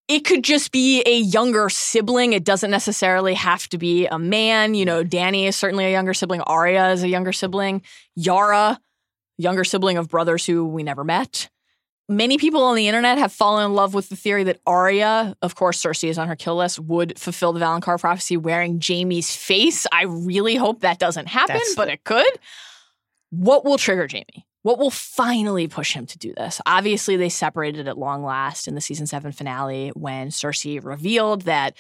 [0.09, 2.32] it could just be a younger sibling.
[2.35, 4.74] It doesn't necessarily have to be a man.
[4.74, 6.43] You know, Dany is certainly a younger sibling.
[6.43, 7.82] Arya is a younger sibling.
[8.14, 8.78] Yara,
[9.39, 11.48] younger sibling of brothers who we never met.
[12.06, 15.55] Many people on the internet have fallen in love with the theory that Arya, of
[15.55, 19.86] course, Cersei is on her kill list, would fulfill the Valonqar prophecy wearing Jaime's face.
[19.90, 22.31] I really hope that doesn't happen, That's but it could.
[23.31, 24.44] What will trigger Jaime?
[24.64, 26.58] What will finally push him to do this?
[26.64, 31.76] Obviously, they separated at long last in the season seven finale when Cersei revealed that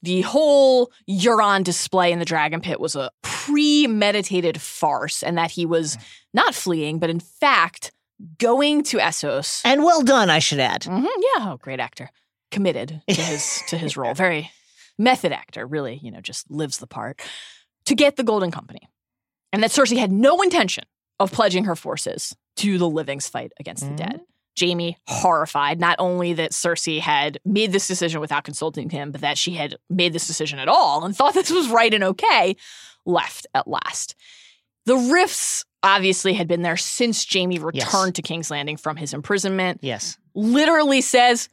[0.00, 5.66] the whole Euron display in the Dragon Pit was a premeditated farce and that he
[5.66, 5.98] was
[6.32, 7.90] not fleeing, but in fact
[8.38, 9.60] going to Essos.
[9.64, 10.82] And well done, I should add.
[10.82, 12.10] Mhm, yeah, oh, great actor.
[12.52, 14.14] Committed to his to his role.
[14.14, 14.52] Very
[14.96, 17.20] method actor, really, you know, just lives the part.
[17.86, 18.88] To get the Golden Company.
[19.52, 20.84] And that Cersei had no intention
[21.20, 23.88] of pledging her forces to the living's fight against Mhm.
[23.90, 24.20] the dead.
[24.58, 29.38] Jaime, horrified, not only that Cersei had made this decision without consulting him, but that
[29.38, 32.56] she had made this decision at all and thought this was right and okay,
[33.06, 34.16] left at last.
[34.86, 39.78] The rifts obviously had been there since Jaime returned to King's Landing from his imprisonment
[39.82, 40.18] Yes.
[40.34, 41.48] literally says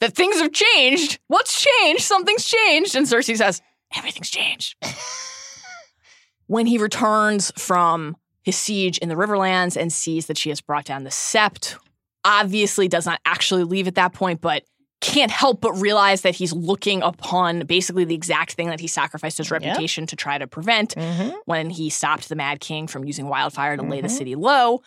[0.00, 1.18] that things have changed.
[1.28, 2.02] What's changed?
[2.02, 2.94] Something's changed.
[2.94, 3.62] And Cersei says,
[3.96, 4.76] everything's changed.
[6.46, 10.84] when he returns from his siege in the Riverlands and sees that she has brought
[10.84, 11.76] down the Sept,
[12.24, 14.62] obviously does not actually leave at that point, but
[15.00, 19.36] can't help but realize that he's looking upon basically the exact thing that he sacrificed
[19.38, 19.62] his Yep.
[19.62, 21.30] reputation to try to prevent Mm-hmm.
[21.44, 24.16] when he stopped the Mad King from using wildfire to lay the Mhm.
[24.18, 24.80] city low.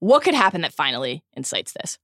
[0.00, 1.98] What could happen that finally incites this?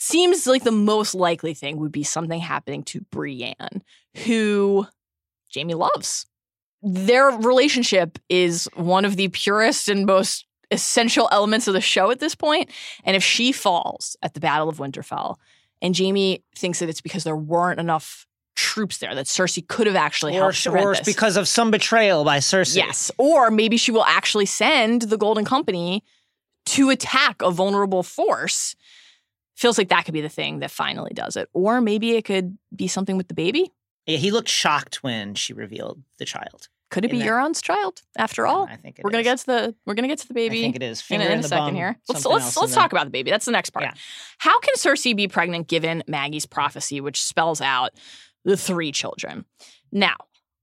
[0.00, 3.82] Seems like the most likely thing would be something happening to Brienne,
[4.26, 4.86] who
[5.54, 6.26] Jaime loves.
[6.82, 12.20] Their relationship is one of the purest and most essential elements of the show at
[12.20, 12.70] this point.
[13.04, 15.36] And if she falls at the Battle of Winterfell,
[15.82, 19.96] and Jaime thinks that it's because there weren't enough troops there, that Cersei could have
[19.96, 21.04] actually or, helped or this.
[21.04, 22.76] because of some betrayal by Cersei.
[22.76, 23.10] Yes.
[23.18, 26.04] Or maybe she will actually send the Golden Company
[26.66, 28.76] to attack a vulnerable force.
[29.56, 31.48] Feels like that could be the thing that finally does it.
[31.52, 33.72] Or maybe it could be something with the baby.
[34.10, 36.68] Yeah, he looked shocked when she revealed the child.
[36.90, 38.64] Could it be that- Euron's child after all?
[38.64, 40.58] I think it we're gonna get to the we're gonna get to the baby.
[40.58, 41.00] I think it is.
[41.00, 41.96] in, Finger a- in in a second bum, here.
[42.08, 43.30] Let's let's let's talk about the baby.
[43.30, 43.84] That's the next part.
[43.84, 43.94] Yeah.
[44.38, 47.92] How can Cersei be pregnant given Maggie's prophecy, which spells out
[48.44, 49.44] the three children?
[49.92, 50.16] Now,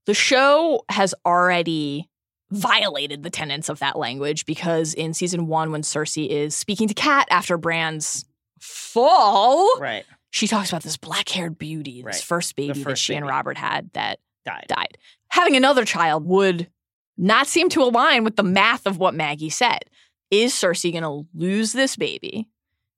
[0.05, 2.09] the show has already
[2.51, 6.93] violated the tenets of that language because in season one, when Cersei is speaking to
[6.93, 8.25] Kat after Bran's
[8.59, 10.05] fall, Right.
[10.31, 12.15] She talks about this black-haired beauty, this Right.
[12.15, 13.25] first baby that first she and.
[13.25, 14.65] Robert had that Died.
[14.67, 14.97] died.
[15.29, 16.69] Having another child would
[17.17, 19.79] not seem to align with the math of what Maggie said.
[20.29, 22.47] Is Cersei going to lose this baby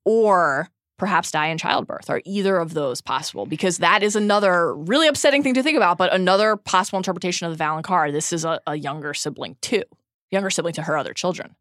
[0.06, 2.10] or perhaps die in childbirth?
[2.10, 3.46] Are either of those possible?
[3.46, 7.58] Because that is another really upsetting thing to think about, but another possible interpretation of
[7.58, 8.12] the Valonqar.
[8.12, 9.84] This is a, a younger sibling too,
[10.32, 11.56] younger sibling to her other children.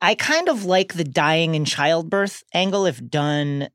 [0.00, 3.68] I kind of like the dying in childbirth angle if done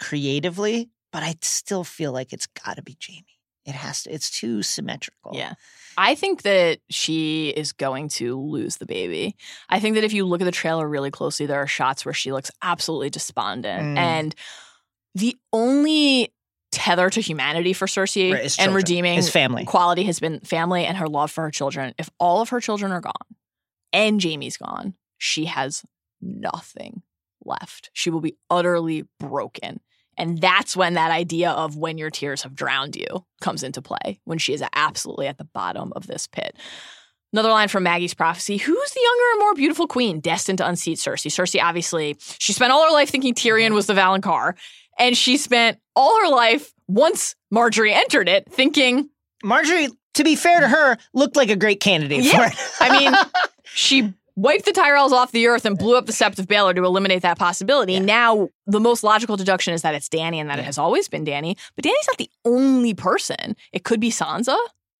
[0.00, 3.24] creatively, but I still feel like it's got to be Jaime.
[3.66, 4.12] It has to.
[4.12, 5.32] It's too symmetrical.
[5.34, 5.52] Yeah.
[5.98, 9.36] I think that she is going to lose the baby.
[9.68, 12.14] I think that if you look at the trailer really closely, there are shots where
[12.14, 13.82] she looks absolutely despondent.
[13.82, 13.98] Mm.
[13.98, 14.34] And
[15.14, 16.32] the only
[16.72, 18.74] tether to humanity for Cersei Right, and children.
[18.76, 19.64] redeeming It's family.
[19.66, 21.94] quality has been family and her love for her children.
[21.98, 23.12] If all of her children are gone
[23.92, 25.82] and Jaime's gone, she has
[26.20, 27.02] nothing
[27.44, 27.90] left.
[27.92, 29.80] She will be utterly broken.
[30.20, 34.20] And that's when that idea of when your tears have drowned you comes into play,
[34.24, 36.54] when she is absolutely at the bottom of this pit.
[37.32, 40.98] Another line from Maggie's prophecy Who's the younger and more beautiful queen destined to unseat
[40.98, 41.30] Cersei?
[41.30, 44.54] Cersei, obviously, she spent all her life thinking Tyrion was the Valonqar,
[44.98, 49.08] and she spent all her life, once Margaery entered it, thinking
[49.44, 52.48] Margaery, to be fair to her, looked like a great candidate Yeah.
[52.50, 52.58] for it.
[52.80, 53.14] I mean,
[53.64, 56.84] she wiped the Tyrells off the earth and blew up the Sept of Baelor to
[56.84, 57.94] eliminate that possibility.
[57.94, 57.98] Yeah.
[58.00, 61.24] Now, the most logical deduction is that it's Dany and that it has always been
[61.24, 61.56] Dany.
[61.76, 63.56] But Dany's not the only person.
[63.72, 64.56] It could be Sansa.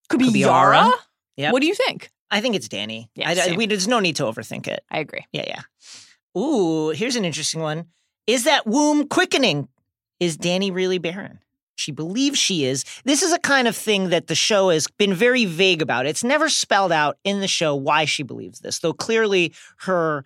[0.08, 0.76] Could be Could be Yara.
[0.76, 0.92] Yara.
[1.36, 1.52] Yep.
[1.52, 2.10] What do you think?
[2.30, 3.08] I think it's Dany.
[3.14, 4.84] Yeah, I, I- we, there's no need to overthink it.
[4.90, 5.24] I agree.
[5.32, 6.40] Yeah, yeah.
[6.40, 7.86] Ooh, here's an interesting one.
[8.26, 9.68] Is that womb quickening?
[10.20, 11.40] Is Dany really barren?
[11.80, 12.84] She believes she is.
[13.04, 16.04] This is a kind of thing that the show has been very vague about.
[16.06, 20.24] It's never spelled out in the show why she believes this, though clearly her,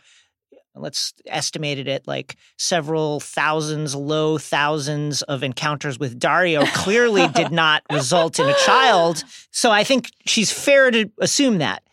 [0.75, 7.53] let's estimate it at like several thousands, low thousands of encounters with Daario clearly did
[7.53, 9.23] not result in a child.
[9.53, 11.85] So I think she's fair to assume that.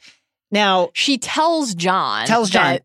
[0.50, 2.26] Now, She tells Jon.
[2.26, 2.80] Tells Jon.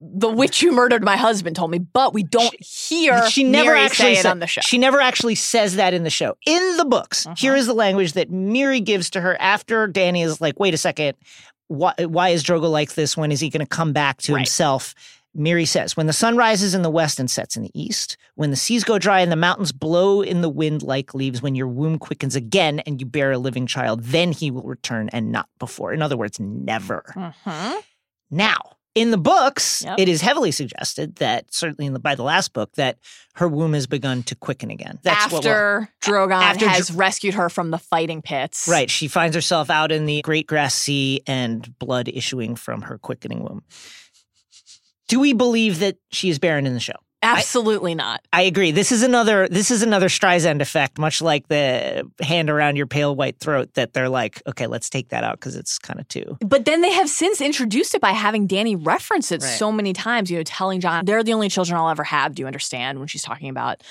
[0.00, 3.78] The witch who murdered my husband told me, but we don't hear she never Mirri
[3.78, 4.60] actually say it on the show.
[4.60, 6.36] She never actually says that in the show.
[6.46, 7.34] In the books, Uh-huh.
[7.38, 10.78] here is the language that Mirri gives to her after Dany is like, "Wait a
[10.78, 11.16] second,
[11.68, 13.16] why, why is Drogo like this?
[13.16, 14.40] When is he going to come back to Right.
[14.40, 14.94] himself?"
[15.34, 18.50] Mirri says, "When the sun rises in the west and sets in the east, when
[18.50, 21.68] the seas go dry and the mountains blow in the wind like leaves, when your
[21.68, 25.48] womb quickens again and you bear a living child, then he will return and not
[25.58, 25.92] before.
[25.94, 27.02] In other words, never."
[27.46, 27.82] Mhm.
[28.30, 28.60] Now,
[28.96, 30.00] in the books, Yep.
[30.00, 32.98] it is heavily suggested that certainly in the, by the last book that
[33.34, 34.98] her womb has begun to quicken again.
[35.02, 38.66] That's After Drogon after has Dr- rescued her from the fighting pits.
[38.68, 38.90] right.
[38.90, 43.42] She finds herself out in the great grass sea and blood issuing from her quickening
[43.44, 43.62] womb.
[45.08, 46.96] Do we believe that she is barren in the show?
[47.26, 48.20] Absolutely not.
[48.32, 48.70] I agree.
[48.70, 53.14] This is another this is another Streisand effect, much like the hand around your pale
[53.14, 56.36] white throat that they're like, okay, let's take that out because it's kind of too.
[56.40, 59.48] But then they have since introduced it by having Dany reference it Right.
[59.48, 62.34] so many times, you know, telling Jon, they're the only children I'll ever have.
[62.34, 62.98] Do you understand?
[62.98, 63.82] When she's talking about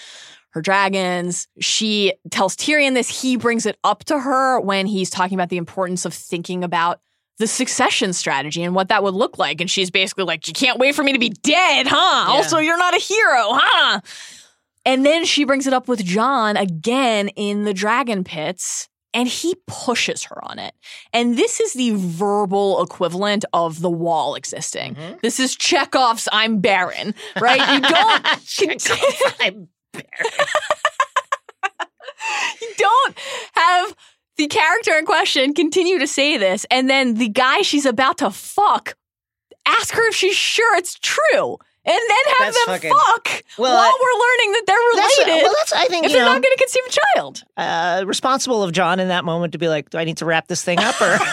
[0.51, 3.21] her dragons, she tells Tyrion this.
[3.21, 7.01] He brings it up to her when he's talking about the importance of thinking about
[7.37, 9.59] the succession strategy and what that would look like.
[9.61, 12.31] And she's basically like, You can't wait for me to be dead, huh?
[12.31, 14.01] Also, you're not a hero, huh?
[14.85, 19.55] And then she brings it up with Jon again in the dragon pits, and he
[19.65, 20.75] pushes her on it.
[21.11, 24.95] And this is the verbal equivalent of the wall existing.
[24.95, 25.21] Mhm.
[25.21, 27.73] This is Chekhov's I'm barren, right?
[27.73, 28.25] You don't
[29.41, 30.33] I'm barren.
[32.61, 33.17] you don't
[33.53, 33.95] have
[34.37, 38.31] the character in question continue to say this, and then the guy she's about to
[38.31, 38.95] fuck
[39.67, 41.57] ask her if she's sure it's true.
[41.87, 45.17] And then have That's them fucking- fuck Well, while I- we're learning that they're That's,
[45.19, 45.43] related.
[45.43, 47.43] well, that's I think if they're know not going to conceive a child.
[47.57, 50.47] uh, responsible of Jon in that moment to be like, do I need to wrap
[50.47, 51.17] this thing up or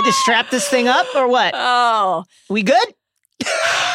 [0.04, 1.54] just strap this thing up or what?
[1.56, 2.94] Oh, We good?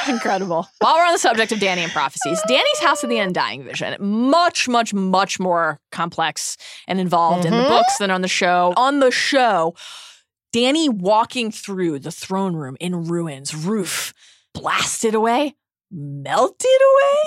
[0.15, 0.67] Incredible.
[0.79, 3.95] While we're on the subject of Dany and prophecies, Dany's House of the Undying vision,
[3.99, 6.57] much, much, much more complex
[6.87, 7.69] and involved in the Mhm.
[7.69, 8.73] books than on the show.
[8.75, 9.75] On the show,
[10.53, 14.13] Dany walking through the throne room in ruins, roof
[14.53, 15.55] blasted away,
[15.91, 16.65] melted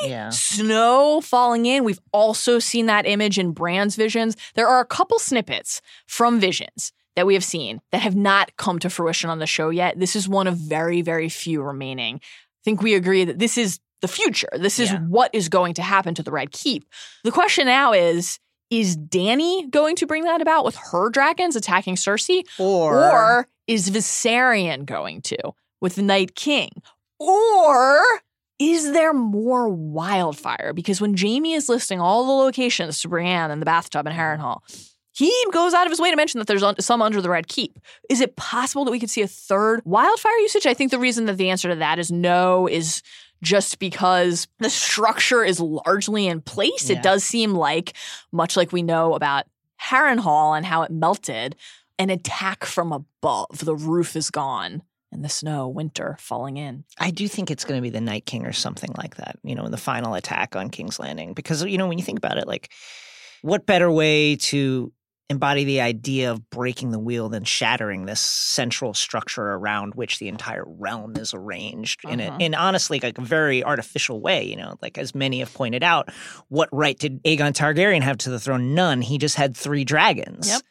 [0.01, 0.31] away, Yeah.
[0.31, 1.85] snow falling in.
[1.85, 4.37] We've also seen that image in Bran's visions.
[4.55, 8.79] There are a couple snippets from visions that we have seen that have not come
[8.79, 9.99] to fruition on the show yet.
[10.01, 12.21] This is one of very, very few remaining.
[12.63, 14.49] I think we agree that this is the future.
[14.57, 14.99] This is Yeah.
[15.01, 16.85] what is going to happen to the Red Keep.
[17.25, 18.39] The question now is
[18.71, 22.43] is Dany going to bring that about with her dragons attacking Cersei?
[22.59, 25.37] Or, Or is Viserion going to
[25.83, 26.71] with the Night King?
[27.19, 28.01] Or
[28.59, 30.73] is there more wildfire?
[30.73, 34.61] Because when Jaime is listing all the locations to Brienne and the bathtub in Harrenhal,
[35.13, 37.79] he goes out of his way to mention that there's some under the Red Keep.
[38.09, 40.67] Is it possible that we could see a third wildfire usage?
[40.67, 43.03] I think the reason that the answer to that is no is
[43.43, 46.89] just because the structure is largely in place.
[46.89, 46.97] Yeah.
[46.97, 47.95] It does seem like,
[48.31, 49.45] much like we know about
[49.81, 51.57] Harrenhal and how it melted,
[51.99, 53.59] an attack from above.
[53.59, 56.85] The roof is gone and the snow, winter falling in.
[56.99, 59.55] I do think it's going to be the Night King or something like that, you
[59.55, 61.35] know, in the final attack on King's Landing.
[61.35, 62.71] Because, you know, when you think about it, like,
[63.43, 64.93] what better way to
[65.31, 70.29] embody the idea of breaking the wheel than shattering this central structure around which the
[70.29, 72.41] entire realm is arranged in a, Mhm.
[72.43, 76.11] in honestly like a very artificial way, you know, like as many have pointed out,
[76.49, 78.75] what right did Aegon Targaryen have to the throne?
[78.75, 79.01] None.
[79.01, 80.49] He just had three dragons.
[80.49, 80.63] Yep.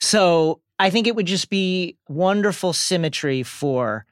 [0.00, 4.06] So I think it would just be wonderful symmetry for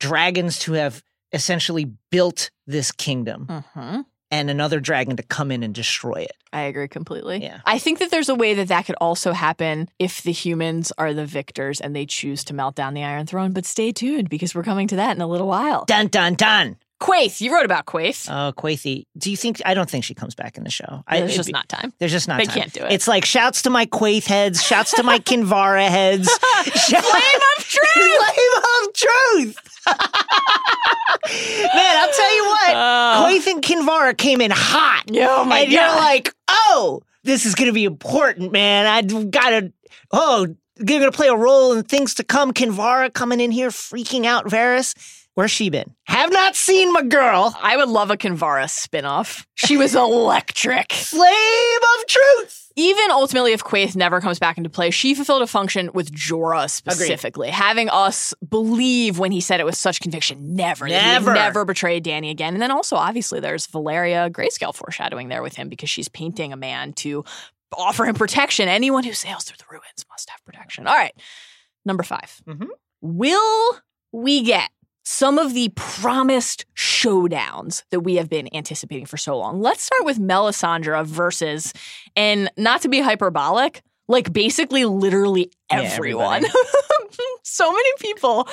[0.00, 1.02] dragons to have
[1.32, 4.00] essentially built this kingdom Mm-hmm.
[4.34, 6.32] And another dragon to come in and destroy it.
[6.52, 7.40] I agree completely.
[7.40, 7.60] Yeah.
[7.64, 11.14] I think that there's a way that that could also happen if the humans are
[11.14, 13.52] the victors and they choose to melt down the Iron Throne.
[13.52, 15.84] But stay tuned because we're coming to that in a little while.
[15.84, 16.76] Dun dun dun.
[17.04, 18.28] Quaith, you wrote about Quaith.
[18.30, 19.04] Oh, Quaithy.
[19.18, 19.60] Do you think?
[19.66, 21.04] I don't think she comes back in the show.
[21.06, 21.92] I, There's just be- not time.
[21.98, 22.38] There's just not.
[22.38, 22.54] They time.
[22.62, 22.92] can't do it.
[22.92, 26.30] It's like shouts to my Quaith heads, shouts to my Kinvara heads.
[26.38, 27.92] Flame of truth!
[27.94, 29.56] Flame of truth!
[31.74, 32.70] Man, I'll tell you what.
[32.74, 33.26] Oh.
[33.28, 35.04] Quaith and Kinvara came in hot.
[35.12, 38.86] Oh my and you're like, oh, this is going to be important, man.
[38.86, 39.72] I've got to,
[40.10, 40.46] oh,
[40.78, 42.52] you're going to play a role in things to come.
[42.52, 44.94] Kinvara coming in here freaking out Varys.
[45.34, 45.94] Where's she been?
[46.06, 47.56] Have not seen my girl.
[47.60, 49.44] I would love a Kinvara spinoff.
[49.56, 50.92] She was electric.
[50.92, 52.60] Flame of truth.
[52.76, 56.68] Even ultimately, if Quaith never comes back into play, she fulfilled a function with Jorah
[56.70, 61.12] specifically, having us believe when he said it with such conviction, never, that he would
[61.26, 61.34] Never.
[61.34, 62.52] never betray Dany again.
[62.54, 66.56] And then also, obviously, there's Valyria Grayscale foreshadowing there with him because she's painting a
[66.56, 67.24] man to
[67.76, 68.68] offer him protection.
[68.68, 70.86] Anyone who sails through the ruins must have protection.
[70.88, 71.14] All right,
[71.84, 72.66] number 5 Mhm.
[73.00, 73.80] Will
[74.12, 74.70] we get
[75.04, 79.60] some of the promised showdowns that we have been anticipating for so long?
[79.60, 81.72] Let's start with Melisandre versus,
[82.16, 86.44] and not to be hyperbolic, like basically literally Yeah, everyone.
[87.42, 88.48] so many people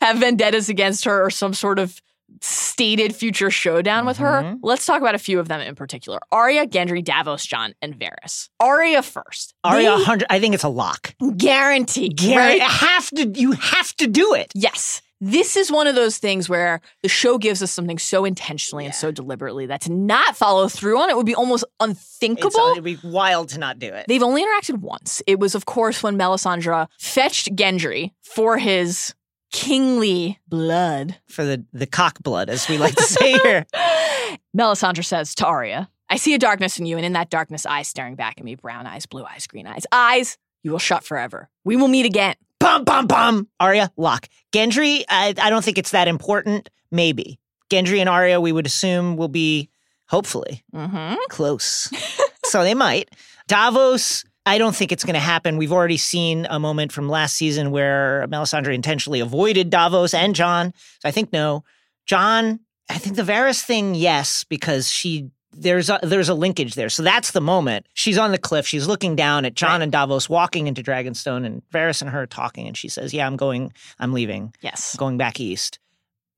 [0.00, 2.00] have vendettas against her or some sort of
[2.40, 4.42] stated future showdown with her.
[4.42, 4.58] Mhm.
[4.62, 6.18] Let's talk about a few of them in particular.
[6.32, 8.48] Arya, Gendry, Davos, Jon, and Varys.
[8.58, 9.54] Arya first.
[9.62, 10.26] Arya, They 100.
[10.30, 11.14] I think it's a lock.
[11.36, 12.08] guarantee.
[12.08, 12.62] Gary, right?
[12.62, 13.28] have to.
[13.28, 14.50] You have to do it.
[14.54, 15.02] Yes.
[15.24, 18.92] This is one of those things where the show gives us something so intentionally and
[18.92, 22.72] so deliberately that to not follow through on it would be almost It's, unthinkable.
[22.72, 24.06] it'd be wild to not do it.
[24.08, 25.22] They've only interacted once.
[25.28, 29.14] It was, of course, when Melisandre fetched Gendry for his
[29.52, 31.18] kingly blood.
[31.28, 33.64] For the the cock blood, as we like to say here.
[34.56, 37.86] Melisandre says to Arya, I see a darkness in you, and in that darkness, eyes
[37.86, 39.86] staring back at me brown eyes, blue eyes, green eyes.
[39.92, 41.48] Eyes, you will shut forever.
[41.64, 42.34] We will meet again.
[42.62, 43.48] Bum bum bum.
[43.58, 44.28] Arya, lock.
[44.52, 46.70] Gendry, I, I don't think it's that important.
[46.92, 47.40] Maybe
[47.70, 49.68] Gendry and Arya, we would assume, will be
[50.08, 51.14] hopefully Mm-hmm.
[51.28, 51.90] close.
[52.44, 53.10] so they might.
[53.48, 55.56] Davos, I don't think it's going to happen.
[55.56, 60.72] We've already seen a moment from last season where Melisandre intentionally avoided Davos and Jon.
[61.00, 61.64] So I think no.
[62.06, 66.88] Jon, I think the Varys thing, yes, because she there's a, there's a linkage there.
[66.88, 67.86] So that's the moment.
[67.94, 68.66] She's on the cliff.
[68.66, 69.82] She's looking down at Jon Right.
[69.82, 73.36] and Davos walking into Dragonstone, and Varys and her talking, and she says, "Yeah, I'm
[73.36, 73.72] going.
[73.98, 74.54] I'm leaving.
[74.62, 74.96] Yes.
[74.96, 75.78] going back east,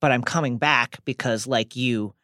[0.00, 2.14] but I'm coming back because, like you,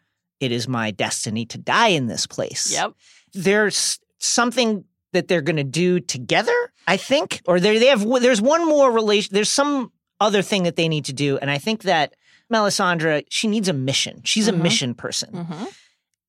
[0.40, 2.94] it is my destiny to die in this place." Yep.
[3.34, 6.52] there's something that they're going to do together,
[6.86, 9.32] I think, or they they have there's one more relation.
[9.34, 12.14] There's some other thing that they need to do, and I think that
[12.52, 14.22] Melisandre she needs a mission.
[14.24, 14.52] She's Mhm.
[14.52, 15.64] a mission person, Mm-hmm.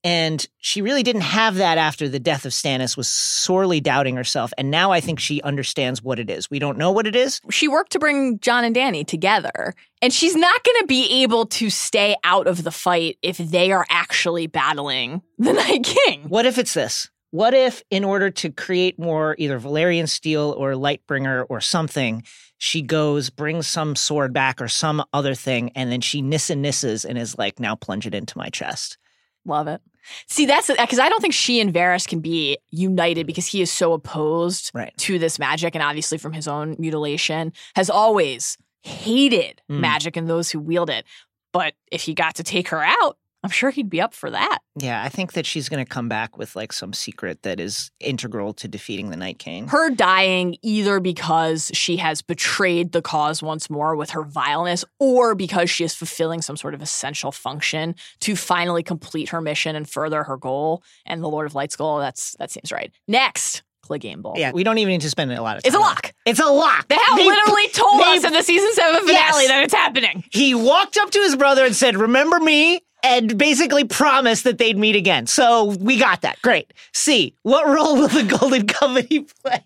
[0.03, 4.51] And she really didn't have that after the death of Stannis, was sorely doubting herself.
[4.57, 6.49] And now I think she understands what it is.
[6.49, 7.39] We don't know what it is.
[7.51, 11.45] She worked to bring Jon and Dany together, and she's not going to be able
[11.47, 16.23] to stay out of the fight if they are actually battling the Night King.
[16.23, 17.09] What if it's this?
[17.29, 22.23] What if, in order to create more either Valyrian steel or Lightbringer or something,
[22.57, 27.05] she goes, brings some sword back or some other thing, and then she Nissa nisses
[27.05, 28.97] and is like, now plunge it into my chest?
[29.45, 29.81] Love it.
[30.27, 33.71] See, that's because I don't think she and Varys can be united because he is
[33.71, 34.93] so opposed Right.
[34.99, 39.79] to this magic, and obviously from his own mutilation, has always hated Mm.
[39.79, 41.05] magic and those who wield it.
[41.53, 44.59] But if he got to take her out, I'm sure he'd be up for that.
[44.75, 47.89] Yeah, I think that she's going to come back with like some secret that is
[47.99, 49.67] integral to defeating the Night King.
[49.67, 55.33] Her dying either because she has betrayed the cause once more with her vileness, or
[55.33, 59.89] because she is fulfilling some sort of essential function to finally complete her mission and
[59.89, 60.83] further her goal.
[61.05, 62.91] And the Lord of Light's goal, that's that seems right.
[63.07, 64.35] Next, Clegane Bowl.
[64.37, 65.69] yeah, we don't even need to spend a lot of time.
[65.69, 66.13] It's a lock.
[66.27, 66.87] It's a lock.
[66.87, 69.47] They have They- literally told they- us in the season seven finale Yes.
[69.47, 70.23] that it's happening.
[70.31, 72.81] He walked up to his brother and said, Remember me?
[73.03, 75.25] And basically promised that they'd meet again.
[75.25, 76.39] So we got that.
[76.41, 76.71] Great.
[76.93, 79.63] C, what role will the Golden Company play?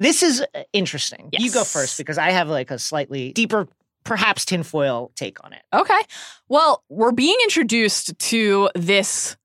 [0.00, 1.28] This is uh, interesting.
[1.32, 3.68] You go first because I have like a slightly deeper,
[4.04, 5.62] perhaps tinfoil take on it.
[5.72, 6.00] Okay.
[6.48, 9.36] Well, we're being introduced to this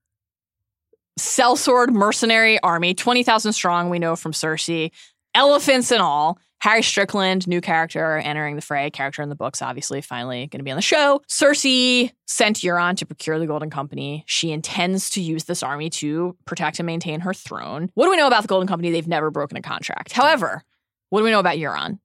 [1.19, 4.91] sellsword mercenary army, 20,000 strong, we know from Cersei,
[5.35, 6.40] elephants and all.
[6.64, 10.64] Harry Strickland, new character entering the fray, character in the books, obviously, finally going to
[10.64, 11.22] be on the show.
[11.27, 14.23] Cersei sent Euron to procure the Golden Company.
[14.27, 17.90] She intends to use this army to protect and maintain her throne.
[17.95, 18.91] What do we know about the Golden Company?
[18.91, 20.14] They've never broken a contract.
[20.14, 20.64] However,
[21.10, 21.99] what do we know about Euron?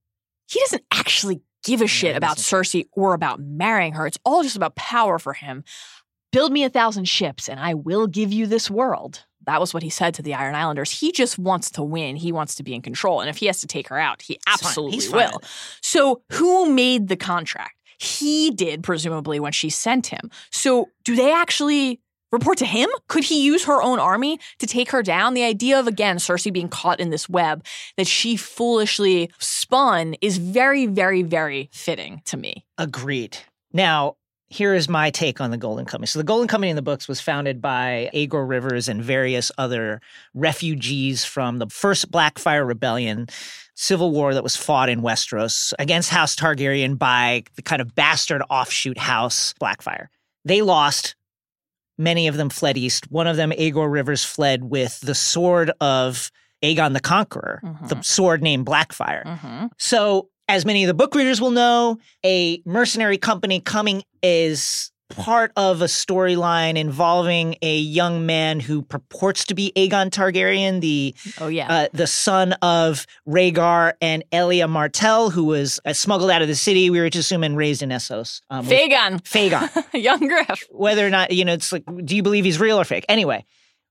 [0.49, 2.39] He doesn't actually give a shit about.
[2.39, 4.09] Cersei or about marrying her.
[4.09, 5.63] It's all just about power for him.
[6.33, 9.25] Build me a thousand ships and I will give you this world.
[9.49, 10.91] That was what he said to the Iron Islanders.
[10.91, 12.16] He just wants to win.
[12.16, 13.23] He wants to be in control.
[13.23, 15.41] And if he has to take her out, he absolutely He's will.
[15.81, 17.75] So, who made the contract?
[17.99, 20.31] He did, presumably, when she sent him.
[20.53, 21.99] So, do they actually
[22.31, 22.91] report to him?
[23.09, 25.33] Could he use her own army to take her down?
[25.33, 27.65] The idea of, again, Cersei being caught in this web
[27.97, 32.66] that she foolishly spun is very, very, very fitting to me.
[32.77, 33.39] Agreed.
[33.73, 34.16] Now,
[34.51, 36.07] here is my take on the Golden Company.
[36.07, 40.01] So, the Golden Company in the books was founded by Aegor Rivers and various other
[40.35, 43.27] refugees from the first Blackfyre Rebellion,
[43.75, 48.43] civil war that was fought in Westeros against House Targaryen by the kind of bastard
[48.51, 50.07] offshoot house Blackfyre.
[50.45, 51.15] They lost.
[52.01, 53.11] Many of them fled east.
[53.11, 56.31] One of them, Aegor Rivers, fled with the sword of
[56.62, 58.05] Aegon the Conqueror, the Mhm.
[58.05, 59.25] sword named Blackfyre.
[59.25, 59.66] Mm-hmm.
[59.79, 65.53] So, as many of the book readers will know, a mercenary company coming is part
[65.57, 71.49] of a storyline involving a young man who purports to be Aegon Targaryen, the Oh,
[71.49, 71.66] yeah.
[71.73, 76.55] uh, the son of Rhaegar and Elia Martell, who was uh, smuggled out of the
[76.55, 76.91] city.
[76.91, 78.43] We were to assume and raised in Essos.
[78.51, 79.23] Um, Fagon.
[79.23, 79.85] Fagon.
[79.95, 80.65] Young Griff.
[80.70, 83.07] Whether or not you know, it's like, do you believe he's real or fake?
[83.09, 83.47] Anyway,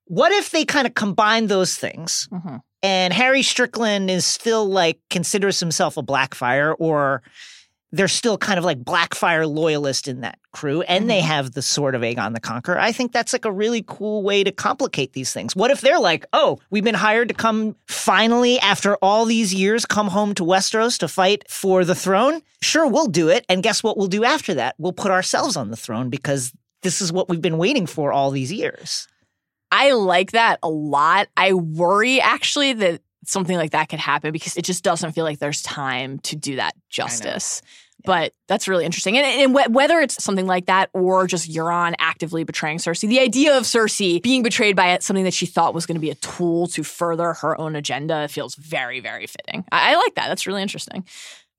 [0.05, 2.29] what if they kind of combine those things?
[2.31, 2.61] Mhm.
[2.83, 7.23] And Harry Strickland is still like considers himself a Blackfyre, or
[7.91, 11.27] they're still kind of like Blackfyre loyalist in that crew, and they mm-hmm.
[11.27, 12.79] have the sword of Aegon the Conqueror.
[12.79, 15.55] I think that's like a really cool way to complicate these things.
[15.55, 19.85] What if they're like, oh, we've been hired to come finally after all these years
[19.85, 22.41] come home to Westeros to fight for the throne?
[22.61, 23.45] Sure, we'll do it.
[23.47, 24.75] And guess what we'll do after that?
[24.77, 28.31] We'll put ourselves on the throne because this is what we've been waiting for all
[28.31, 29.07] these years.
[29.71, 31.27] I like that a lot.
[31.35, 35.39] I worry actually that something like that could happen because it just doesn't feel like
[35.39, 37.61] there's time to do that justice.
[38.05, 39.17] But that's really interesting.
[39.17, 43.19] And, and wh- whether it's something like that or just Euron actively betraying Cersei, the
[43.19, 46.15] idea of Cersei being betrayed by something that she thought was going to be a
[46.15, 49.65] tool to further her own agenda feels very, very fitting.
[49.71, 50.29] I, I like that.
[50.29, 51.05] That's really interesting.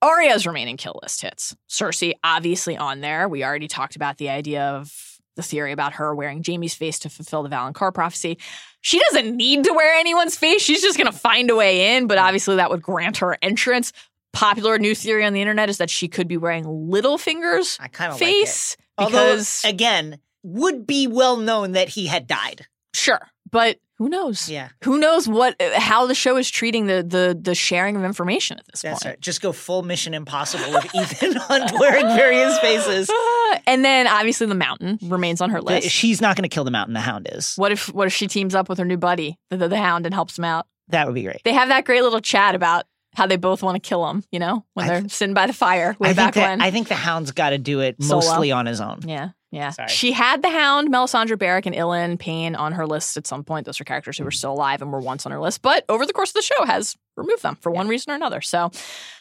[0.00, 1.56] Arya's remaining kill list hits.
[1.68, 3.28] Cersei, obviously on there.
[3.28, 5.07] We already talked about the idea of
[5.38, 8.36] the theory about her wearing Jaime's face to fulfill the Valonqar prophecy.
[8.82, 10.60] She doesn't need to wear anyone's face.
[10.60, 13.92] She's just going to find a way in, but obviously that would grant her entrance.
[14.32, 18.12] Popular new theory on the internet is that she could be wearing Littlefinger's I kind
[18.12, 22.66] of face Although, because again, would be well known that he had died.
[22.92, 23.20] sure,
[23.50, 24.48] but who knows?
[24.48, 28.04] Yeah, Who knows what uh, how the show is treating the the the sharing of
[28.04, 29.12] information at this that's point.
[29.14, 29.20] right.
[29.20, 33.10] Just go full Mission Impossible with Ethan Hunt wearing various faces.
[33.66, 35.88] and then obviously the mountain remains on her list.
[35.90, 36.94] She's not going to kill the Mountain.
[36.94, 37.54] The Hound is.
[37.56, 40.06] What if what if she teams up with her new buddy, the, the, the Hound,
[40.06, 40.66] and helps him out?
[40.88, 41.42] That would be great.
[41.44, 42.84] They have that great little chat about
[43.14, 44.22] how they both want to kill him.
[44.30, 46.60] You know, when they're sitting by the fire way I back think that, when.
[46.60, 48.20] I think the Hound's got to do it Solo.
[48.20, 49.00] mostly on his own.
[49.06, 49.70] yeah, Yeah.
[49.70, 49.88] Sorry.
[49.88, 53.64] She had the Hound, Melisandre Beric, and Ilyn Payne on her list at some point.
[53.64, 54.36] Those are characters who were mm.
[54.36, 56.64] still alive and were once on her list, but over the course of the show
[56.64, 58.40] has removed them for one reason or another.
[58.40, 58.70] So,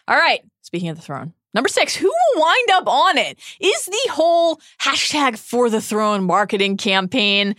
[0.08, 0.41] all right.
[0.62, 3.40] Speaking of the throne, number six, who will wind up on it?
[3.62, 7.56] Is the whole hashtag for the throne marketing campaign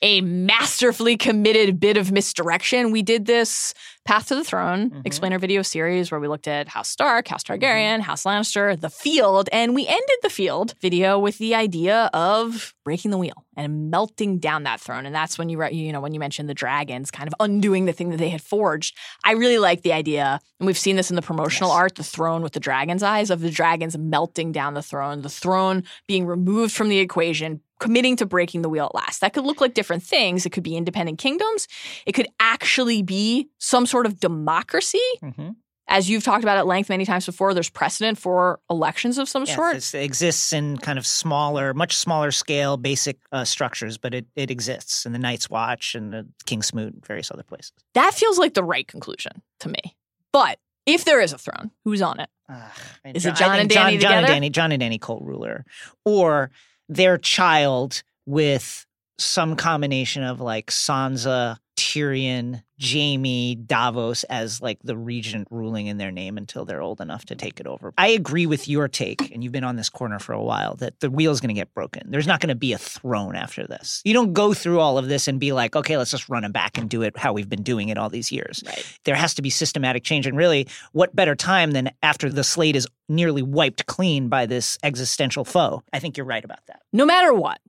[0.00, 2.92] a masterfully committed bit of misdirection?
[2.92, 3.74] We did this
[4.06, 5.02] Path to the Throne Mhm.
[5.04, 9.48] explainer video series where we looked at House Stark, House Targaryen, House Lannister, the field,
[9.52, 14.38] and we ended the field video with the idea of breaking the wheel and melting
[14.38, 15.06] down that throne.
[15.06, 17.84] And that's when you re- you know when you mentioned the dragons kind of undoing
[17.86, 18.96] the thing that they had forged.
[19.24, 21.76] I really like the idea, and we've seen this in the promotional Yes.
[21.76, 25.28] art, the throne with the dragon's eyes of the dragons melting down the throne, the
[25.28, 27.60] throne being removed from the equation.
[27.78, 29.20] Committing to breaking the wheel at last.
[29.20, 30.46] That could look like different things.
[30.46, 31.68] It could be independent kingdoms.
[32.06, 35.50] It could actually be some sort of democracy Mm-hmm.
[35.88, 39.44] as you've talked about at length many times before, there's precedent for elections of some
[39.44, 39.76] Yes, sort.
[39.76, 44.50] it exists in kind of smaller, much smaller scale, basic uh, structures, but it, it
[44.50, 47.72] exists in the Night's Watch and the Kingsmoot and various other places.
[47.94, 49.96] That feels like the right conclusion to me.
[50.32, 52.30] But if there is a throne, who's on it?
[52.48, 52.70] Ugh,
[53.14, 54.44] Is it Jon and Dany Jon, Jon and?
[54.44, 55.64] Dany, Jon and Dany Colt ruler,
[56.04, 56.50] or
[56.88, 58.86] their child with
[59.18, 66.10] some combination of like Sansa, Tyrion, Jaime, Davos as like the regent ruling in their
[66.10, 67.92] name until they're old enough to take it over.
[67.96, 71.00] I agree with your take, and you've been on this corner for a while, that
[71.00, 72.10] the wheel's going to get broken.
[72.10, 74.02] There's not going to be a throne after this.
[74.04, 76.52] You don't go through all of this and be like, okay, let's just run it
[76.52, 78.98] back and do it how we've been doing it all these years Right.
[79.04, 80.26] there has to be systematic change.
[80.26, 84.78] And really, what better time than after the slate is nearly wiped clean by this
[84.82, 85.82] existential foe?
[85.92, 86.82] I think you're right about that.
[86.92, 87.60] No matter what,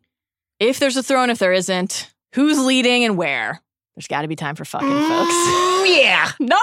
[0.60, 3.62] if there's a throne, if there isn't, who's leading and where,
[3.98, 5.34] there's got to be time for fucking, folks.
[5.34, 6.32] Mm, yeah.
[6.40, 6.56] Number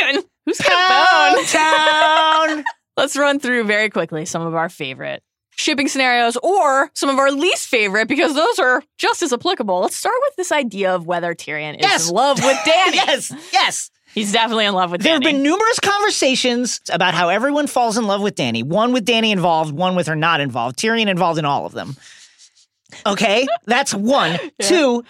[0.00, 1.44] seven, who's got Pound bone?
[1.44, 2.64] town.
[2.96, 5.22] Let's run through very quickly some of our favorite
[5.56, 9.80] shipping scenarios or some of our least favorite because those are just as applicable.
[9.80, 12.08] Let's start with this idea of whether Tyrion is Yes.
[12.08, 12.94] in love with Dany.
[12.94, 13.30] yes.
[13.52, 13.90] Yes.
[14.14, 15.04] He's definitely in love with Dany.
[15.04, 18.64] There have been numerous conversations about how everyone falls in love with Dany.
[18.64, 20.78] One with Dany involved, one with her not involved.
[20.78, 21.94] Tyrion involved in all of them.
[23.06, 24.38] Okay, that's one.
[24.62, 25.04] Two,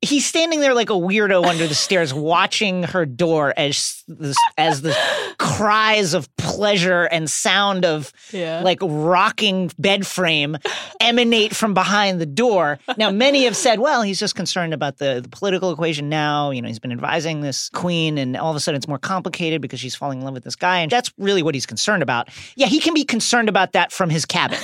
[0.00, 4.82] he's standing there like a weirdo under the stairs, watching her door as the, as
[4.82, 4.96] the
[5.38, 8.62] cries of pleasure and sound of Yeah.
[8.62, 10.56] like rocking bed frame
[11.00, 12.78] emanate from behind the door.
[12.96, 16.50] Now, many have said, well, he's just concerned about the, the political equation now.
[16.50, 19.60] You know, he's been advising this queen, and all of a sudden it's more complicated
[19.60, 20.78] because she's falling in love with this guy.
[20.78, 22.28] And that's really what he's concerned about.
[22.56, 24.58] Yeah, he can be concerned about that from his cabin.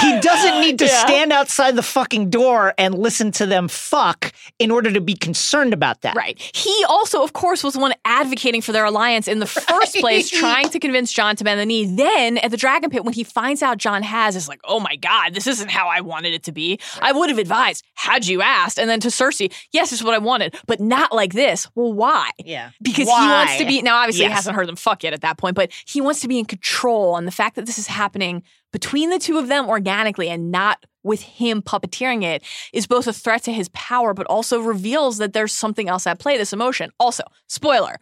[0.00, 1.00] He doesn't need to Yeah.
[1.06, 5.72] stand outside the fucking door and listen to them fuck in order to be concerned
[5.72, 6.16] about that.
[6.16, 6.38] Right.
[6.54, 10.30] He also, of course, was the one advocating for their alliance in the first place,
[10.30, 11.84] trying to convince Jon to bend the knee.
[11.86, 14.96] Then at the Dragon Pit, when he finds out Jon has, is like, oh my
[14.96, 16.78] God, this isn't how I wanted it to be.
[17.00, 18.78] I would have advised, had you asked.
[18.78, 21.66] And then to Cersei, yes, this is what I wanted, but not like this.
[21.74, 22.30] Well, why?
[22.44, 22.70] Yeah.
[22.82, 25.36] Because he wants to be, now obviously he hasn't heard them fuck yet at that
[25.38, 27.16] point, but he wants to be in control.
[27.16, 30.84] And the fact that this is happening between the two of them organically and not
[31.02, 32.42] with him puppeteering it
[32.72, 36.18] is both a threat to his power, but also reveals that there's something else at
[36.18, 36.90] play, this emotion.
[37.00, 37.98] Also, spoiler,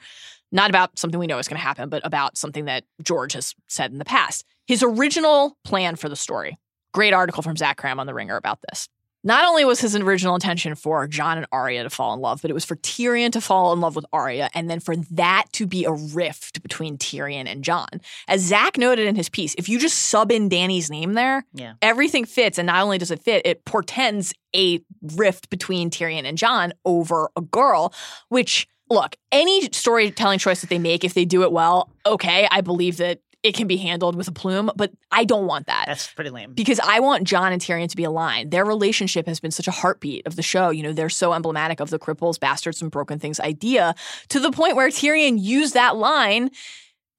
[0.50, 3.54] not about something we know is going to happen, but about something that George has
[3.68, 4.44] said in the past.
[4.66, 6.56] His original plan for the story,
[6.92, 8.88] great article from Zach Kram on The Ringer about this.
[9.24, 12.50] Not only was his original intention for Jon and Arya to fall in love, but
[12.50, 15.66] it was for Tyrion to fall in love with Arya, and then for that to
[15.66, 17.88] be a rift between Tyrion and Jon.
[18.28, 21.74] As Zach noted in his piece, if you just sub in Dany's name there, Yeah.
[21.82, 22.58] everything fits.
[22.58, 27.30] And not only does it fit, it portends a rift between Tyrion and Jon over
[27.36, 27.92] a girl,
[28.28, 32.60] which, look, any storytelling choice that they make, if they do it well, okay, I
[32.60, 36.08] believe that it can be handled with a plume, but I don't want that That's
[36.12, 36.54] pretty lame.
[36.54, 38.50] because I want Jon and Tyrion to be aligned.
[38.50, 40.70] Their relationship has been such a heartbeat of the show.
[40.70, 43.94] You know, they're so emblematic of the cripples, bastards, and broken things idea
[44.30, 46.50] to the point where Tyrion used that line,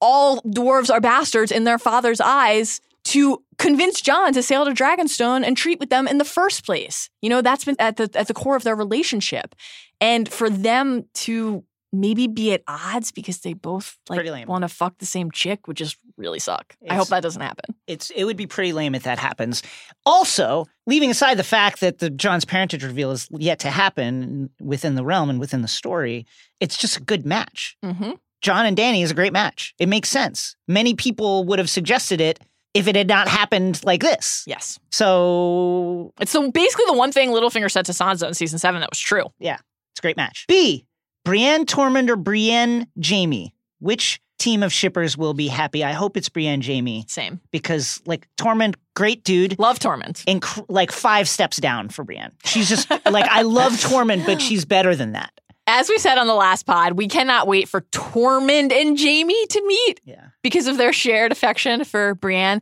[0.01, 5.43] all dwarves are bastards in their father's eyes, to convince Jon to sail to Dragonstone
[5.43, 7.09] and treat with them in the first place.
[7.21, 9.55] You know, that's been at the at the core of their relationship.
[10.01, 14.97] And for them to maybe be at odds because they both like want to fuck
[14.99, 16.75] the same chick would just really suck.
[16.89, 17.75] I hope that doesn't happen.
[17.87, 19.63] it's it would be pretty lame if that happens.
[20.05, 24.95] Also, leaving aside the fact that the Jon's parentage reveal is yet to happen within
[24.95, 26.25] the realm and within the story,
[26.59, 27.77] it's just a good match.
[27.83, 28.11] Mm-hmm.
[28.41, 29.73] John and Dany is a great match.
[29.79, 30.55] It makes sense.
[30.67, 32.39] Many people would have suggested it
[32.73, 34.43] if it had not happened like this.
[34.47, 34.79] Yes.
[34.91, 38.89] So It's the, basically the one thing Littlefinger said to Sansa in season seven that
[38.89, 39.25] was true.
[39.39, 39.57] Yeah.
[39.91, 40.45] It's a great match.
[40.47, 40.85] B.
[41.25, 43.53] Brienne Tormund or Brienne Jaime?
[43.79, 45.83] Which team of shippers will be happy.
[45.83, 47.41] I hope it's Brienne Jaime Same.
[47.51, 49.59] because like Tormund, great dude.
[49.59, 50.23] Love Tormund.
[50.25, 52.31] Inc- like five steps down for Brienne.
[52.45, 55.31] She's just like I love Tormund, but she's better than that.
[55.67, 59.67] As we said on the last pod, we cannot wait for Tormund and Jaime to
[59.67, 60.27] meet Yeah.
[60.41, 62.61] because of their shared affection for Brienne.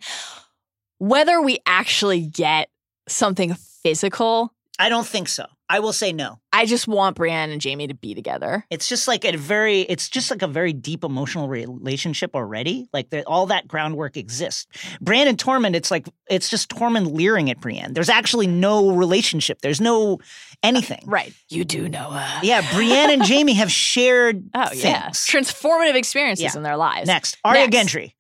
[0.98, 2.70] Whether we actually get
[3.08, 5.46] something physical, I don't think so.
[5.70, 6.40] I will say no.
[6.54, 8.66] I just want Brienne and Jaime to be together.
[8.70, 12.88] It's just like a very, it's just like a very deep emotional relationship already.
[12.94, 14.66] Like all that groundwork exists.
[15.02, 17.94] Bran and Tormund, it's like it's just Tormund leering at Brienne.
[17.94, 19.62] There's actually no relationship.
[19.62, 20.20] There's no
[20.64, 21.02] anything.
[21.08, 21.34] Uh, right.
[21.50, 22.40] You do know her.
[22.44, 25.04] Yeah, Brienne and Jaime have shared Oh, yeah.
[25.12, 25.26] things.
[25.28, 26.58] Transformative experiences Yeah.
[26.58, 27.08] in their lives.
[27.08, 27.94] Next, Arya Next.
[27.94, 28.14] Gendry.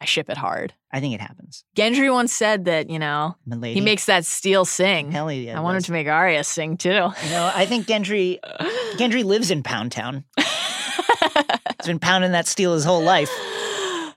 [0.00, 0.74] I ship it hard.
[0.94, 1.64] I think it happens.
[1.76, 3.74] Gendry once said that, you know, Milady.
[3.74, 5.10] he makes that steel sing.
[5.10, 5.58] Hell yeah.
[5.58, 6.88] I want him to make Arya sing too.
[6.90, 8.38] You know, I think Gendry
[8.96, 10.24] Gendry lives in Pound Town.
[10.38, 13.28] He's been pounding that steel his whole life.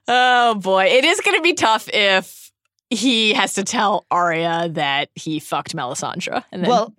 [0.06, 2.52] Oh boy, it is going to be tough if
[2.90, 6.44] he has to tell Arya that he fucked Melisandre.
[6.52, 6.94] And then, Well,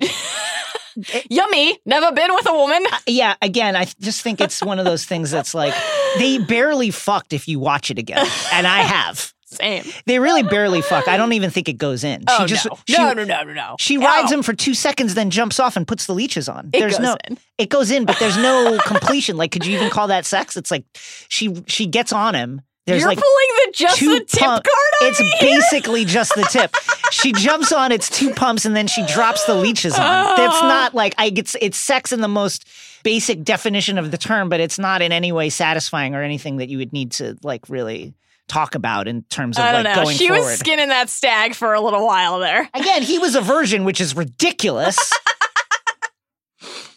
[1.30, 2.86] yummy, never been with a woman.
[2.92, 5.74] Uh, yeah, again, I just think it's one of those things that's like
[6.18, 8.28] they barely fucked if you watch it again.
[8.52, 9.34] And I have.
[9.52, 9.84] Same.
[10.06, 11.08] They really barely fuck.
[11.08, 12.24] I don't even think it goes in.
[12.28, 12.78] Oh she just no.
[12.88, 13.76] she, no, no, no, no, no.
[13.80, 14.06] she No.
[14.06, 16.70] rides him for two seconds, then jumps off and puts the leeches on.
[16.72, 17.38] It there's goes no in.
[17.58, 19.38] it goes in, but there's no completion.
[19.38, 20.56] Like, could you even call that sex?
[20.56, 22.62] It's like she she gets on him.
[22.86, 26.44] There's You're like pulling the just the tip pump- card on It's basically just the
[26.44, 26.76] tip.
[27.12, 30.36] she jumps on it's two pumps and then she drops the leeches on.
[30.36, 32.68] That's not like I it's it's sex in the most
[33.04, 36.70] basic definition of the term, but it's not in any way satisfying or anything that
[36.70, 38.14] you would need to like really
[38.50, 40.04] talk about in terms of I don't like know.
[40.04, 40.44] going She forward.
[40.44, 42.70] was skinning that stag for a little while there.
[42.74, 44.98] Again, he was a virgin, which is ridiculous.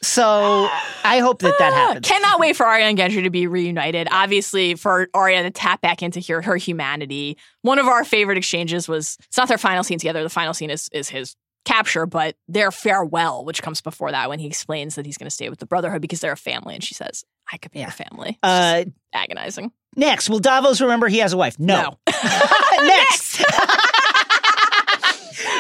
[0.03, 0.69] so
[1.05, 2.09] I hope that that ah, happens.
[2.09, 4.09] Cannot wait for Arya and Gendry to be reunited.
[4.11, 7.37] Obviously, for Arya to tap back into her, her humanity.
[7.63, 10.23] One of our favorite exchanges was it's not their final scene together.
[10.23, 14.41] The final scene is is his capture, but their farewell, which comes before that, when
[14.41, 16.83] he explains that he's going to stay with the Brotherhood because they're a family, and
[16.83, 17.87] she says, "I could be Yeah.
[17.87, 19.71] your family." Uh, agonizing.
[19.97, 21.59] next, will Davos remember he has a wife?
[21.59, 21.99] No.
[22.83, 23.37] next.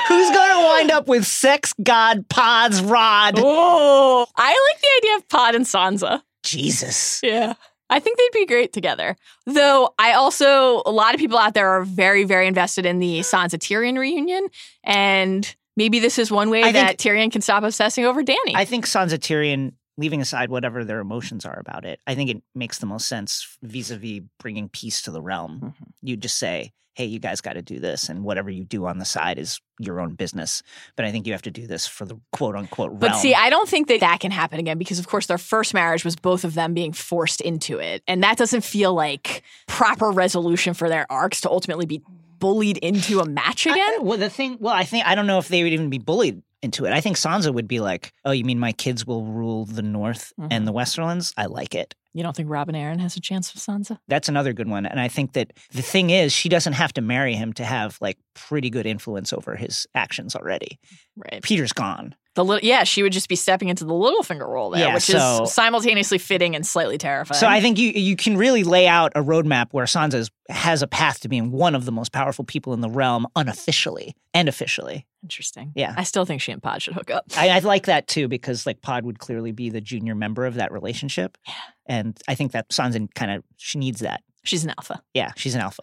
[0.08, 3.34] Who's going to wind up with sex god Pod's rod?
[3.38, 6.22] Oh, I like the idea of Pod and Sansa.
[6.44, 7.20] Jesus.
[7.22, 7.54] Yeah.
[7.90, 9.16] I think they'd be great together.
[9.46, 13.20] Though I also, a lot of people out there are very, very invested in the
[13.20, 14.46] Sansa Tyrion reunion.
[14.84, 18.54] And maybe this is one way I that think- Tyrion can stop obsessing over Dany.
[18.54, 22.42] I think Sansa Tyrion, leaving aside whatever their emotions are about it, I think it
[22.54, 25.60] makes the most sense vis a vis bringing peace to the realm.
[25.62, 25.86] Mhm.
[26.02, 28.98] You just say, hey, you guys got to do this, and whatever you do on
[28.98, 30.62] the side is your own business.
[30.94, 32.98] But I think you have to do this for the quote unquote realm.
[33.00, 35.72] But see, I don't think that that can happen again because, of course, their first
[35.72, 38.02] marriage was both of them being forced into it.
[38.06, 42.02] And that doesn't feel like proper resolution for their arcs to ultimately be
[42.38, 43.78] bullied into a match again.
[43.78, 45.98] I- well, the thing, well, I think I don't know if they would even be
[45.98, 46.92] bullied into it.
[46.92, 50.32] I think Sansa would be like, "Oh, you mean my kids will rule the North
[50.40, 50.48] Mhm.
[50.50, 51.32] and the Westerlands?
[51.36, 53.98] I like it." you don't think Robin Arryn has a chance with Sansa?
[54.06, 57.00] That's another good one, and I think that the thing is, she doesn't have to
[57.00, 60.78] marry him to have like pretty good influence over his actions already.
[61.16, 61.42] Right.
[61.42, 62.14] Petyr's gone.
[62.34, 65.02] The little, yeah, she would just be stepping into the Littlefinger role there, Yeah, which
[65.02, 67.38] so- is simultaneously fitting and slightly terrifying.
[67.38, 70.80] So I think you you can really lay out a roadmap where Sansa is- has
[70.82, 74.48] a path to being one of the most powerful people in the realm unofficially and
[74.48, 75.06] officially.
[75.22, 75.72] interesting.
[75.76, 75.94] Yeah.
[75.96, 77.26] I still think she and Pod should hook up.
[77.36, 80.54] I, I like that too because like Pod would clearly be the junior member of
[80.54, 81.36] that relationship.
[81.46, 81.54] Yeah.
[81.86, 84.22] And I think that Sansa kind of she needs that.
[84.42, 85.02] She's an alpha.
[85.14, 85.82] Yeah, she's an alpha.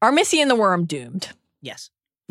[0.00, 1.30] Are Missy and the Worm doomed?
[1.60, 1.90] Yes.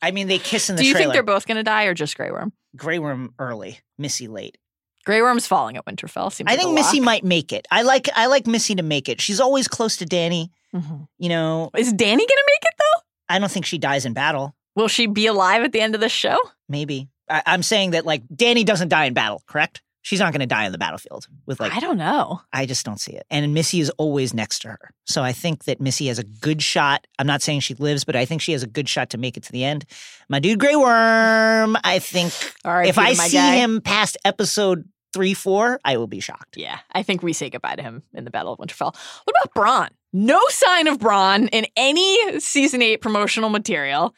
[0.00, 1.04] I mean, they kiss in the Do you trailer.
[1.06, 2.52] think they're both going to die or just Grey Worm?
[2.76, 4.56] Grey Worm early, Missy late.
[5.04, 6.32] Grey Worm's falling at Winterfell.
[6.32, 7.66] Seems I like think Missy might make it.
[7.70, 9.20] I like I like Missy to make it.
[9.20, 10.50] She's always close to Dany.
[10.74, 11.08] Mhm.
[11.18, 13.00] You know, Is Dany going to make it though?
[13.30, 14.54] I don't think she dies in battle.
[14.76, 16.36] Will she be alive at the end of the show?
[16.68, 19.42] Maybe I, I'm saying that like Dany doesn't die in battle.
[19.46, 19.80] Correct?
[20.08, 22.40] She's not going to die on the battlefield with like I don't know.
[22.50, 23.26] I just don't see it.
[23.28, 24.90] And Missy is always next to her.
[25.04, 27.06] So I think that Missy has a good shot.
[27.18, 29.36] I'm not saying she lives, but I think she has a good shot to make
[29.36, 29.84] it to the end.
[30.30, 32.32] My dude Grey Worm, I think
[32.64, 33.56] if I see guy.
[33.56, 36.56] him past episode three, four, I will be shocked.
[36.56, 38.96] Yeah, I think we say goodbye to him in the Battle of Winterfell.
[39.24, 39.88] What about Bronn?
[40.14, 44.14] No sign of Bronn in any season eight promotional material.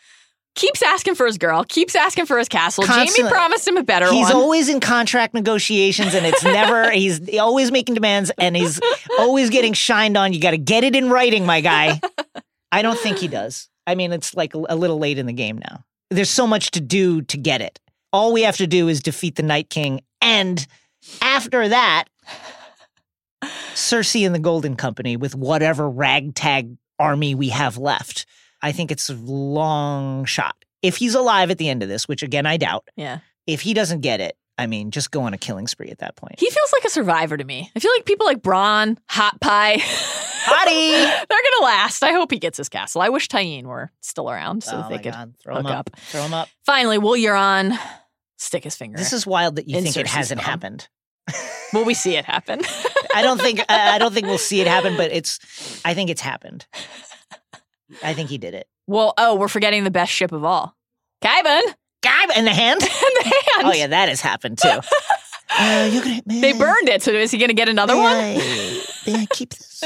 [0.57, 2.85] Keeps asking for his girl, keeps asking for his castle.
[2.85, 4.27] Jaime promised him a better He's one.
[4.27, 8.81] He's always in contract negotiations and it's never, he's always making demands and he's
[9.19, 10.33] always getting shined on.
[10.33, 12.01] You got to get it in writing, my guy.
[12.73, 13.69] I don't think he does.
[13.87, 15.85] I mean, it's like a little late in the game now.
[16.11, 17.79] There's so much to do to get it.
[18.13, 20.01] All we have to do is defeat the Night King.
[20.21, 20.67] And
[21.23, 22.05] after that,
[23.75, 28.27] Cersei and the Golden Company with whatever ragtag army we have left.
[28.63, 30.57] I think it's a long shot.
[30.83, 33.19] If he's alive at the end of this, which again I doubt, Yeah.
[33.47, 36.17] if he doesn't get it, I mean, just go on a killing spree at that
[36.17, 36.39] point.
[36.39, 37.71] He feels like a survivor to me.
[37.75, 40.93] I feel like people like Bronn, Hot Pie, Hottie!
[41.03, 42.03] they're gonna last.
[42.03, 43.01] I hope he gets his castle.
[43.01, 45.13] I wish Tyene were still around so oh that they could.
[45.13, 45.35] God.
[45.43, 45.91] Throw hook him up.
[45.93, 45.97] up.
[46.01, 46.49] Throw him up.
[46.67, 47.79] Finally, will Euron
[48.37, 48.99] stick his finger?
[48.99, 50.89] This is wild that you In think it hasn't happened.
[51.73, 52.61] will we see it happen?
[53.15, 55.39] I don't think I don't think we'll see it happen, but it's
[55.85, 56.67] I think it's happened.
[58.03, 58.67] I think he did it.
[58.87, 60.77] well, oh, we're forgetting the best ship of all,
[61.23, 61.63] Qyburn
[62.03, 62.81] Guy in the hand.
[62.83, 63.67] and the hand.
[63.67, 64.81] Oh yeah, that has happened too.
[65.53, 68.17] Uh, you're gonna, They burned it, so is he gonna get another may one?
[68.17, 69.83] I, may I keep this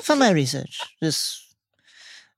[0.02, 0.82] for my research?
[1.00, 1.42] This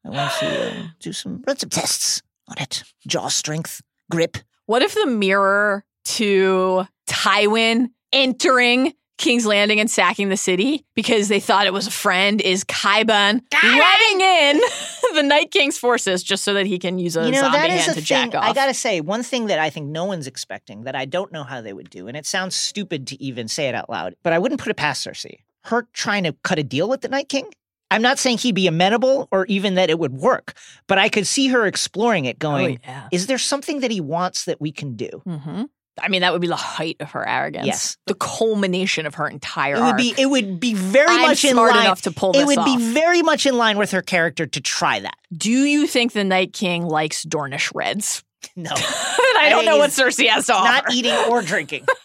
[0.07, 2.85] I want to um, do some run some tests on it.
[3.09, 4.37] Jaw strength, grip.
[4.67, 11.41] What if the mirror to Tywin entering King's Landing and sacking the city because they
[11.41, 14.61] thought it was a friend is Qyburn letting in
[15.15, 17.71] the Night King's forces just so that he can use a you know zombie that
[17.71, 18.45] is hand a to jack off?
[18.45, 21.43] I gotta say, one thing that I think no one's expecting that I don't know
[21.45, 24.33] how they would do, and it sounds stupid to even say it out loud, but
[24.33, 25.41] I wouldn't put it past Cersei.
[25.65, 27.53] Her trying to cut a deal with the Night King.
[27.91, 30.55] I'm not saying he'd be amenable or even that it would work,
[30.87, 33.09] but I could see her exploring it, oh, going, yeah.
[33.11, 35.65] "Is there something that he wants that we can do?" hmm
[36.03, 37.67] I mean, that would be the height of her arrogance.
[37.67, 37.97] Yes.
[38.07, 40.15] The culmination of her entire It would be.
[40.17, 41.85] It would be very I'm much in smart line.
[41.87, 42.67] enough to pull this it would off.
[42.67, 45.17] be very much in line with her character to try that.
[45.37, 48.25] Do you think the Night King likes Dornish Reds?
[48.55, 50.65] No, I don't know what Cersei has to offer.
[50.73, 51.85] not eating or drinking.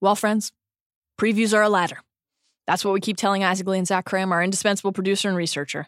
[0.00, 0.52] Well, friends,
[1.20, 1.98] previews are a ladder.
[2.66, 5.86] That's what we keep telling Isaac Lee and Zach Kram, our indispensable producer and researcher.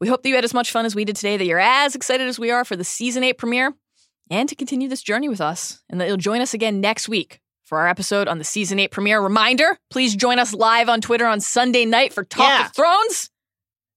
[0.00, 1.96] We hope that you had as much fun as we did today, that you're as
[1.96, 3.74] excited as we are for the season eight premiere,
[4.30, 7.40] and to continue this journey with us, and that you'll join us again next week
[7.64, 9.20] for our episode on the season eight premiere.
[9.20, 12.66] Reminder please join us live on Twitter on Sunday night for Talk Yeah.
[12.66, 13.30] of Thrones.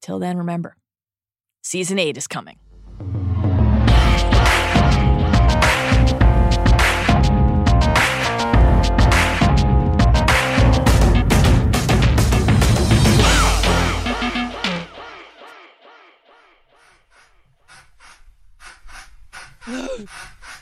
[0.02, 0.76] Till then, remember,
[1.64, 2.58] season eight is coming.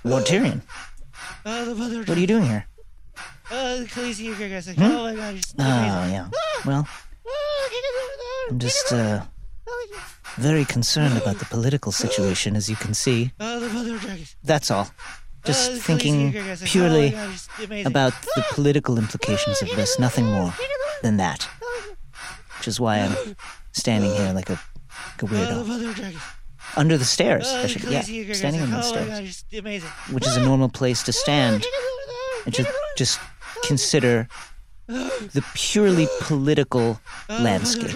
[0.03, 0.61] Lord Tyrion,
[1.45, 2.65] mother what are you doing here?
[3.49, 4.67] Khaleesi guys.
[4.67, 4.83] Like, Hmm?
[4.83, 6.29] Oh my god, Oh yeah.
[6.65, 6.87] Well,
[8.49, 9.23] I'm just uh,
[10.37, 13.31] very concerned about the political situation, as you can see.
[14.43, 14.89] That's all.
[15.45, 16.33] Just thinking
[16.65, 17.15] purely
[17.85, 20.53] about the political implications of this, nothing more
[21.01, 21.47] than that.
[22.57, 23.35] Which is why I'm
[23.71, 24.59] standing here like a,
[25.13, 26.38] like a weirdo.
[26.75, 27.45] Under the stairs.
[27.47, 28.01] Oh, should, yeah,
[28.33, 31.65] standing on the Oh god, stairs, which is a normal place to stand.
[32.45, 33.19] And just, just
[33.63, 34.27] consider
[34.87, 37.95] the purely political Oh, mother landscape.